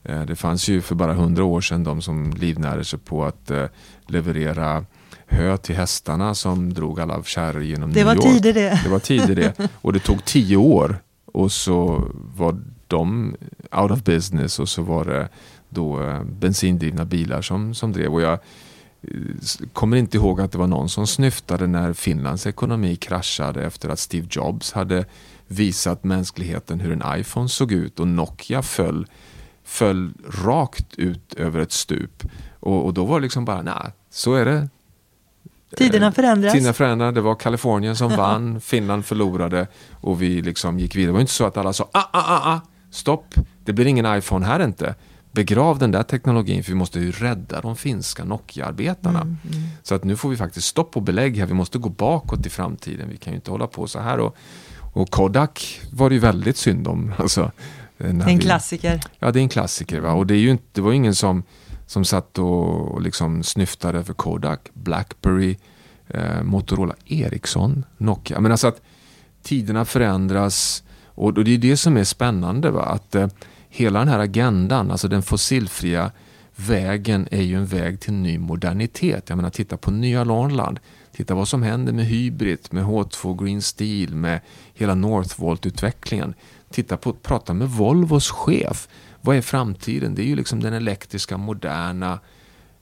eh, 0.03 0.21
det 0.21 0.35
fanns 0.35 0.67
ju 0.67 0.81
för 0.81 0.95
bara 0.95 1.13
hundra 1.13 1.43
år 1.43 1.61
sedan 1.61 1.83
de 1.83 2.01
som 2.01 2.31
livnärde 2.31 2.83
sig 2.83 2.99
på 2.99 3.25
att 3.25 3.51
eh, 3.51 3.65
leverera 4.07 4.85
hö 5.27 5.57
till 5.57 5.75
hästarna 5.75 6.35
som 6.35 6.73
drog 6.73 6.99
alla 6.99 7.23
kärror 7.23 7.63
genom 7.63 7.93
det 7.93 8.03
New 8.03 8.13
York. 8.13 8.23
Tider 8.23 8.53
det. 8.53 8.79
det 8.83 8.89
var 8.89 8.99
tider 8.99 9.35
det. 9.35 9.69
Och 9.81 9.93
det 9.93 9.99
tog 9.99 10.25
tio 10.25 10.57
år 10.57 10.97
och 11.25 11.51
så 11.51 12.07
var 12.13 12.61
de 12.87 13.35
out 13.71 13.91
of 13.91 14.03
business 14.03 14.59
och 14.59 14.69
så 14.69 14.81
var 14.81 15.05
det 15.05 15.29
då 15.69 16.03
eh, 16.03 16.23
bensindrivna 16.23 17.05
bilar 17.05 17.41
som, 17.41 17.73
som 17.73 17.91
drev. 17.91 18.13
Och 18.13 18.21
jag 18.21 18.33
eh, 19.01 19.09
kommer 19.73 19.97
inte 19.97 20.17
ihåg 20.17 20.41
att 20.41 20.51
det 20.51 20.57
var 20.57 20.67
någon 20.67 20.89
som 20.89 21.07
snyftade 21.07 21.67
när 21.67 21.93
Finlands 21.93 22.47
ekonomi 22.47 22.95
kraschade 22.95 23.63
efter 23.63 23.89
att 23.89 23.99
Steve 23.99 24.27
Jobs 24.29 24.71
hade 24.71 25.05
visat 25.47 26.03
mänskligheten 26.03 26.79
hur 26.79 26.91
en 26.91 27.19
iPhone 27.19 27.49
såg 27.49 27.71
ut 27.71 27.99
och 27.99 28.07
Nokia 28.07 28.61
föll, 28.61 29.07
föll 29.63 30.13
rakt 30.45 30.95
ut 30.95 31.33
över 31.33 31.59
ett 31.59 31.71
stup. 31.71 32.23
Och, 32.59 32.85
och 32.85 32.93
då 32.93 33.05
var 33.05 33.19
det 33.19 33.23
liksom 33.23 33.45
bara, 33.45 33.61
nej, 33.61 33.91
så 34.09 34.33
är 34.33 34.45
det. 34.45 34.69
Tiderna 35.75 36.11
förändras. 36.11 36.53
Tiderna 36.53 36.73
förändras. 36.73 37.15
Det 37.15 37.21
var 37.21 37.35
Kalifornien 37.35 37.95
som 37.95 38.11
vann, 38.17 38.61
Finland 38.61 39.05
förlorade 39.05 39.67
och 40.01 40.21
vi 40.21 40.41
liksom 40.41 40.79
gick 40.79 40.95
vidare. 40.95 41.09
Det 41.09 41.13
var 41.13 41.21
inte 41.21 41.33
så 41.33 41.45
att 41.45 41.57
alla 41.57 41.73
sa 41.73 41.89
ah, 41.91 41.99
ah, 41.99 42.23
ah, 42.23 42.53
ah, 42.53 42.59
stopp, 42.91 43.35
det 43.63 43.73
blir 43.73 43.85
ingen 43.85 44.17
iPhone 44.17 44.45
här 44.45 44.63
inte. 44.63 44.95
Begrav 45.31 45.79
den 45.79 45.91
där 45.91 46.03
teknologin 46.03 46.63
för 46.63 46.71
vi 46.71 46.77
måste 46.77 46.99
ju 46.99 47.11
rädda 47.11 47.61
de 47.61 47.75
finska 47.75 48.23
Nokia-arbetarna. 48.23 49.21
Mm, 49.21 49.37
mm. 49.51 49.63
Så 49.83 49.95
att 49.95 50.03
nu 50.03 50.15
får 50.15 50.29
vi 50.29 50.37
faktiskt 50.37 50.67
stopp 50.67 50.95
och 50.95 51.01
belägg 51.01 51.37
här. 51.37 51.45
Vi 51.45 51.53
måste 51.53 51.77
gå 51.77 51.89
bakåt 51.89 52.45
i 52.45 52.49
framtiden. 52.49 53.09
Vi 53.09 53.17
kan 53.17 53.33
ju 53.33 53.35
inte 53.35 53.51
hålla 53.51 53.67
på 53.67 53.87
så 53.87 53.99
här. 53.99 54.19
Och, 54.19 54.37
och 54.93 55.09
Kodak 55.09 55.81
var 55.91 56.09
det 56.09 56.15
ju 56.15 56.19
väldigt 56.19 56.57
synd 56.57 56.87
om. 56.87 57.13
Alltså, 57.17 57.51
en 57.97 58.25
vi, 58.25 58.37
klassiker. 58.37 59.01
Ja, 59.19 59.31
det 59.31 59.39
är 59.39 59.41
en 59.41 59.49
klassiker. 59.49 59.99
Va? 59.99 60.11
Och 60.11 60.27
det, 60.27 60.33
är 60.33 60.39
ju 60.39 60.49
inte, 60.49 60.63
det 60.71 60.81
var 60.81 60.93
ingen 60.93 61.15
som 61.15 61.43
som 61.85 62.05
satt 62.05 62.37
och, 62.39 63.01
liksom 63.01 63.43
snyftade 63.43 64.03
för 64.03 64.13
Kodak, 64.13 64.69
Blackberry, 64.73 65.57
eh, 66.07 66.43
Motorola, 66.43 66.95
Ericsson, 67.05 67.85
Nokia. 67.97 68.39
Men 68.39 68.51
alltså 68.51 68.67
att 68.67 68.81
tiderna 69.43 69.85
förändras 69.85 70.83
och, 71.05 71.37
och 71.37 71.43
det 71.43 71.53
är 71.53 71.57
det 71.57 71.77
som 71.77 71.97
är 71.97 72.03
spännande. 72.03 72.71
Va? 72.71 72.83
Att 72.83 73.15
eh, 73.15 73.27
hela 73.69 73.99
den 73.99 74.07
här 74.07 74.19
agendan, 74.19 74.91
alltså 74.91 75.07
den 75.07 75.23
fossilfria 75.23 76.11
vägen 76.55 77.27
är 77.31 77.41
ju 77.41 77.55
en 77.55 77.65
väg 77.65 77.99
till 77.99 78.13
ny 78.13 78.37
modernitet. 78.37 79.29
Jag 79.29 79.35
menar 79.35 79.49
titta 79.49 79.77
på 79.77 79.91
Nya 79.91 80.23
Norrland. 80.23 80.79
Titta 81.11 81.35
vad 81.35 81.47
som 81.47 81.63
händer 81.63 81.93
med 81.93 82.05
Hybrid, 82.05 82.59
med 82.69 82.83
H2 82.83 83.43
Green 83.43 83.61
Steel, 83.61 84.15
med 84.15 84.39
hela 84.73 84.95
Northvolt-utvecklingen. 84.95 86.33
Titta 86.71 86.97
på, 86.97 87.13
prata 87.13 87.53
med 87.53 87.69
Volvos 87.69 88.31
chef 88.31 88.87
vad 89.25 89.37
är 89.37 89.41
framtiden? 89.41 90.15
Det 90.15 90.21
är 90.21 90.25
ju 90.25 90.35
liksom 90.35 90.59
den 90.59 90.73
elektriska, 90.73 91.37
moderna 91.37 92.19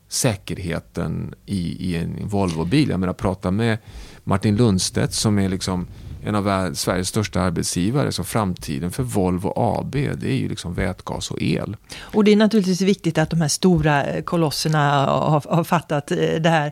säkerheten 0.08 1.34
i, 1.46 1.90
i 1.90 1.98
en 1.98 2.28
Volvo-bil. 2.28 2.90
Jag 2.90 3.00
menar, 3.00 3.14
prata 3.14 3.52
med 3.52 3.78
Martin 4.24 4.56
Lundstedt 4.56 5.14
som 5.14 5.40
är 5.40 5.50
liksom 5.50 5.88
en 6.24 6.36
av 6.36 6.74
Sveriges 6.74 7.08
största 7.08 7.42
arbetsgivare. 7.42 8.12
Så 8.12 8.24
framtiden 8.24 8.92
för 8.92 9.04
Volvo 9.04 9.54
AB 9.56 9.92
det 9.92 10.32
är 10.32 10.36
ju 10.36 10.50
liksom 10.50 10.74
vätgas 10.74 11.32
och 11.32 11.42
el. 11.42 11.78
Och 12.00 12.24
det 12.24 12.32
är 12.32 12.36
naturligtvis 12.36 12.82
viktigt 12.82 13.18
att 13.18 13.30
de 13.30 13.42
här 13.42 13.48
stora 13.48 14.22
kolosserna 14.22 15.06
har, 15.06 15.56
har 15.56 15.64
fattat 15.64 16.12
eh, 16.12 16.18
det 16.18 16.50
här 16.50 16.72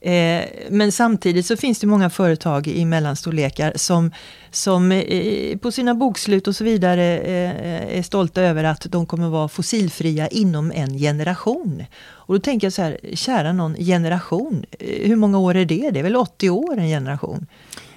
Eh, 0.00 0.44
men 0.70 0.92
samtidigt 0.92 1.46
så 1.46 1.56
finns 1.56 1.78
det 1.78 1.86
många 1.86 2.10
företag 2.10 2.66
i 2.66 2.84
mellanstorlekar 2.84 3.72
som, 3.76 4.10
som 4.50 4.92
eh, 4.92 5.58
på 5.58 5.72
sina 5.72 5.94
bokslut 5.94 6.48
och 6.48 6.56
så 6.56 6.64
vidare 6.64 7.18
eh, 7.18 7.98
är 7.98 8.02
stolta 8.02 8.42
över 8.42 8.64
att 8.64 8.86
de 8.90 9.06
kommer 9.06 9.28
vara 9.28 9.48
fossilfria 9.48 10.28
inom 10.28 10.72
en 10.72 10.98
generation. 10.98 11.84
Och 12.10 12.34
då 12.34 12.40
tänker 12.40 12.66
jag 12.66 12.72
så 12.72 12.82
här, 12.82 12.98
kära 13.14 13.52
någon 13.52 13.74
generation, 13.74 14.64
hur 14.80 15.16
många 15.16 15.38
år 15.38 15.56
är 15.56 15.64
det? 15.64 15.90
Det 15.90 15.98
är 15.98 16.02
väl 16.02 16.16
80 16.16 16.50
år 16.50 16.78
en 16.78 16.88
generation? 16.88 17.46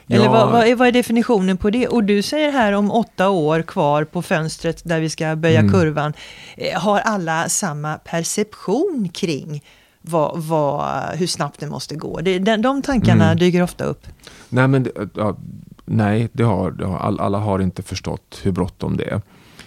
Eller 0.08 0.26
ja. 0.26 0.32
vad, 0.32 0.52
vad, 0.52 0.68
är, 0.68 0.76
vad, 0.76 0.88
är, 0.88 0.92
definitionen 0.92 1.58
på 1.58 1.70
det? 1.70 1.88
Och 1.88 2.04
du 2.04 2.22
säger 2.22 2.52
här 2.52 2.74
om 2.74 2.92
åtta 2.92 3.30
år 3.30 3.62
kvar 3.62 4.04
på 4.04 4.22
fönstret 4.22 4.82
där 4.84 5.00
vi 5.00 5.10
ska 5.10 5.36
böja 5.36 5.60
mm. 5.60 5.72
kurvan. 5.72 6.14
Har 6.76 7.00
alla 7.00 7.50
samma 7.50 7.98
perception 7.98 9.10
kring 9.14 9.62
vad, 10.02 10.44
vad, 10.44 11.06
hur 11.16 11.28
snabbt 11.28 11.60
det 11.60 11.68
måste 11.68 11.96
gå. 11.96 12.20
Det, 12.22 12.40
de, 12.40 12.58
de 12.58 12.82
tankarna 12.82 13.26
mm. 13.26 13.38
dyker 13.38 13.64
ofta 13.64 13.84
upp. 13.84 14.08
Nej, 14.50 14.68
men 14.68 14.88
ja, 15.14 15.38
nej 15.86 16.30
det 16.34 16.44
har, 16.44 16.72
det 16.72 16.86
har, 16.86 16.98
alla 16.98 17.38
har 17.38 17.60
inte 17.60 17.84
förstått 17.84 18.40
hur 18.44 18.52
bråttom 18.52 18.98
det 18.98 19.04
är. 19.04 19.22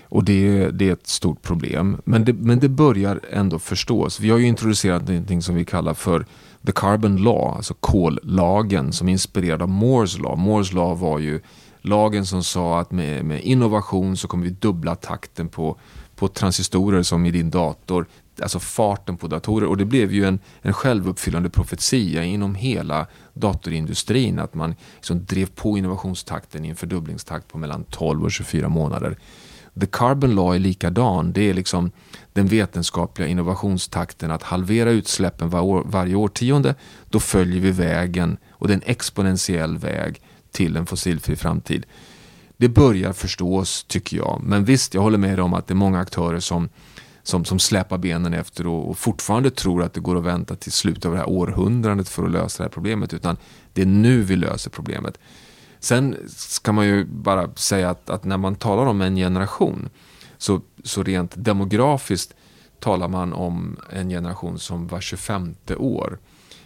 Och 0.09 0.25
det, 0.25 0.71
det 0.71 0.89
är 0.89 0.93
ett 0.93 1.07
stort 1.07 1.43
problem. 1.43 2.01
Men 2.05 2.25
det, 2.25 2.33
men 2.33 2.59
det 2.59 2.69
börjar 2.69 3.21
ändå 3.31 3.59
förstås. 3.59 4.21
Vi 4.21 4.31
har 4.31 4.39
ju 4.39 4.47
introducerat 4.47 5.09
någonting 5.09 5.43
som 5.43 5.55
vi 5.55 5.65
kallar 5.65 5.95
för 5.95 6.27
the 6.67 6.73
carbon 6.73 7.17
law, 7.17 7.57
alltså 7.57 7.75
kollagen 7.75 8.93
som 8.93 9.09
är 9.09 9.13
inspirerad 9.13 9.63
av 9.63 9.69
Moores 9.69 10.19
law. 10.19 10.39
Moores 10.39 10.73
law 10.73 10.99
var 10.99 11.19
ju 11.19 11.41
lagen 11.81 12.27
som 12.27 12.43
sa 12.43 12.81
att 12.81 12.91
med, 12.91 13.25
med 13.25 13.43
innovation 13.43 14.17
så 14.17 14.29
kommer 14.29 14.45
vi 14.45 14.51
dubbla 14.51 14.95
takten 14.95 15.49
på, 15.49 15.77
på 16.17 16.29
transistorer 16.29 17.03
som 17.03 17.27
i 17.27 17.31
din 17.31 17.51
dator 17.51 18.07
alltså 18.43 18.59
farten 18.59 19.17
på 19.17 19.27
datorer. 19.27 19.67
Och 19.67 19.77
det 19.77 19.85
blev 19.85 20.13
ju 20.13 20.25
en, 20.25 20.39
en 20.63 20.73
självuppfyllande 20.73 21.51
profetia 21.51 22.25
inom 22.25 22.55
hela 22.55 23.07
datorindustrin. 23.35 24.39
Att 24.39 24.55
man 24.55 24.75
liksom 24.95 25.25
drev 25.25 25.47
på 25.47 25.79
innovationstakten 25.79 26.65
i 26.65 26.69
en 26.69 26.77
fördubblingstakt 26.77 27.49
på 27.49 27.59
mellan 27.59 27.85
12 27.85 28.25
och 28.25 28.33
24 28.33 28.69
månader. 28.69 29.17
The 29.81 29.87
Carbon 29.87 30.35
Law 30.35 30.55
är 30.55 30.59
likadan. 30.59 31.33
Det 31.33 31.51
är 31.51 31.55
liksom 31.55 31.91
den 32.33 32.47
vetenskapliga 32.47 33.29
innovationstakten 33.29 34.31
att 34.31 34.43
halvera 34.43 34.91
utsläppen 34.91 35.51
var 35.51 35.61
år, 35.61 35.83
varje 35.87 36.15
årtionde. 36.15 36.75
Då 37.09 37.21
följer 37.21 37.61
vi 37.61 37.71
vägen 37.71 38.37
och 38.51 38.69
det 38.69 38.73
är 38.73 38.77
en 38.77 38.83
exponentiell 38.87 39.79
väg 39.79 40.21
till 40.51 40.77
en 40.77 40.87
fossilfri 40.87 41.37
framtid. 41.37 41.87
Det 42.57 42.69
börjar 42.69 43.13
förstås 43.13 43.85
tycker 43.85 44.17
jag. 44.17 44.41
Men 44.45 44.65
visst, 44.65 44.95
jag 44.95 45.03
håller 45.03 45.19
med 45.19 45.41
om 45.41 45.55
att 45.55 45.67
det 45.67 45.73
är 45.73 45.77
många 45.77 46.01
aktörer 46.01 46.41
som 46.41 46.69
som, 47.25 47.45
som 47.45 47.59
släpar 47.59 47.99
benen 47.99 48.35
efter 48.35 48.67
och, 48.67 48.91
och, 48.91 48.99
fortfarande 48.99 49.51
tror 49.51 49.83
att 49.83 49.95
det 49.95 50.01
går 50.01 50.17
att 50.17 50.25
vänta 50.25 50.57
till 50.57 50.73
slutet 50.73 51.05
av 51.05 51.13
det 51.13 51.19
här 51.19 51.29
århundradet 51.29 52.09
för 52.09 52.25
att 52.25 52.31
lösa 52.31 52.63
det 52.63 52.69
här 52.69 52.73
problemet. 52.73 53.15
Utan 53.15 53.37
det 53.73 53.83
är 53.83 53.87
nu 53.87 54.23
vi 54.23 54.37
löser 54.37 54.71
problemet. 54.71 55.19
Sen 55.81 56.17
ska 56.29 56.73
man 56.73 56.87
ju 56.87 57.05
bara 57.05 57.55
säga 57.55 57.91
att, 57.91 58.11
att 58.11 58.25
när 58.25 58.37
man 58.37 58.55
talar 58.55 58.87
om 58.87 59.01
en 59.01 59.17
generation 59.17 59.89
så, 60.39 60.61
så 60.85 61.03
rent 61.03 61.33
demografiskt 61.37 62.35
talar 62.81 63.09
man 63.09 63.33
om 63.33 63.77
en 63.91 64.09
generation 64.09 64.59
som 64.59 64.87
var 64.87 65.01
25 65.01 65.55
år. 65.77 66.19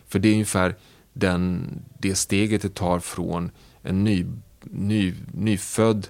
För 0.09 0.19
det 0.19 0.29
är 0.29 0.33
ungefär 0.33 0.77
den, 1.13 1.69
det 1.99 2.15
steget 2.15 2.63
det 2.63 2.75
tar 2.75 2.99
från 2.99 3.51
en 3.83 4.05
ny, 4.05 4.27
ny, 4.63 5.15
nyfödd 5.33 6.09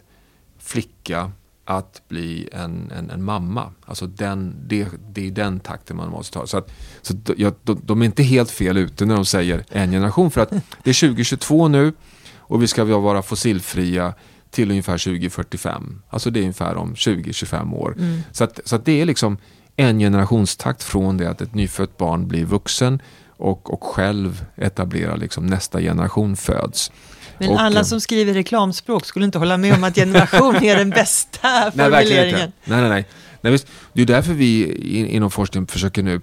flicka 0.59 1.32
att 1.71 2.03
bli 2.09 2.49
en, 2.53 2.91
en, 2.97 3.11
en 3.11 3.25
mamma. 3.25 3.73
Alltså 3.85 4.07
den, 4.07 4.57
det, 4.66 4.89
det 5.11 5.27
är 5.27 5.31
den 5.31 5.61
takten 5.61 5.97
man 5.97 6.11
måste 6.11 6.39
ta. 6.39 6.47
Så, 6.47 6.57
att, 6.59 6.71
så 7.03 7.14
ja, 7.37 7.53
de, 7.62 7.81
de, 7.85 8.03
är 8.03 8.07
inte 8.07 8.23
helt 8.23 8.51
fel 8.51 8.77
ute 8.77 9.07
när 9.07 9.14
de 9.14 9.25
säger 9.25 9.64
en 9.69 9.91
generation. 9.91 10.31
För 10.31 10.41
att 10.41 10.51
det 10.83 10.91
är 10.91 11.09
2022 11.09 11.69
nu 11.69 11.93
och 12.37 12.62
vi 12.62 12.66
ska 12.66 12.85
vara 12.85 13.23
fossilfria 13.23 14.14
till 14.51 14.71
ungefär 14.71 14.99
2045. 14.99 16.03
Alltså 16.11 16.31
det 16.31 16.39
är 16.39 16.43
ungefär 16.43 16.77
om 16.77 16.95
20-25 16.95 17.75
år. 17.75 17.95
Mm. 17.99 18.21
Så, 18.33 18.45
att, 18.45 18.61
så 18.64 18.77
att 18.77 18.85
det 18.85 19.01
är 19.01 19.07
liksom 19.07 19.39
en 19.77 19.99
generationstakt 19.99 20.83
från 20.83 21.16
det 21.16 21.31
att 21.31 21.41
ett 21.41 21.55
nyfött 21.55 21.97
barn 21.97 22.29
blir 22.29 22.45
vuxen 22.45 23.03
och, 23.27 23.73
och 23.73 23.85
själv 23.85 24.45
etablerar 24.57 25.16
liksom 25.16 25.47
nästa 25.47 25.81
generation 25.81 26.37
föds. 26.37 26.93
Men 27.39 27.51
och, 27.51 27.61
alla 27.61 27.80
eh, 27.80 27.84
som 27.84 28.01
skriver 28.01 28.34
reklamspråk 28.34 29.07
skulle 29.07 29.24
inte 29.24 29.39
hålla 29.39 29.57
med 29.57 29.74
om 29.74 29.84
att 29.84 29.95
generation 29.95 30.57
är 30.57 30.76
den 30.76 30.91
bästa 30.91 31.70
formuleringen. 31.76 32.53
Nej, 32.64 32.80
nej, 32.80 32.89
nej. 32.91 33.07
nej 33.41 33.53
visst, 33.53 33.66
det 33.93 34.03
är 34.03 34.07
därför 34.07 34.32
vi 34.32 34.72
inom 35.09 35.30
forskningen 35.30 35.66
försöker 35.66 36.03
nu, 36.03 36.20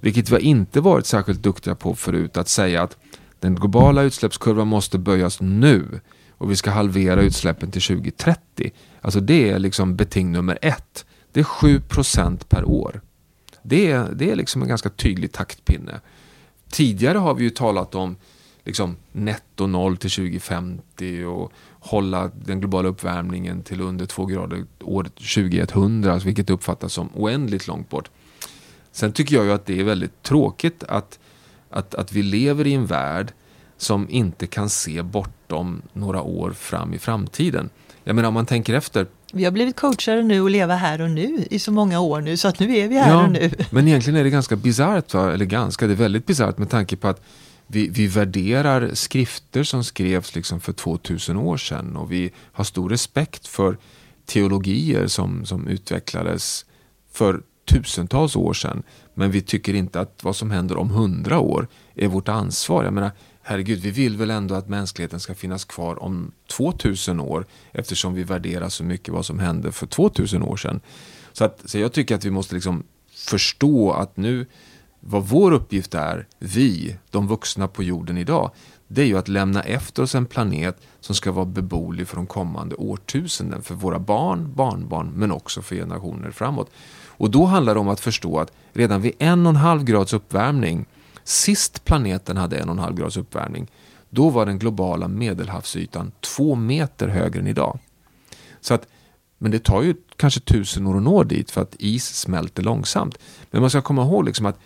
vilket 0.00 0.30
vi 0.30 0.40
inte 0.40 0.80
varit 0.80 1.06
särskilt 1.06 1.42
duktiga 1.42 1.74
på 1.74 1.94
förut, 1.94 2.36
att 2.36 2.48
säga 2.48 2.82
att 2.82 2.96
den 3.40 3.54
globala 3.54 4.02
utsläppskurvan 4.02 4.66
måste 4.68 4.98
böjas 4.98 5.40
nu 5.40 6.00
och 6.38 6.50
vi 6.50 6.56
ska 6.56 6.70
halvera 6.70 7.22
utsläppen 7.22 7.70
till 7.70 7.82
2030. 7.82 8.70
Alltså 9.00 9.20
det 9.20 9.50
är 9.50 9.58
liksom 9.58 9.96
beting 9.96 10.32
nummer 10.32 10.58
ett. 10.62 11.04
Det 11.32 11.40
är 11.40 11.44
7% 11.44 12.44
per 12.48 12.64
år. 12.64 13.00
Det 13.62 13.90
är, 13.90 14.08
det 14.12 14.30
är 14.30 14.36
liksom 14.36 14.62
en 14.62 14.68
ganska 14.68 14.88
tydlig 14.88 15.32
taktpinne. 15.32 16.00
Tidigare 16.70 17.18
har 17.18 17.34
vi 17.34 17.44
ju 17.44 17.50
talat 17.50 17.94
om 17.94 18.16
liksom 18.68 18.96
netto 19.12 19.66
noll 19.66 19.96
till 19.96 20.10
2050 20.10 21.24
och 21.24 21.52
hålla 21.70 22.30
den 22.44 22.60
globala 22.60 22.88
uppvärmningen 22.88 23.62
till 23.62 23.80
under 23.80 24.06
2 24.06 24.26
grader 24.26 24.64
år 24.80 25.04
2100, 25.04 26.18
vilket 26.18 26.50
uppfattas 26.50 26.92
som 26.92 27.08
oändligt 27.14 27.66
långt 27.66 27.88
bort. 27.88 28.10
Sen 28.92 29.12
tycker 29.12 29.36
jag 29.36 29.44
ju 29.44 29.52
att 29.52 29.66
det 29.66 29.80
är 29.80 29.84
väldigt 29.84 30.22
tråkigt 30.22 30.84
att, 30.88 31.18
att, 31.70 31.94
att 31.94 32.12
vi 32.12 32.22
lever 32.22 32.66
i 32.66 32.74
en 32.74 32.86
värld 32.86 33.32
som 33.76 34.06
inte 34.10 34.46
kan 34.46 34.68
se 34.68 35.02
bortom 35.02 35.82
några 35.92 36.22
år 36.22 36.50
fram 36.50 36.94
i 36.94 36.98
framtiden. 36.98 37.70
Jag 38.04 38.16
menar 38.16 38.28
om 38.28 38.34
man 38.34 38.46
tänker 38.46 38.74
efter. 38.74 39.06
Vi 39.32 39.44
har 39.44 39.50
blivit 39.50 39.76
coachade 39.76 40.22
nu 40.22 40.40
och 40.40 40.50
leva 40.50 40.74
här 40.74 41.00
och 41.00 41.10
nu 41.10 41.46
i 41.50 41.58
så 41.58 41.72
många 41.72 42.00
år 42.00 42.20
nu 42.20 42.36
så 42.36 42.48
att 42.48 42.58
nu 42.58 42.76
är 42.76 42.88
vi 42.88 42.98
här 42.98 43.10
ja, 43.10 43.24
och 43.24 43.32
nu. 43.32 43.50
Men 43.70 43.88
egentligen 43.88 44.20
är 44.20 44.24
det 44.24 44.30
ganska 44.30 44.56
bisarrt, 44.56 45.14
eller 45.14 45.44
ganska, 45.44 45.86
det 45.86 45.92
är 45.92 45.96
väldigt 45.96 46.26
bisarrt 46.26 46.58
med 46.58 46.70
tanke 46.70 46.96
på 46.96 47.08
att 47.08 47.22
vi, 47.70 47.88
vi 47.88 48.06
värderar 48.06 48.94
skrifter 48.94 49.64
som 49.64 49.84
skrevs 49.84 50.34
liksom 50.34 50.60
för 50.60 50.72
2000 50.72 51.36
år 51.36 51.56
sedan 51.56 51.96
och 51.96 52.12
vi 52.12 52.30
har 52.52 52.64
stor 52.64 52.90
respekt 52.90 53.46
för 53.46 53.78
teologier 54.26 55.06
som, 55.06 55.44
som 55.44 55.68
utvecklades 55.68 56.64
för 57.12 57.42
tusentals 57.64 58.36
år 58.36 58.52
sedan. 58.54 58.82
Men 59.14 59.30
vi 59.30 59.40
tycker 59.40 59.74
inte 59.74 60.00
att 60.00 60.24
vad 60.24 60.36
som 60.36 60.50
händer 60.50 60.76
om 60.76 60.90
hundra 60.90 61.38
år 61.38 61.68
är 61.94 62.08
vårt 62.08 62.28
ansvar. 62.28 62.84
Jag 62.84 62.92
menar, 62.92 63.10
herregud, 63.42 63.78
vi 63.78 63.90
vill 63.90 64.16
väl 64.16 64.30
ändå 64.30 64.54
att 64.54 64.68
mänskligheten 64.68 65.20
ska 65.20 65.34
finnas 65.34 65.64
kvar 65.64 66.02
om 66.02 66.32
2000 66.46 67.20
år 67.20 67.46
eftersom 67.72 68.14
vi 68.14 68.22
värderar 68.22 68.68
så 68.68 68.84
mycket 68.84 69.14
vad 69.14 69.26
som 69.26 69.38
hände 69.38 69.72
för 69.72 69.86
2000 69.86 70.42
år 70.42 70.56
sedan. 70.56 70.80
Så, 71.32 71.44
att, 71.44 71.70
så 71.70 71.78
jag 71.78 71.92
tycker 71.92 72.14
att 72.14 72.24
vi 72.24 72.30
måste 72.30 72.54
liksom 72.54 72.82
förstå 73.14 73.92
att 73.92 74.16
nu 74.16 74.46
vad 75.10 75.26
vår 75.26 75.52
uppgift 75.52 75.94
är, 75.94 76.26
vi, 76.38 76.96
de 77.10 77.26
vuxna 77.26 77.68
på 77.68 77.82
jorden 77.82 78.18
idag, 78.18 78.50
det 78.88 79.02
är 79.02 79.06
ju 79.06 79.18
att 79.18 79.28
lämna 79.28 79.62
efter 79.62 80.02
oss 80.02 80.14
en 80.14 80.26
planet 80.26 80.76
som 81.00 81.14
ska 81.14 81.32
vara 81.32 81.44
beboelig 81.44 82.08
för 82.08 82.16
de 82.16 82.26
kommande 82.26 82.74
årtusenden. 82.74 83.62
För 83.62 83.74
våra 83.74 83.98
barn, 83.98 84.52
barnbarn, 84.54 85.12
men 85.14 85.32
också 85.32 85.62
för 85.62 85.76
generationer 85.76 86.30
framåt. 86.30 86.70
Och 87.06 87.30
då 87.30 87.44
handlar 87.44 87.74
det 87.74 87.80
om 87.80 87.88
att 87.88 88.00
förstå 88.00 88.38
att 88.38 88.52
redan 88.72 89.02
vid 89.02 89.12
en 89.18 89.46
och 89.46 89.50
en 89.50 89.56
halv 89.56 89.84
grads 89.84 90.12
uppvärmning, 90.12 90.86
sist 91.24 91.84
planeten 91.84 92.36
hade 92.36 92.58
en 92.58 92.68
och 92.68 92.74
en 92.74 92.82
halv 92.82 92.96
grads 92.96 93.16
uppvärmning, 93.16 93.66
då 94.10 94.30
var 94.30 94.46
den 94.46 94.58
globala 94.58 95.08
medelhavsytan 95.08 96.12
två 96.20 96.54
meter 96.54 97.08
högre 97.08 97.40
än 97.40 97.46
idag. 97.46 97.78
Så 98.60 98.74
att, 98.74 98.86
men 99.38 99.50
det 99.50 99.64
tar 99.64 99.82
ju 99.82 99.94
kanske 100.16 100.40
tusen 100.40 100.86
år 100.86 100.96
att 100.96 101.02
nå 101.02 101.22
dit 101.22 101.50
för 101.50 101.62
att 101.62 101.74
is 101.78 102.06
smälter 102.06 102.62
långsamt. 102.62 103.18
Men 103.50 103.60
man 103.60 103.70
ska 103.70 103.82
komma 103.82 104.02
ihåg 104.02 104.24
liksom 104.24 104.46
att 104.46 104.58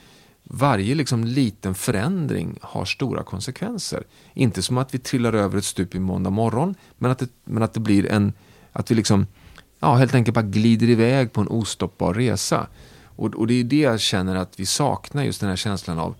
varje 0.44 0.94
liksom 0.94 1.24
liten 1.24 1.74
förändring 1.74 2.58
har 2.60 2.84
stora 2.84 3.22
konsekvenser. 3.22 4.04
Inte 4.34 4.62
som 4.62 4.78
att 4.78 4.94
vi 4.94 4.98
trillar 4.98 5.32
över 5.32 5.58
ett 5.58 5.64
stup 5.64 5.94
i 5.94 5.98
måndag 5.98 6.30
morgon, 6.30 6.74
men 6.98 7.10
att 7.10 7.18
det, 7.18 7.28
men 7.44 7.62
att 7.62 7.74
det 7.74 7.80
blir 7.80 8.06
en, 8.06 8.32
att 8.72 8.90
vi 8.90 8.94
liksom, 8.94 9.26
ja, 9.80 9.94
helt 9.94 10.14
enkelt 10.14 10.34
bara 10.34 10.42
glider 10.42 10.88
iväg 10.88 11.32
på 11.32 11.40
en 11.40 11.48
ostoppbar 11.48 12.14
resa. 12.14 12.66
Och, 13.16 13.34
och 13.34 13.46
det 13.46 13.54
är 13.54 13.64
det 13.64 13.76
jag 13.76 14.00
känner 14.00 14.36
att 14.36 14.60
vi 14.60 14.66
saknar, 14.66 15.24
just 15.24 15.40
den 15.40 15.48
här 15.48 15.56
känslan 15.56 15.98
av, 15.98 16.14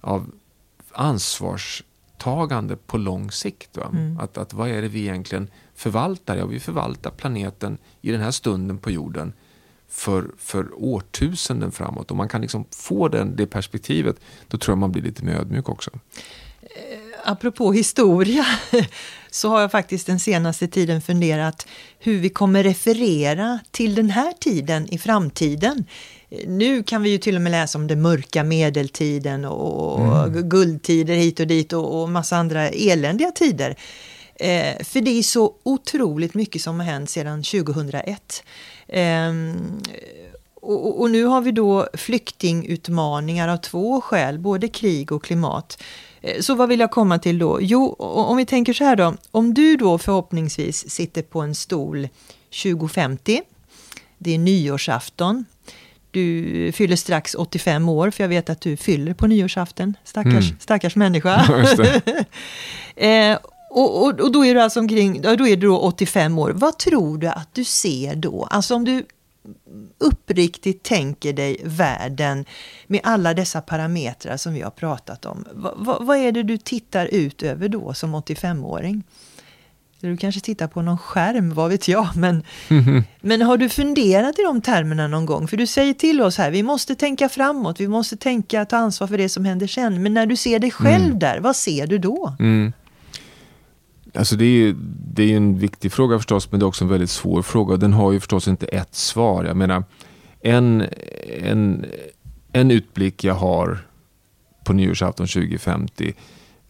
av 0.00 0.30
ansvarstagande 0.92 2.76
på 2.76 2.98
lång 2.98 3.30
sikt. 3.30 3.76
Mm. 3.76 4.18
Att, 4.20 4.38
att 4.38 4.54
vad 4.54 4.68
är 4.68 4.82
det 4.82 4.88
vi 4.88 5.00
egentligen 5.00 5.50
förvaltar? 5.74 6.36
Ja, 6.36 6.46
vi 6.46 6.60
förvaltar 6.60 7.10
planeten 7.10 7.78
i 8.00 8.12
den 8.12 8.20
här 8.20 8.30
stunden 8.30 8.78
på 8.78 8.90
jorden 8.90 9.32
för, 9.90 10.30
för 10.38 10.68
årtusenden 10.74 11.72
framåt. 11.72 12.10
Om 12.10 12.16
man 12.16 12.28
kan 12.28 12.40
liksom 12.40 12.64
få 12.70 13.08
den, 13.08 13.36
det 13.36 13.46
perspektivet, 13.46 14.16
då 14.48 14.58
tror 14.58 14.72
jag 14.72 14.78
man 14.78 14.92
blir 14.92 15.02
lite 15.02 15.24
mer 15.24 15.34
ödmjuk 15.34 15.68
också. 15.68 15.90
Eh, 16.62 16.98
apropå 17.24 17.72
historia, 17.72 18.46
så 19.30 19.48
har 19.48 19.60
jag 19.60 19.70
faktiskt 19.70 20.06
den 20.06 20.20
senaste 20.20 20.68
tiden 20.68 21.02
funderat 21.02 21.66
hur 21.98 22.18
vi 22.18 22.28
kommer 22.28 22.62
referera 22.62 23.58
till 23.70 23.94
den 23.94 24.10
här 24.10 24.32
tiden 24.32 24.94
i 24.94 24.98
framtiden. 24.98 25.84
Nu 26.46 26.82
kan 26.82 27.02
vi 27.02 27.10
ju 27.10 27.18
till 27.18 27.36
och 27.36 27.42
med 27.42 27.52
läsa 27.52 27.78
om 27.78 27.86
den 27.86 28.02
mörka 28.02 28.44
medeltiden 28.44 29.44
och 29.44 30.24
mm. 30.24 30.48
guldtider 30.48 31.14
hit 31.14 31.40
och 31.40 31.46
dit 31.46 31.72
och, 31.72 32.02
och 32.02 32.08
massa 32.08 32.36
andra 32.36 32.68
eländiga 32.68 33.30
tider. 33.30 33.76
Eh, 34.40 34.84
för 34.84 35.00
det 35.00 35.18
är 35.18 35.22
så 35.22 35.54
otroligt 35.62 36.34
mycket 36.34 36.62
som 36.62 36.80
har 36.80 36.86
hänt 36.86 37.10
sedan 37.10 37.42
2001. 37.42 38.44
Ehm, 38.92 39.80
och, 40.54 41.00
och, 41.00 41.10
nu 41.10 41.24
har 41.24 41.40
vi 41.40 41.52
då 41.52 41.88
flyktingutmaningar 41.94 43.48
av 43.48 43.56
två 43.56 44.00
skäl, 44.00 44.38
både 44.38 44.68
krig 44.68 45.12
och 45.12 45.24
klimat. 45.24 45.82
Eh, 46.20 46.40
så 46.40 46.54
vad 46.54 46.68
vill 46.68 46.80
jag 46.80 46.90
komma 46.90 47.18
till 47.18 47.38
då? 47.38 47.58
Jo, 47.62 47.92
om 47.98 48.36
vi 48.36 48.46
tänker 48.46 48.72
så 48.72 48.84
här 48.84 48.96
då. 48.96 49.14
Om 49.30 49.54
du 49.54 49.76
då 49.76 49.98
förhoppningsvis 49.98 50.90
sitter 50.90 51.22
på 51.22 51.40
en 51.40 51.54
stol 51.54 52.08
2050. 52.62 53.42
Det 54.18 54.34
är 54.34 54.38
nyårsafton. 54.38 55.44
Du 56.10 56.72
fyller 56.72 56.96
strax 56.96 57.34
85 57.34 57.88
år, 57.88 58.10
för 58.10 58.24
jag 58.24 58.28
vet 58.28 58.50
att 58.50 58.60
du 58.60 58.76
fyller 58.76 59.14
på 59.14 59.26
nyårsafton. 59.26 59.96
Stackars, 60.04 60.50
mm. 60.50 60.60
stackars 60.60 60.96
människa. 60.96 61.64
eh, 62.96 63.38
och, 63.70 64.02
och, 64.02 64.20
och, 64.20 64.32
då 64.32 64.44
är 64.44 64.54
du 64.54 64.60
alltså 64.60 64.80
omkring, 64.80 65.22
då 65.22 65.48
är 65.48 65.56
du 65.56 65.68
85 65.68 66.38
år. 66.38 66.50
Vad 66.50 66.78
tror 66.78 67.18
du 67.18 67.26
att 67.26 67.54
du 67.54 67.64
ser 67.64 68.16
då? 68.16 68.48
Alltså 68.50 68.74
om 68.74 68.84
du 68.84 69.04
uppriktigt 69.98 70.82
tänker 70.82 71.32
dig 71.32 71.60
världen 71.64 72.44
med 72.86 73.00
alla 73.02 73.34
dessa 73.34 73.60
parametrar 73.60 74.36
som 74.36 74.54
vi 74.54 74.60
har 74.60 74.70
pratat 74.70 75.26
om. 75.26 75.44
Va, 75.52 75.74
va, 75.76 75.98
vad 76.00 76.16
är 76.16 76.32
det 76.32 76.42
du 76.42 76.58
tittar 76.58 77.06
ut 77.06 77.42
över 77.42 77.68
då 77.68 77.94
som 77.94 78.16
85-åring? 78.16 79.02
Du 80.00 80.16
kanske 80.16 80.40
tittar 80.40 80.68
på 80.68 80.82
någon 80.82 80.98
skärm, 80.98 81.54
vad 81.54 81.70
vet 81.70 81.88
jag. 81.88 82.08
Men, 82.16 82.42
men 83.20 83.42
har 83.42 83.56
du 83.56 83.68
funderat 83.68 84.38
i 84.38 84.42
de 84.42 84.60
termerna 84.60 85.06
någon 85.06 85.26
gång? 85.26 85.48
För 85.48 85.56
du 85.56 85.66
säger 85.66 85.94
till 85.94 86.22
oss 86.22 86.38
här, 86.38 86.50
vi 86.50 86.62
måste 86.62 86.94
tänka 86.94 87.28
framåt, 87.28 87.80
vi 87.80 87.88
måste 87.88 88.16
tänka, 88.16 88.64
ta 88.64 88.76
ansvar 88.76 89.06
för 89.06 89.18
det 89.18 89.28
som 89.28 89.44
händer 89.44 89.66
sen. 89.66 90.02
Men 90.02 90.14
när 90.14 90.26
du 90.26 90.36
ser 90.36 90.58
dig 90.58 90.70
själv 90.70 91.04
mm. 91.04 91.18
där, 91.18 91.40
vad 91.40 91.56
ser 91.56 91.86
du 91.86 91.98
då? 91.98 92.36
Mm. 92.38 92.72
Alltså 94.14 94.36
det 94.36 94.44
är 94.44 94.48
ju 94.48 94.76
det 95.14 95.32
är 95.32 95.36
en 95.36 95.58
viktig 95.58 95.92
fråga 95.92 96.18
förstås, 96.18 96.50
men 96.50 96.60
det 96.60 96.64
är 96.64 96.68
också 96.68 96.84
en 96.84 96.90
väldigt 96.90 97.10
svår 97.10 97.42
fråga. 97.42 97.76
Den 97.76 97.92
har 97.92 98.12
ju 98.12 98.20
förstås 98.20 98.48
inte 98.48 98.66
ett 98.66 98.94
svar. 98.94 99.44
Jag 99.44 99.56
menar, 99.56 99.84
en, 100.40 100.86
en, 101.42 101.86
en 102.52 102.70
utblick 102.70 103.24
jag 103.24 103.34
har 103.34 103.78
på 104.64 104.72
nyårsafton 104.72 105.26
2050 105.26 106.14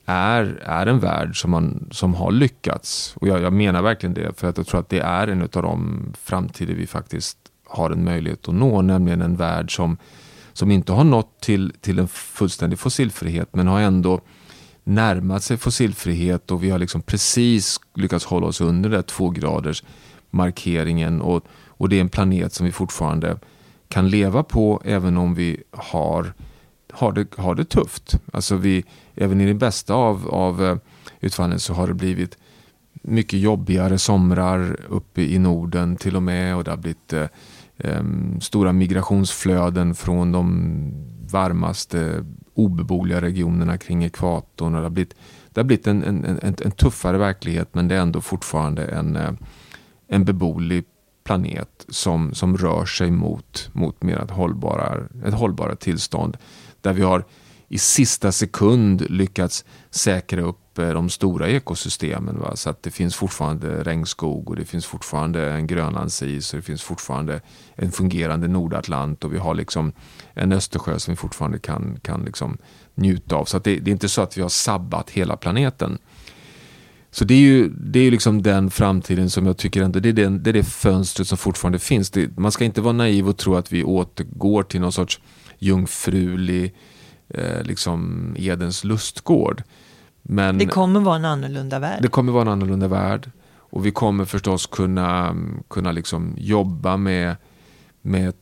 är, 0.06 0.62
är 0.64 0.86
en 0.86 0.98
värld 0.98 1.40
som, 1.40 1.50
man, 1.50 1.88
som 1.90 2.14
har 2.14 2.32
lyckats. 2.32 3.16
Och 3.16 3.28
jag, 3.28 3.42
jag 3.42 3.52
menar 3.52 3.82
verkligen 3.82 4.14
det, 4.14 4.38
för 4.38 4.48
att 4.48 4.56
jag 4.56 4.66
tror 4.66 4.80
att 4.80 4.88
det 4.88 5.00
är 5.00 5.28
en 5.28 5.42
av 5.42 5.48
de 5.48 6.02
framtider 6.22 6.74
vi 6.74 6.86
faktiskt 6.86 7.38
har 7.66 7.90
en 7.90 8.04
möjlighet 8.04 8.48
att 8.48 8.54
nå, 8.54 8.82
nämligen 8.82 9.22
en 9.22 9.36
värld 9.36 9.76
som, 9.76 9.96
som 10.52 10.70
inte 10.70 10.92
har 10.92 11.04
nått 11.04 11.40
till, 11.40 11.72
till 11.80 11.98
en 11.98 12.08
fullständig 12.08 12.78
fossilfrihet 12.78 13.48
men 13.54 13.66
har 13.66 13.80
ändå 13.80 14.20
närmat 14.90 15.42
sig 15.42 15.56
fossilfrihet 15.56 16.50
och 16.50 16.64
vi 16.64 16.70
har 16.70 16.78
liksom 16.78 17.02
precis 17.02 17.80
lyckats 17.94 18.24
hålla 18.24 18.46
oss 18.46 18.60
under 18.60 18.90
den 18.90 19.02
två 19.02 19.30
graders 19.30 19.84
markeringen 20.30 21.20
och, 21.20 21.44
och 21.68 21.88
det 21.88 21.96
är 21.96 22.00
en 22.00 22.08
planet 22.08 22.52
som 22.52 22.66
vi 22.66 22.72
fortfarande 22.72 23.38
kan 23.88 24.08
leva 24.08 24.42
på 24.42 24.82
även 24.84 25.16
om 25.16 25.34
vi 25.34 25.62
har, 25.70 26.32
har, 26.92 27.12
det, 27.12 27.36
har 27.36 27.54
det 27.54 27.64
tufft. 27.64 28.18
Alltså 28.32 28.56
vi, 28.56 28.84
även 29.14 29.40
i 29.40 29.46
det 29.46 29.54
bästa 29.54 29.94
av, 29.94 30.28
av 30.28 30.64
eh, 30.64 30.76
utfallen 31.20 31.60
så 31.60 31.74
har 31.74 31.86
det 31.86 31.94
blivit 31.94 32.38
mycket 32.92 33.40
jobbigare 33.40 33.98
somrar 33.98 34.76
uppe 34.88 35.22
i 35.22 35.38
Norden 35.38 35.96
till 35.96 36.16
och 36.16 36.22
med 36.22 36.56
och 36.56 36.64
det 36.64 36.70
har 36.70 36.78
blivit 36.78 37.12
eh, 37.12 37.26
Ehm, 37.84 38.40
stora 38.40 38.72
migrationsflöden 38.72 39.94
från 39.94 40.32
de 40.32 40.92
varmaste 41.30 42.24
obeboeliga 42.54 43.20
regionerna 43.20 43.78
kring 43.78 44.04
ekvatorn. 44.04 44.72
Det 44.72 44.78
har 44.78 44.90
blivit, 44.90 45.14
det 45.50 45.60
har 45.60 45.64
blivit 45.64 45.86
en, 45.86 46.04
en, 46.04 46.24
en, 46.24 46.56
en 46.64 46.70
tuffare 46.70 47.18
verklighet 47.18 47.74
men 47.74 47.88
det 47.88 47.94
är 47.94 48.00
ändå 48.00 48.20
fortfarande 48.20 48.84
en, 48.84 49.16
eh, 49.16 49.32
en 50.08 50.24
beboelig 50.24 50.84
planet 51.24 51.86
som, 51.88 52.34
som 52.34 52.56
rör 52.56 52.84
sig 52.84 53.10
mot, 53.10 53.70
mot 53.72 54.02
mer 54.02 54.18
ett 54.18 54.30
hållbara, 54.30 54.98
ett 55.24 55.34
hållbara 55.34 55.76
tillstånd. 55.76 56.36
Där 56.80 56.92
vi 56.92 57.02
har 57.02 57.24
i 57.68 57.78
sista 57.78 58.32
sekund 58.32 59.10
lyckats 59.10 59.64
säkra 59.90 60.42
upp 60.42 60.69
Eh, 60.80 60.94
de 60.94 61.10
stora 61.10 61.48
ekosystemen. 61.48 62.38
Va? 62.38 62.56
Så 62.56 62.70
att 62.70 62.82
det 62.82 62.90
finns 62.90 63.16
fortfarande 63.16 63.84
regnskog 63.84 64.50
och 64.50 64.56
det 64.56 64.64
finns 64.64 64.86
fortfarande 64.86 65.50
en 65.50 65.66
grönlandsis 65.66 66.52
och 66.52 66.56
det 66.56 66.62
finns 66.62 66.82
fortfarande 66.82 67.40
en 67.74 67.92
fungerande 67.92 68.48
Nordatlant 68.48 69.24
och 69.24 69.34
vi 69.34 69.38
har 69.38 69.54
liksom 69.54 69.92
en 70.34 70.52
Östersjö 70.52 70.98
som 70.98 71.12
vi 71.12 71.16
fortfarande 71.16 71.58
kan, 71.58 72.00
kan 72.02 72.24
liksom 72.24 72.58
njuta 72.94 73.36
av. 73.36 73.44
Så 73.44 73.58
det, 73.58 73.78
det, 73.78 73.90
är 73.90 73.92
inte 73.92 74.08
så 74.08 74.22
att 74.22 74.38
vi 74.38 74.42
har 74.42 74.48
sabbat 74.48 75.10
hela 75.10 75.36
planeten. 75.36 75.98
Så 77.10 77.24
det 77.24 77.34
är 77.34 77.38
ju 77.38 77.68
det 77.68 78.00
är 78.00 78.10
liksom 78.10 78.42
den 78.42 78.70
framtiden 78.70 79.30
som 79.30 79.46
jag 79.46 79.56
tycker 79.56 79.82
ändå, 79.82 80.00
det 80.00 80.08
är, 80.08 80.12
den, 80.12 80.42
det, 80.42 80.50
är 80.50 80.54
det 80.54 80.64
fönstret 80.64 81.28
som 81.28 81.38
fortfarande 81.38 81.78
finns. 81.78 82.10
Det, 82.10 82.38
man 82.38 82.52
ska 82.52 82.64
inte 82.64 82.80
vara 82.80 82.92
naiv 82.92 83.28
och 83.28 83.36
tro 83.36 83.54
att 83.54 83.72
vi 83.72 83.84
återgår 83.84 84.62
till 84.62 84.80
någon 84.80 84.92
sorts 84.92 85.20
jungfrulig 85.58 86.74
eh, 87.28 87.62
liksom 87.62 88.34
Edens 88.38 88.84
lustgård. 88.84 89.62
Men 90.32 90.58
det 90.58 90.66
kommer 90.66 91.00
vara 91.00 91.16
en 91.16 91.24
annorlunda 91.24 91.78
värld. 91.78 92.02
Det 92.02 92.08
kommer 92.08 92.32
vara 92.32 92.42
en 92.42 92.48
annorlunda 92.48 92.88
värld. 92.88 93.30
Och 93.52 93.86
vi 93.86 93.90
kommer 93.90 94.24
förstås 94.24 94.66
kunna, 94.66 95.36
kunna 95.68 95.92
liksom 95.92 96.34
jobba 96.38 96.96
med, 96.96 97.36
med 98.02 98.34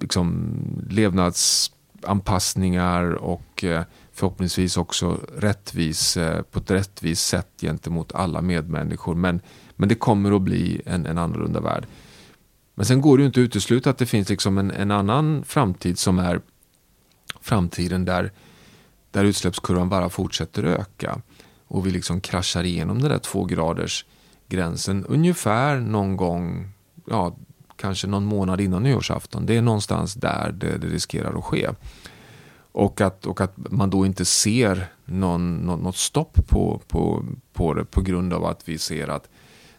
liksom 0.00 0.54
levnadsanpassningar 0.90 3.12
och 3.12 3.64
eh, 3.64 3.82
förhoppningsvis 4.12 4.76
också 4.76 5.20
rättvis, 5.36 6.16
eh, 6.16 6.42
på 6.42 6.58
ett 6.58 6.70
rättvist 6.70 7.26
sätt 7.26 7.48
gentemot 7.60 8.14
alla 8.14 8.42
medmänniskor. 8.42 9.14
Men, 9.14 9.40
men 9.76 9.88
det 9.88 9.94
kommer 9.94 10.32
att 10.32 10.42
bli 10.42 10.82
en, 10.86 11.06
en 11.06 11.18
annorlunda 11.18 11.60
värld. 11.60 11.86
Men 12.74 12.86
sen 12.86 13.00
går 13.00 13.16
det 13.16 13.22
ju 13.22 13.26
inte 13.26 13.40
att 13.40 13.44
utesluta 13.44 13.90
att 13.90 13.98
det 13.98 14.06
finns 14.06 14.28
liksom 14.28 14.58
en, 14.58 14.70
en 14.70 14.90
annan 14.90 15.44
framtid 15.44 15.98
som 15.98 16.18
är 16.18 16.40
framtiden 17.40 18.04
där, 18.04 18.32
där 19.16 19.24
utsläppskurvan 19.24 19.88
bara 19.88 20.08
fortsätter 20.08 20.64
öka. 20.64 21.20
Och 21.66 21.86
vi 21.86 21.90
liksom 21.90 22.20
kraschar 22.20 22.64
igenom 22.64 23.02
den 23.02 23.10
där 23.10 23.18
två 23.18 23.44
graders 23.44 24.04
gränsen 24.48 25.04
ungefär 25.04 25.80
någon 25.80 26.16
gång, 26.16 26.68
ja, 27.06 27.36
kanske 27.76 28.06
någon 28.06 28.24
månad 28.24 28.60
innan 28.60 28.82
nyårsafton. 28.82 29.46
Det 29.46 29.56
är 29.56 29.62
någonstans 29.62 30.14
där 30.14 30.52
det, 30.52 30.78
det 30.78 30.86
riskerar 30.86 31.38
att 31.38 31.44
ske. 31.44 31.68
Och 32.72 33.00
att, 33.00 33.26
och 33.26 33.40
att 33.40 33.54
man 33.56 33.90
då 33.90 34.06
inte 34.06 34.24
ser 34.24 34.86
någon, 35.04 35.56
någon, 35.56 35.80
något 35.80 35.96
stopp 35.96 36.48
på, 36.48 36.80
på, 36.88 37.24
på 37.52 37.74
det 37.74 37.84
på 37.84 38.00
grund 38.00 38.32
av 38.32 38.44
att 38.44 38.68
vi 38.68 38.78
ser 38.78 39.08
att 39.08 39.28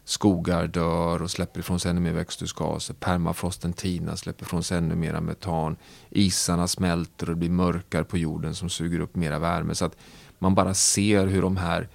skogar 0.10 0.68
dör 0.68 1.22
och 1.22 1.32
släpper 1.32 1.60
ifrån 1.60 1.80
sig 1.80 1.91
ännu 1.91 2.01
mer 2.01 2.14
växthusgaser. 2.14 2.93
Permafrosten 2.93 3.74
tinar, 3.74 4.16
släpper 4.16 4.45
ifrån 4.45 4.64
sig 4.64 4.78
ännu 4.78 4.95
mer 4.95 5.20
metan. 5.22 5.76
Isarna 6.10 6.68
smälter 6.68 7.30
och 7.30 7.36
det 7.36 7.39
blir 7.39 7.49
mörkare 7.49 8.03
på 8.03 8.18
jorden 8.18 8.55
som 8.55 8.70
suger 8.70 8.99
upp 8.99 9.16
mera 9.16 9.39
värme. 9.39 9.76
Så 9.76 9.86
att 9.86 9.97
man 10.39 10.55
bara 10.55 10.74
ser 10.74 11.28
hur 11.28 11.41
de 11.41 11.58
här 11.58 11.89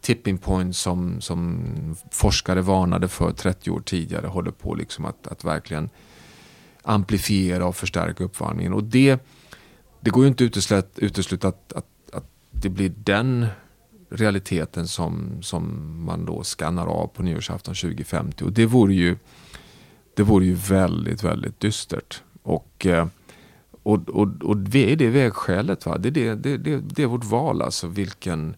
tipping 0.00 0.38
points 0.38 0.78
som, 0.78 1.20
som 1.20 1.64
forskare 2.10 2.60
varnade 2.60 3.08
för 3.08 3.32
30 3.32 3.70
år 3.70 3.80
tidigare 3.80 4.26
håller 4.26 4.50
på 4.50 4.74
liksom 4.74 5.04
att, 5.04 5.26
att 5.26 5.44
verkligen 5.44 5.90
amplifiera 6.82 7.66
och 7.66 7.76
förstärka 7.76 8.24
uppvärmningen. 8.24 8.72
Och 8.72 8.84
det, 8.84 9.20
det 10.00 10.10
går 10.10 10.24
ju 10.24 10.28
inte 10.28 10.76
att 10.76 10.98
utesluta 10.98 11.48
att, 11.48 11.72
att, 11.72 11.86
att 12.12 12.26
det 12.50 12.68
blir 12.68 12.92
den 12.96 13.46
realiteten 14.12 14.88
som, 14.88 15.42
som 15.42 15.94
man 16.04 16.24
då 16.24 16.42
skannar 16.44 16.86
av 16.86 17.06
på 17.06 17.22
nyårsafton 17.22 17.74
2050. 17.74 18.44
Och 18.44 18.52
det 18.52 18.66
vore 18.66 18.94
ju, 18.94 19.16
det 20.14 20.22
vore 20.22 20.44
ju 20.44 20.54
väldigt, 20.54 21.22
väldigt 21.22 21.60
dystert. 21.60 22.22
Och, 22.42 22.86
eh, 22.86 23.06
och, 23.82 24.08
och, 24.08 24.28
och 24.42 24.56
det 24.56 24.92
är 24.92 24.96
det 24.96 25.08
vägskälet. 25.08 25.86
Va? 25.86 25.98
Det, 25.98 26.08
är 26.08 26.12
det, 26.12 26.34
det, 26.34 26.56
det, 26.56 26.80
det 26.80 27.02
är 27.02 27.06
vårt 27.06 27.24
val. 27.24 27.62
Alltså 27.62 27.86
vilken, 27.86 28.56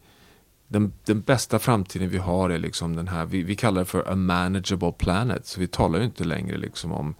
den, 0.69 0.93
den 1.05 1.21
bästa 1.21 1.59
framtiden 1.59 2.09
vi 2.09 2.19
har 2.19 2.51
är 2.51 2.59
liksom 2.59 2.97
den 2.97 3.09
här, 3.09 3.27
vi, 3.27 3.43
vi 3.43 3.57
kallar 3.57 3.81
det 3.81 3.85
för 3.85 4.13
a 4.13 4.15
manageable 4.15 4.93
planet. 4.93 5.47
Så 5.47 5.61
vi 5.61 5.67
talar 5.67 5.99
ju 5.99 6.05
inte 6.05 6.25
längre 6.25 6.57
liksom 6.57 6.93
om, 6.93 7.15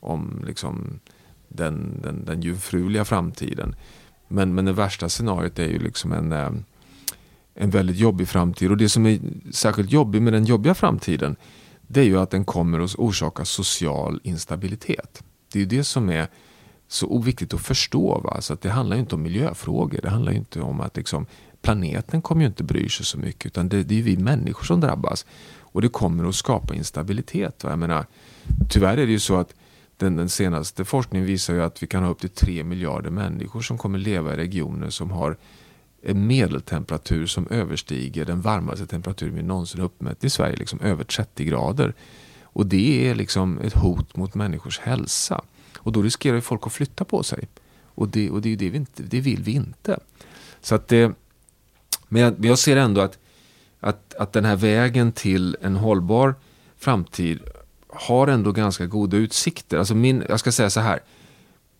om 0.00 0.44
liksom 0.46 1.00
den, 1.48 2.00
den, 2.02 2.24
den 2.24 2.42
jungfruliga 2.42 3.04
framtiden. 3.04 3.74
Men, 4.28 4.54
men 4.54 4.64
det 4.64 4.72
värsta 4.72 5.08
scenariot 5.08 5.58
är 5.58 5.68
ju 5.68 5.78
liksom 5.78 6.12
en, 6.12 6.32
eh, 6.32 6.50
en 7.60 7.70
väldigt 7.70 7.96
jobbig 7.96 8.28
framtid. 8.28 8.70
Och 8.70 8.76
det 8.76 8.88
som 8.88 9.06
är 9.06 9.20
särskilt 9.50 9.90
jobbigt 9.90 10.22
med 10.22 10.32
den 10.32 10.44
jobbiga 10.44 10.74
framtiden 10.74 11.36
det 11.92 12.00
är 12.00 12.04
ju 12.04 12.20
att 12.20 12.30
den 12.30 12.44
kommer 12.44 12.80
att 12.80 12.94
orsaka 12.94 13.44
social 13.44 14.20
instabilitet. 14.22 15.22
Det 15.52 15.58
är 15.58 15.60
ju 15.60 15.66
det 15.66 15.84
som 15.84 16.10
är 16.10 16.28
så 16.88 17.18
viktigt 17.18 17.54
att 17.54 17.60
förstå. 17.60 18.20
Va? 18.20 18.40
Så 18.40 18.52
att 18.52 18.60
det 18.60 18.70
handlar 18.70 18.96
ju 18.96 19.00
inte 19.00 19.14
om 19.14 19.22
miljöfrågor. 19.22 20.00
Det 20.02 20.10
handlar 20.10 20.32
ju 20.32 20.38
inte 20.38 20.60
om 20.60 20.80
att 20.80 20.96
liksom, 20.96 21.26
planeten 21.62 22.22
kommer 22.22 22.42
ju 22.42 22.46
inte 22.46 22.64
bry 22.64 22.88
sig 22.88 23.06
så 23.06 23.18
mycket. 23.18 23.46
Utan 23.46 23.68
det, 23.68 23.82
det 23.82 23.98
är 23.98 24.02
vi 24.02 24.16
människor 24.16 24.64
som 24.64 24.80
drabbas. 24.80 25.26
Och 25.58 25.82
det 25.82 25.88
kommer 25.88 26.28
att 26.28 26.34
skapa 26.34 26.74
instabilitet. 26.74 27.64
Va? 27.64 27.70
Jag 27.70 27.78
menar, 27.78 28.06
tyvärr 28.68 28.96
är 28.96 29.06
det 29.06 29.12
ju 29.12 29.18
så 29.20 29.36
att 29.36 29.54
den, 29.96 30.16
den 30.16 30.28
senaste 30.28 30.84
forskningen 30.84 31.26
visar 31.26 31.54
ju 31.54 31.62
att 31.62 31.82
vi 31.82 31.86
kan 31.86 32.02
ha 32.02 32.10
upp 32.10 32.20
till 32.20 32.30
3 32.30 32.64
miljarder 32.64 33.10
människor 33.10 33.60
som 33.60 33.78
kommer 33.78 33.98
leva 33.98 34.32
i 34.32 34.36
regioner 34.36 34.90
som 34.90 35.10
har 35.10 35.36
en 36.02 36.26
medeltemperatur 36.26 37.26
som 37.26 37.46
överstiger 37.50 38.24
den 38.24 38.40
varmaste 38.40 38.86
temperaturen 38.86 39.34
vi 39.34 39.42
någonsin 39.42 39.80
uppmätt 39.80 40.24
i 40.24 40.30
Sverige, 40.30 40.56
liksom 40.56 40.80
över 40.80 41.04
30 41.04 41.44
grader. 41.44 41.94
Och 42.42 42.66
det 42.66 43.08
är 43.08 43.14
liksom 43.14 43.58
ett 43.58 43.74
hot 43.74 44.16
mot 44.16 44.34
människors 44.34 44.78
hälsa. 44.78 45.42
Och 45.78 45.92
då 45.92 46.02
riskerar 46.02 46.34
ju 46.34 46.40
folk 46.40 46.66
att 46.66 46.72
flytta 46.72 47.04
på 47.04 47.22
sig. 47.22 47.48
Och 47.84 48.08
det, 48.08 48.30
och 48.30 48.42
det, 48.42 48.56
det, 48.56 48.70
vi 48.70 48.76
inte, 48.76 49.02
det 49.02 49.20
vill 49.20 49.42
vi 49.42 49.52
inte. 49.52 49.98
Så 50.60 50.74
att 50.74 50.88
det, 50.88 51.12
men, 52.08 52.22
jag, 52.22 52.38
men 52.38 52.48
jag 52.48 52.58
ser 52.58 52.76
ändå 52.76 53.00
att, 53.00 53.18
att, 53.80 54.14
att 54.14 54.32
den 54.32 54.44
här 54.44 54.56
vägen 54.56 55.12
till 55.12 55.56
en 55.60 55.76
hållbar 55.76 56.34
framtid 56.76 57.40
har 57.88 58.28
ändå 58.28 58.52
ganska 58.52 58.86
goda 58.86 59.16
utsikter. 59.16 59.78
Alltså 59.78 59.94
min, 59.94 60.24
jag 60.28 60.40
ska 60.40 60.52
säga 60.52 60.70
så 60.70 60.80
här. 60.80 61.00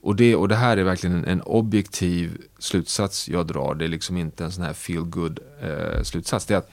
Och 0.03 0.17
det, 0.17 0.37
och 0.37 0.49
det 0.49 0.57
här 0.57 0.77
är 0.77 0.83
verkligen 0.83 1.17
en, 1.17 1.25
en 1.25 1.43
objektiv 1.43 2.43
slutsats 2.59 3.29
jag 3.29 3.47
drar. 3.47 3.75
Det 3.75 3.85
är 3.85 3.89
liksom 3.89 4.17
inte 4.17 4.45
en 4.45 4.53
sån 4.53 4.65
här 4.65 4.73
feel 4.73 5.03
good 5.03 5.39
eh, 5.63 6.03
slutsats. 6.03 6.47
Det 6.47 6.55
är 6.55 6.59
att 6.59 6.71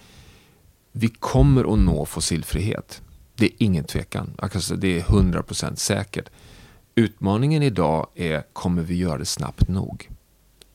vi 0.91 1.07
kommer 1.07 1.73
att 1.73 1.79
nå 1.79 2.05
fossilfrihet. 2.05 3.01
Det 3.35 3.45
är 3.45 3.51
ingen 3.57 3.83
tvekan. 3.83 4.33
Alltså, 4.37 4.75
det 4.75 4.99
är 4.99 5.03
100% 5.03 5.75
säkert. 5.75 6.29
Utmaningen 6.95 7.63
idag 7.63 8.07
är, 8.15 8.43
kommer 8.53 8.81
vi 8.81 8.95
göra 8.95 9.17
det 9.17 9.25
snabbt 9.25 9.67
nog? 9.67 10.09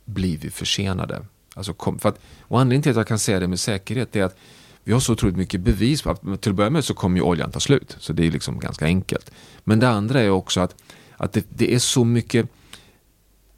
Blir 0.05 0.39
vi 0.39 0.51
försenade? 0.51 1.27
Alltså, 1.55 1.75
kom, 1.75 1.99
för 1.99 2.09
att, 2.09 2.21
och 2.41 2.61
anledningen 2.61 2.83
till 2.83 2.91
att 2.91 2.97
jag 2.97 3.07
kan 3.07 3.19
säga 3.19 3.41
det 3.41 3.49
med 3.49 3.61
säkerhet 3.61 4.17
är 4.17 4.23
att 4.23 4.37
vi 4.85 4.93
har 4.93 5.01
så 5.01 5.13
otroligt 5.13 5.37
mycket 5.37 5.61
bevis 5.61 6.03
på 6.03 6.11
att 6.11 6.21
till 6.41 6.51
att 6.51 6.57
börja 6.57 6.71
med 6.71 6.85
så 6.85 6.95
kommer 6.95 7.17
ju 7.17 7.23
oljan 7.23 7.51
ta 7.51 7.61
slut. 7.61 7.97
Så 7.99 8.13
det 8.13 8.27
är 8.27 8.31
liksom 8.31 8.59
ganska 8.59 8.85
enkelt. 8.85 9.31
Men 9.65 9.81
det 9.81 9.89
andra 9.89 10.21
är 10.21 10.31
också 10.31 10.61
att, 10.61 10.75
att 11.23 11.33
det, 11.33 11.47
det 11.49 11.75
är 11.75 11.79
så 11.79 12.05
mycket 12.05 12.49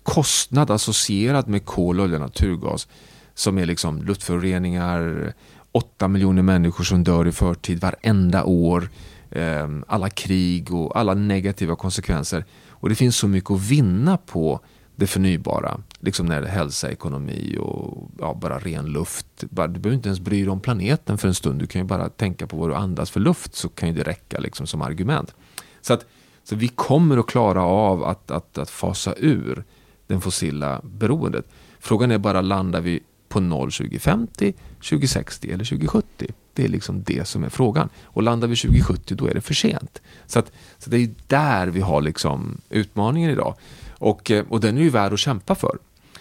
kostnad 0.03 0.71
associerad 0.71 1.49
med 1.49 1.65
kol, 1.65 2.01
olja, 2.01 2.19
naturgas. 2.19 2.89
Som 3.35 3.59
är 3.59 3.67
liksom 3.67 4.03
luftföroreningar, 4.03 5.33
8 5.73 6.09
miljoner 6.09 6.43
människor 6.43 6.85
som 6.85 7.05
dör 7.05 7.29
i 7.29 7.33
förtid 7.33 7.81
varenda 7.81 8.45
år. 8.45 8.89
Ehm, 9.31 9.85
alla 9.89 10.11
krig 10.11 10.75
och 10.75 10.99
alla 10.99 11.15
negativa 11.15 11.77
konsekvenser. 11.77 12.45
Och 12.69 12.89
det 12.89 12.95
finns 12.95 13.17
så 13.17 13.29
mycket 13.29 13.51
att 13.51 13.61
vinna 13.61 14.17
på 14.17 14.61
det 14.97 15.07
förnybara. 15.07 15.81
Liksom 16.01 16.27
när 16.27 16.41
det 16.41 16.47
är 16.47 16.53
hälsa, 16.53 16.91
ekonomi 16.91 17.57
och 17.61 18.11
ja, 18.19 18.39
bara 18.41 18.59
ren 18.59 18.87
luft. 18.87 19.27
du 19.39 19.47
behöver 19.47 19.93
inte 19.93 20.09
ens 20.09 20.21
bry 20.21 20.41
dig 20.41 20.49
om 20.49 20.61
planeten 20.61 21.19
för 21.19 21.29
en 21.29 21.35
stund. 21.35 21.59
Du 21.59 21.67
kan 21.67 21.81
ju 21.81 21.87
bara 21.87 22.09
tänka 22.09 22.47
på 22.47 22.57
vad 22.57 22.71
du 22.71 22.75
andas 22.75 23.11
för 23.11 23.21
luft 23.21 23.55
så 23.55 23.69
kan 23.69 23.89
ju 23.89 23.95
det 23.95 24.03
räcka 24.03 24.39
liksom 24.39 24.67
som 24.67 24.83
argument. 24.83 25.35
Så 25.81 25.93
att 25.93 26.07
så 26.45 26.57
vi 26.57 26.69
kommer 26.69 27.17
att 27.17 27.27
klara 27.27 27.63
av 27.63 28.05
att, 28.05 28.31
att, 28.31 28.59
att 28.59 28.71
fasa 28.71 29.15
ur 29.17 29.65
den 30.07 30.21
fossila 30.21 30.81
beroendet. 30.85 31.49
Frågan 31.81 32.11
är 32.11 32.19
bara, 32.19 32.41
landar 32.41 32.81
vi 32.81 33.01
på 33.29 33.41
noll 33.41 33.73
2050, 33.73 34.55
2060 34.75 35.51
eller 35.53 35.65
2070? 35.65 36.27
Det 36.53 36.65
är 36.65 36.69
liksom 36.69 37.03
det 37.03 37.29
som 37.29 37.45
är 37.45 37.49
frågan. 37.49 37.89
Och 38.05 38.23
landar 38.23 38.49
vi 38.49 38.57
2070 38.57 39.15
då 39.15 39.27
är 39.27 39.35
det 39.35 39.41
för 39.41 39.55
sent. 39.55 40.03
Så, 40.27 40.39
att, 40.39 40.53
så 40.79 40.91
det 40.91 40.97
är 40.97 41.11
där 41.27 41.67
vi 41.67 41.81
har 41.81 42.01
liksom 42.01 42.61
utmaningen 42.71 43.31
idag. 43.31 43.55
Och, 43.91 44.31
eh, 44.31 44.45
och 44.49 44.61
den 44.61 44.79
är 44.79 44.83
ju 44.83 44.91
värd 44.91 45.13
att 45.13 45.19
kämpa 45.19 45.55
för. 45.55 45.79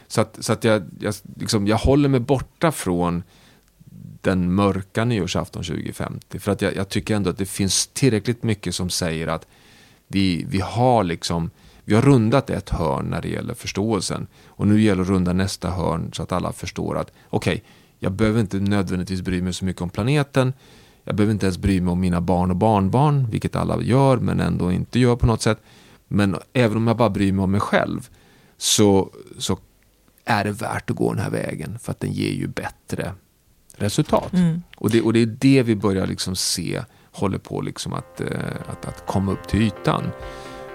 Så 0.07 0.21
att, 0.21 0.37
så 0.39 0.53
att 0.53 0.63
jag, 0.63 0.83
jag, 0.99 1.13
liksom, 1.35 1.67
jag 1.67 1.77
håller 1.77 2.09
mig 2.09 2.19
borta 2.19 2.71
från 2.71 3.23
den 4.21 4.53
mörka 4.53 5.05
nyårsafton 5.05 5.63
2050. 5.63 6.39
För 6.39 6.51
att 6.51 6.61
jag, 6.61 6.75
jag, 6.75 6.89
tycker 6.89 7.15
ändå 7.15 7.29
att 7.29 7.37
det 7.37 7.45
finns 7.45 7.87
tillräckligt 7.87 8.43
mycket 8.43 8.75
som 8.75 8.89
säger 8.89 9.27
att 9.27 9.47
vi, 10.13 10.45
vi 10.49 10.59
har 10.59 11.03
liksom 11.03 11.49
vi 11.85 11.95
har 11.95 12.01
rundat 12.01 12.49
ett 12.49 12.69
hörn 12.69 13.05
när 13.05 13.21
det 13.21 13.27
gäller 13.27 13.53
förståelsen. 13.53 14.27
Och 14.47 14.67
nu 14.67 14.81
gäller 14.81 14.95
det 14.95 15.01
att 15.01 15.09
runda 15.09 15.33
nästa 15.33 15.69
hörn 15.69 16.11
så 16.13 16.23
att 16.23 16.31
alla 16.31 16.53
förstår 16.53 16.97
att 16.97 17.11
okej, 17.29 17.53
okay, 17.53 17.61
jag 17.99 18.11
behöver 18.11 18.41
inte 18.41 18.59
nödvändigtvis 18.59 19.21
bry 19.21 19.41
mig 19.41 19.53
så 19.53 19.65
mycket 19.65 19.81
om 19.81 19.89
planeten. 19.89 20.53
Jag 21.03 21.15
behöver 21.15 21.33
inte 21.33 21.45
ens 21.45 21.57
bry 21.57 21.81
mig 21.81 21.91
om 21.91 21.99
mina 21.99 22.21
barn 22.21 22.51
och 22.51 22.55
barnbarn, 22.55 23.27
vilket 23.29 23.55
alla 23.55 23.81
gör 23.81 24.17
men 24.17 24.39
ändå 24.39 24.71
inte 24.71 24.99
gör 24.99 25.15
på 25.15 25.25
något 25.25 25.41
sätt. 25.41 25.61
Men 26.07 26.35
även 26.53 26.77
om 26.77 26.87
jag 26.87 26.97
bara 26.97 27.09
bryr 27.09 27.31
mig 27.31 27.43
om 27.43 27.51
mig 27.51 27.61
själv 27.61 28.09
så, 28.57 29.09
så 29.37 29.57
är 30.25 30.43
det 30.43 30.51
värt 30.51 30.89
att 30.89 30.95
gå 30.95 31.13
den 31.13 31.23
här 31.23 31.31
vägen 31.31 31.79
för 31.79 31.91
att 31.91 31.99
den 31.99 32.11
ger 32.11 32.31
ju 32.31 32.47
bättre 32.47 33.13
resultat. 33.75 34.33
Mm. 34.33 34.61
Och, 34.75 34.89
det, 34.89 35.01
och 35.01 35.13
det 35.13 35.21
är 35.21 35.25
det 35.25 35.63
vi 35.63 35.75
börjar 35.75 36.07
liksom 36.07 36.35
se 36.35 36.81
håller 37.13 37.37
på 37.37 37.61
liksom 37.61 37.93
att, 37.93 38.21
eh, 38.21 38.27
att, 38.67 38.85
att 38.87 39.05
komma 39.05 39.31
upp 39.31 39.47
till 39.47 39.61
ytan. 39.61 40.03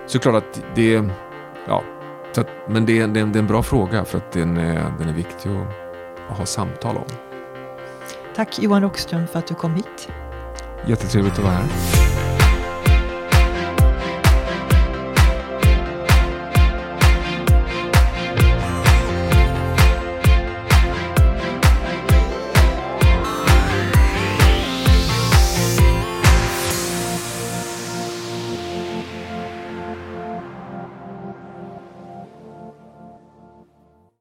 Så 0.06 0.18
klart 0.18 0.34
att 0.34 0.62
det, 0.74 1.04
ja, 1.66 1.82
att, 2.36 2.48
men 2.68 2.86
det, 2.86 3.06
det, 3.06 3.06
det 3.06 3.20
är 3.20 3.38
en 3.38 3.46
bra 3.46 3.62
fråga 3.62 4.04
för 4.04 4.18
att 4.18 4.32
den 4.32 4.56
är, 4.56 4.94
den 4.98 5.08
är 5.08 5.12
viktig 5.12 5.50
att, 5.50 6.30
att 6.30 6.38
ha 6.38 6.46
samtal 6.46 6.96
om. 6.96 7.04
Tack 8.36 8.58
Johan 8.58 8.82
Rockström 8.82 9.26
för 9.26 9.38
att 9.38 9.46
du 9.46 9.54
kom 9.54 9.74
hit. 9.74 10.08
Jättetrevligt 10.86 11.38
att 11.38 11.44
vara 11.44 11.52
här. 11.52 11.97